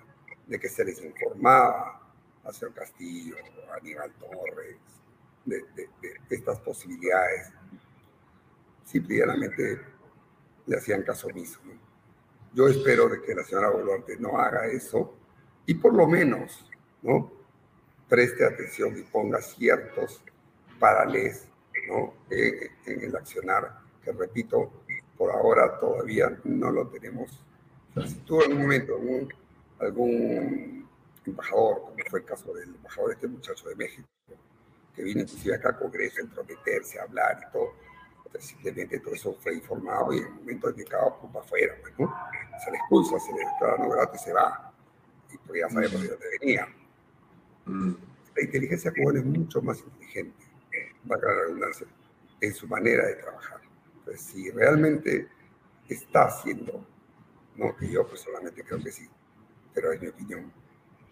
[0.47, 2.01] de que se les informaba
[2.43, 3.35] al señor Castillo,
[3.71, 4.77] a Aníbal Torres,
[5.45, 7.51] de, de- de estas posibilidades,
[8.85, 9.81] simple y llanamente
[10.65, 11.59] le hacían caso omiso.
[12.53, 15.15] Yo espero de que la señora Boluarte no haga eso
[15.65, 16.69] y por lo menos,
[17.01, 17.31] ¿no?
[18.09, 20.21] Preste atención y ponga ciertos
[20.79, 21.47] paralelos,
[21.87, 22.13] ¿no?
[22.29, 24.71] en el accionar, que repito,
[25.17, 27.41] por ahora todavía no lo tenemos.
[28.07, 28.97] Si tú en un momento
[29.79, 30.87] algún
[31.25, 34.07] embajador, como fue el caso del embajador este muchacho de México,
[34.95, 37.73] que vino inclusive acá a Congreso a entrometerse, a hablar y todo,
[38.31, 41.75] pues, simplemente todo eso fue informado y en el momento de que cada para afuera,
[41.81, 42.13] pues, ¿no?
[42.63, 44.73] se le expulsa, se le declara no grato y se va.
[45.33, 46.67] Y pues ya sabemos de dónde venía.
[47.65, 47.93] Mm.
[48.35, 50.45] La inteligencia cubana es mucho más inteligente,
[51.09, 51.87] va a la redundancia,
[52.39, 53.61] en su manera de trabajar.
[53.99, 55.27] Entonces, si realmente
[55.89, 56.85] está haciendo,
[57.55, 57.75] ¿no?
[57.81, 59.07] y yo personalmente creo que sí,
[59.73, 60.51] pero es mi opinión,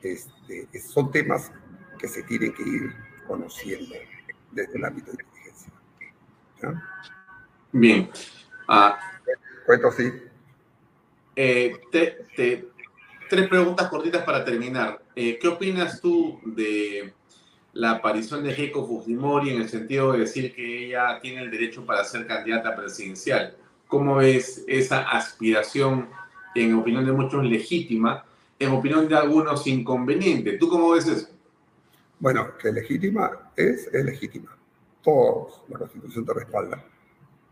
[0.02, 1.52] este, son temas
[1.98, 2.95] que se tienen que ir
[3.28, 3.95] conociendo
[4.52, 5.74] desde el ámbito de inteligencia.
[7.72, 8.10] Bien.
[8.68, 8.99] Ah,
[9.70, 10.11] Cuento sí.
[11.36, 14.99] Eh, tres preguntas cortitas para terminar.
[15.16, 17.14] Eh, ¿Qué opinas tú de
[17.74, 21.86] la aparición de Keiko Fujimori en el sentido de decir que ella tiene el derecho
[21.86, 23.56] para ser candidata presidencial?
[23.88, 26.10] ¿Cómo ves esa aspiración,
[26.56, 28.26] en opinión de muchos legítima,
[28.58, 30.58] en opinión de algunos inconveniente?
[30.58, 31.30] ¿Tú cómo ves eso?
[32.20, 34.58] Bueno, que legítima es, es legítima.
[35.02, 36.84] Todos, la Constitución te respalda.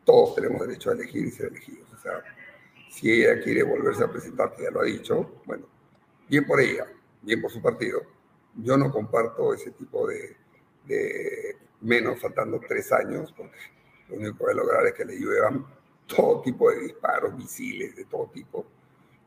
[0.03, 1.87] Todos tenemos derecho a elegir y ser elegidos.
[1.93, 2.23] O sea,
[2.89, 5.65] si ella quiere volverse a presentar, que ya lo ha dicho, bueno,
[6.27, 6.85] bien por ella,
[7.21, 8.01] bien por su partido.
[8.55, 10.35] Yo no comparto ese tipo de,
[11.81, 13.57] menos faltando tres años, porque
[14.09, 15.65] lo único que voy a lograr es que le lluevan
[16.07, 18.65] todo tipo de disparos, misiles de todo tipo,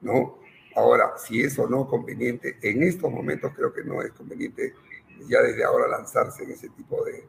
[0.01, 0.39] ¿no?
[0.75, 4.75] Ahora, si es o no conveniente, en estos momentos creo que no es conveniente
[5.29, 7.29] ya desde ahora lanzarse en ese tipo de,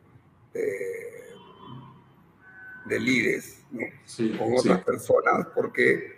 [2.85, 3.64] de, líderes
[4.38, 6.14] con otras personas, porque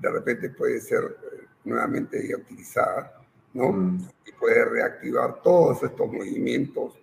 [0.00, 3.22] de repente puede ser eh, nuevamente utilizada,
[3.52, 3.72] ¿no?
[3.72, 4.08] Mm.
[4.26, 6.98] Y puede reactivar todos estos movimientos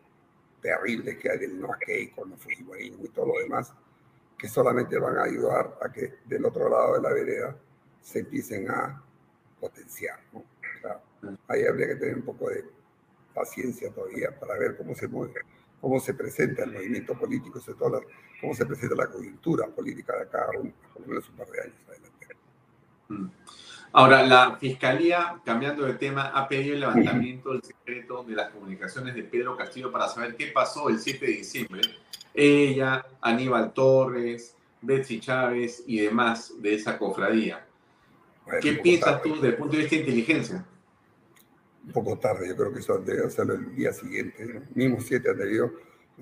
[0.61, 1.69] terribles que hay del no
[2.15, 3.73] con el fujimorismo y todo lo demás,
[4.37, 7.55] que solamente van a ayudar a que del otro lado de la vereda
[8.01, 9.03] se empiecen a
[9.59, 10.19] potenciar.
[10.33, 10.43] ¿no?
[11.47, 12.65] ahí habría que tener un poco de
[13.33, 15.41] paciencia todavía para ver cómo se mueve,
[15.79, 18.01] cómo se presenta el movimiento político, sobre todo
[18.39, 20.47] cómo se presenta la coyuntura política de acá,
[20.93, 22.27] por lo menos un par de años adelante.
[23.09, 23.27] Mm.
[23.93, 29.13] Ahora, la Fiscalía, cambiando de tema, ha pedido el levantamiento del secreto de las comunicaciones
[29.15, 31.81] de Pedro Castillo para saber qué pasó el 7 de diciembre.
[32.33, 37.65] Ella, Aníbal Torres, Betsy Chávez y demás de esa cofradía.
[38.59, 40.65] ¿Qué piensas tú desde el punto de vista de inteligencia?
[41.85, 44.61] Un poco tarde, yo creo que eso debe hacerlo el día siguiente, ¿no?
[44.75, 45.73] mismo siete anterior,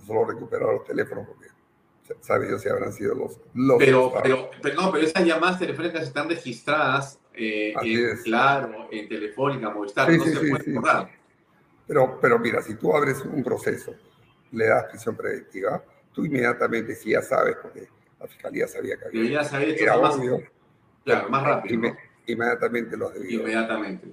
[0.05, 1.47] solo recuperar los teléfonos porque
[2.21, 3.39] sabe yo si habrán sido los...
[3.53, 9.07] los pero, pero, pero, no, pero esas llamadas telefónicas están registradas eh, en Claro, en
[9.07, 11.09] Telefónica, Movistar, no se puede borrar.
[11.87, 13.93] Pero, pero mira, si tú abres un proceso,
[14.51, 15.83] le das prisión preventiva,
[16.13, 17.87] tú inmediatamente, si ya sabes, porque
[18.19, 19.31] la fiscalía sabía que había...
[19.31, 20.41] ya sabía era obvio,
[21.03, 21.95] claro, más rápido
[22.33, 23.41] inmediatamente los debió.
[23.41, 24.07] Inmediatamente.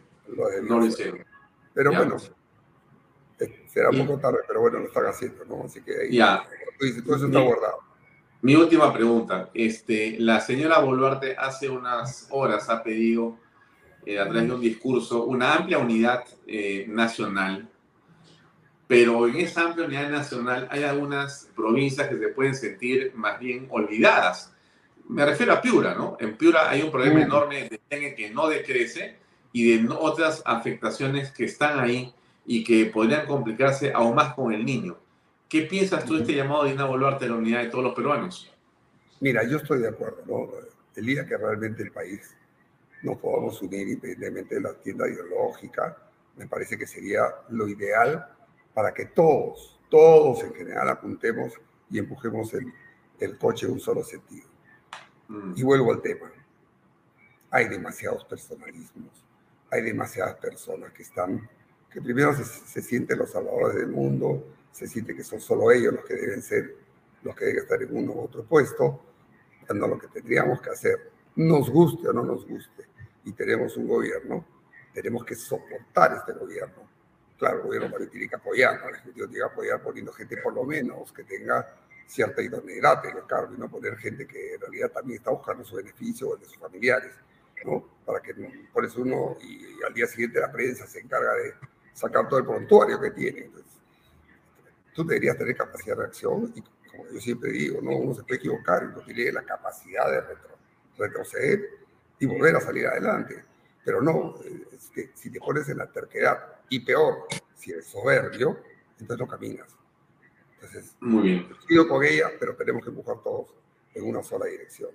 [0.62, 1.24] no lo hicieron.
[1.74, 2.16] Pero bueno,
[3.38, 5.64] eh, será un poco tarde, pero bueno, lo están haciendo, ¿no?
[5.64, 6.42] Así que ahí, ya.
[7.04, 7.78] todo eso está guardado.
[8.42, 9.50] Mi última pregunta.
[9.52, 13.38] Este, la señora Boluarte hace unas horas ha pedido,
[14.04, 17.68] eh, a través de un discurso, una amplia unidad eh, nacional,
[18.86, 23.66] pero en esa amplia unidad nacional hay algunas provincias que se pueden sentir más bien
[23.70, 24.54] olvidadas
[25.08, 26.16] me refiero a Piura, ¿no?
[26.20, 29.16] En Piura hay un problema enorme de dengue que no decrece
[29.52, 32.12] y de otras afectaciones que están ahí
[32.44, 34.96] y que podrían complicarse aún más con el niño.
[35.48, 37.94] ¿Qué piensas tú de este llamado de Dina Boluarte a la unidad de todos los
[37.94, 38.52] peruanos?
[39.20, 40.50] Mira, yo estoy de acuerdo, ¿no?
[40.94, 42.34] El día que realmente el país
[43.02, 45.96] nos podamos unir independientemente de la tienda ideológica,
[46.36, 48.26] me parece que sería lo ideal
[48.74, 51.52] para que todos, todos en general apuntemos
[51.90, 52.72] y empujemos el,
[53.20, 54.55] el coche en un solo sentido.
[55.28, 55.54] Mm.
[55.56, 56.30] Y vuelvo al tema.
[57.50, 59.24] Hay demasiados personalismos,
[59.70, 61.48] hay demasiadas personas que están,
[61.90, 66.04] que primero se, sienten los salvadores del mundo, se siente que son solo ellos los
[66.04, 66.76] que deben ser,
[67.22, 69.00] los que deben estar en uno u otro puesto,
[69.66, 72.84] cuando lo que tendríamos que hacer, nos guste o no nos guste,
[73.24, 74.44] y tenemos un gobierno,
[74.92, 76.86] tenemos que soportar este gobierno.
[77.38, 78.88] Claro, el gobierno tiene que apoyar, ¿no?
[78.88, 81.66] el Ejecutivo tiene que apoyar poniendo gente por lo menos que tenga
[82.06, 85.64] cierta idoneidad en el cargo y no poner gente que en realidad también está buscando
[85.64, 87.12] su beneficio o el de sus familiares,
[87.64, 87.84] ¿no?
[88.04, 88.34] Para que
[88.72, 91.54] por eso uno, y, al día siguiente la prensa se encarga de
[91.92, 93.40] sacar todo el prontuario que tiene.
[93.40, 93.72] Entonces,
[94.94, 97.96] tú deberías tener capacidad de reacción y como yo siempre digo, ¿no?
[97.96, 100.22] uno se puede equivocar y uno tiene la capacidad de
[100.96, 101.68] retroceder
[102.18, 103.44] y volver a salir adelante.
[103.84, 104.34] Pero no,
[104.72, 108.58] es que si te pones en la terquedad, y peor, si eres soberbio,
[108.98, 109.76] entonces no caminas.
[110.66, 111.48] Entonces, Muy bien.
[111.68, 113.54] Sigo con ella, pero tenemos que empujar todos
[113.94, 114.90] en una sola dirección.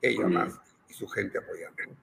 [0.00, 1.82] Ella más y su gente apoyando.
[1.86, 1.96] ¿no?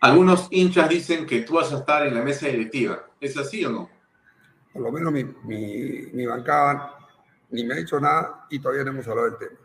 [0.00, 3.08] Algunos hinchas dicen que tú vas a estar en la mesa directiva.
[3.20, 3.90] ¿Es así o no?
[4.72, 6.96] Por lo menos mi, mi, mi bancada
[7.50, 9.58] ni me ha dicho nada y todavía no hemos hablado del tema.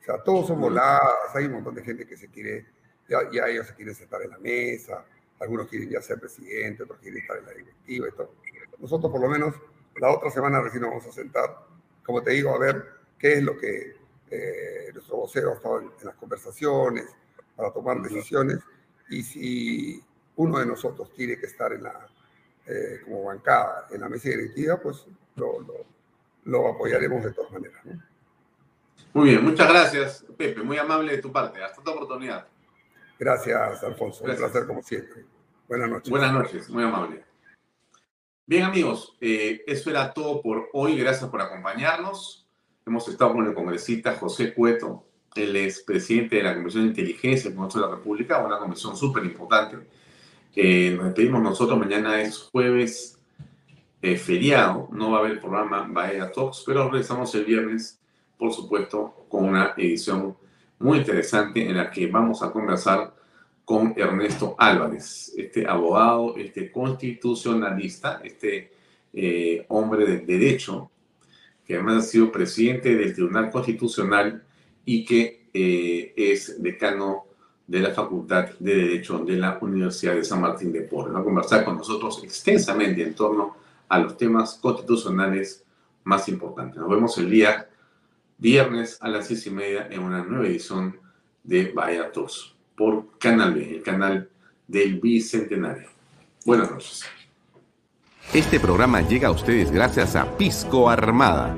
[0.00, 2.66] O sea, todos son voladas, hay un montón de gente que se quiere,
[3.08, 5.04] ya, ya ellos se quieren sentar en la mesa,
[5.40, 8.32] algunos quieren ya ser presidente, otros quieren estar en la directiva y todo.
[8.78, 9.54] Nosotros por lo menos
[9.96, 11.66] la otra semana recién nos vamos a sentar,
[12.06, 12.84] como te digo, a ver
[13.18, 13.96] qué es lo que
[14.30, 17.06] eh, nuestro vocero ha estado en, en las conversaciones
[17.56, 18.60] para tomar decisiones
[19.08, 20.04] y si
[20.36, 22.06] uno de nosotros tiene que estar en la,
[22.66, 25.06] eh, como bancada en la mesa directiva, pues
[25.36, 25.74] lo, lo,
[26.44, 27.84] lo apoyaremos de todas maneras.
[27.84, 28.02] ¿no?
[29.14, 30.62] Muy bien, muchas gracias, Pepe.
[30.62, 31.62] Muy amable de tu parte.
[31.62, 32.46] Hasta otra oportunidad.
[33.18, 34.24] Gracias, Alfonso.
[34.24, 34.46] Gracias.
[34.46, 35.24] Un placer como siempre.
[35.68, 36.10] Buenas noches.
[36.10, 37.25] Buenas noches, muy amable.
[38.48, 40.96] Bien, amigos, eh, eso era todo por hoy.
[40.96, 42.46] Gracias por acompañarnos.
[42.86, 45.04] Hemos estado con el congresista José Cueto.
[45.34, 48.96] Él es presidente de la Comisión de Inteligencia del Congreso de la República, una comisión
[48.96, 49.78] súper importante.
[50.54, 51.76] Eh, nos despedimos nosotros.
[51.76, 53.18] Mañana es jueves
[54.00, 54.90] eh, feriado.
[54.92, 57.98] No va a haber programa Bahía Talks, pero regresamos el viernes,
[58.38, 60.36] por supuesto, con una edición
[60.78, 63.12] muy interesante en la que vamos a conversar
[63.66, 68.70] con Ernesto Álvarez, este abogado, este constitucionalista, este
[69.12, 70.88] eh, hombre de derecho,
[71.66, 74.44] que además ha sido presidente del Tribunal Constitucional
[74.84, 77.24] y que eh, es decano
[77.66, 81.12] de la Facultad de Derecho de la Universidad de San Martín de Porres.
[81.12, 83.56] Va a conversar con nosotros extensamente en torno
[83.88, 85.64] a los temas constitucionales
[86.04, 86.76] más importantes.
[86.76, 87.68] Nos vemos el día
[88.38, 91.00] viernes a las seis y media en una nueva edición
[91.42, 94.28] de Vaya Tos por Canal el canal
[94.66, 95.88] del Bicentenario.
[96.44, 97.04] Buenas noches.
[98.32, 101.56] Este programa llega a ustedes gracias a Pisco Armada.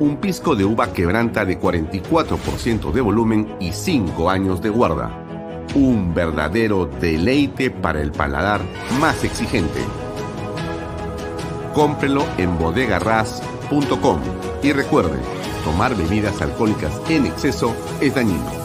[0.00, 5.20] Un pisco de uva quebranta de 44% de volumen y 5 años de guarda.
[5.74, 8.60] Un verdadero deleite para el paladar
[9.00, 9.80] más exigente.
[11.74, 14.20] Cómprelo en bodegarras.com
[14.62, 15.18] y recuerde,
[15.64, 18.63] tomar bebidas alcohólicas en exceso es dañino.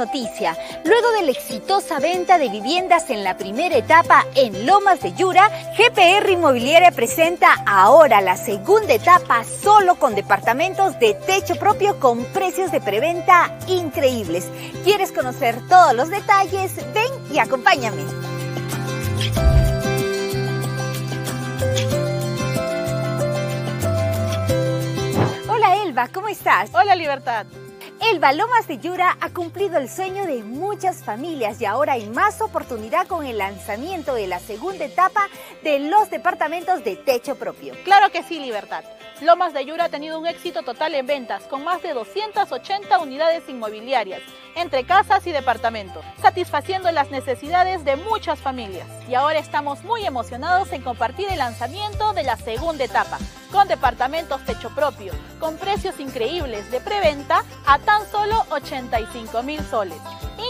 [0.00, 0.56] Noticia.
[0.84, 5.50] Luego de la exitosa venta de viviendas en la primera etapa en Lomas de Yura,
[5.76, 12.72] GPR Inmobiliaria presenta ahora la segunda etapa solo con departamentos de techo propio con precios
[12.72, 14.46] de preventa increíbles.
[14.84, 16.74] ¿Quieres conocer todos los detalles?
[16.94, 18.02] Ven y acompáñame.
[25.46, 26.70] Hola Elba, ¿cómo estás?
[26.72, 27.44] Hola Libertad.
[28.02, 32.40] Elba Lomas de Yura ha cumplido el sueño de muchas familias y ahora hay más
[32.40, 35.28] oportunidad con el lanzamiento de la segunda etapa
[35.62, 37.74] de los departamentos de techo propio.
[37.84, 38.84] Claro que sí, Libertad.
[39.20, 43.46] Lomas de Yura ha tenido un éxito total en ventas, con más de 280 unidades
[43.48, 44.22] inmobiliarias,
[44.56, 48.86] entre casas y departamentos, satisfaciendo las necesidades de muchas familias.
[49.08, 53.18] Y ahora estamos muy emocionados en compartir el lanzamiento de la segunda etapa,
[53.50, 59.98] con departamentos techo propio, con precios increíbles de preventa a tan solo 85 mil soles,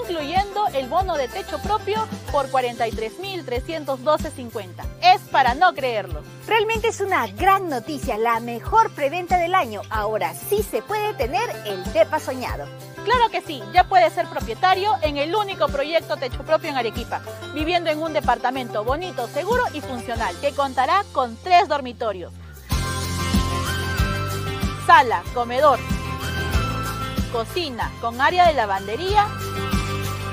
[0.03, 4.85] incluyendo el bono de techo propio por 43.312.50.
[5.03, 6.23] Es para no creerlo.
[6.47, 9.83] Realmente es una gran noticia, la mejor preventa del año.
[9.91, 12.67] Ahora sí se puede tener el depa soñado.
[13.05, 17.23] Claro que sí, ya puedes ser propietario en el único proyecto techo propio en Arequipa,
[17.55, 22.33] viviendo en un departamento bonito, seguro y funcional, que contará con tres dormitorios,
[24.87, 25.79] sala, comedor,
[27.33, 29.27] cocina con área de lavandería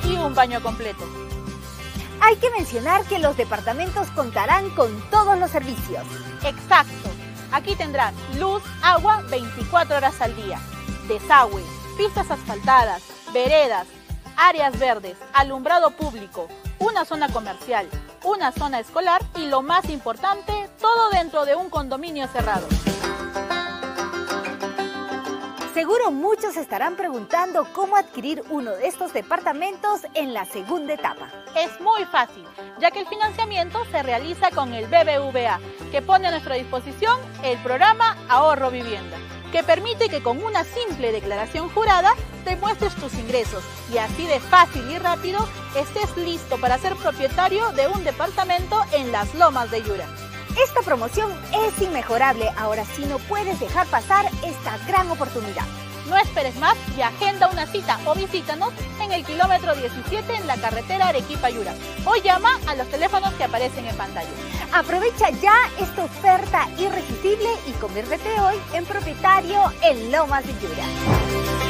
[0.04, 1.06] y un baño completo.
[2.20, 6.04] Hay que mencionar que los departamentos contarán con todos los servicios.
[6.44, 7.10] Exacto.
[7.52, 10.60] Aquí tendrás luz, agua 24 horas al día,
[11.08, 11.64] desagüe,
[11.98, 13.02] pistas asfaltadas,
[13.34, 13.88] veredas,
[14.38, 16.48] áreas verdes, alumbrado público,
[16.78, 17.90] una zona comercial,
[18.24, 22.68] una zona escolar y lo más importante, todo dentro de un condominio cerrado.
[25.74, 31.30] Seguro muchos estarán preguntando cómo adquirir uno de estos departamentos en la segunda etapa.
[31.56, 32.46] Es muy fácil,
[32.80, 35.60] ya que el financiamiento se realiza con el BBVA,
[35.92, 39.18] que pone a nuestra disposición el programa Ahorro Vivienda,
[39.52, 42.14] que permite que con una simple declaración jurada
[42.46, 43.64] demuestres tus ingresos
[43.94, 45.40] y así de fácil y rápido
[45.76, 50.06] estés listo para ser propietario de un departamento en las lomas de Yura.
[50.64, 55.66] Esta promoción es inmejorable, ahora sí no puedes dejar pasar esta gran oportunidad.
[56.10, 60.56] No esperes más y agenda una cita o visítanos en el kilómetro 17 en la
[60.56, 61.74] carretera Arequipa-Yura
[62.06, 64.30] o llama a los teléfonos que aparecen en pantalla.
[64.74, 71.67] Aprovecha ya esta oferta irresistible y conviértete hoy en propietario en Lomas de Yura.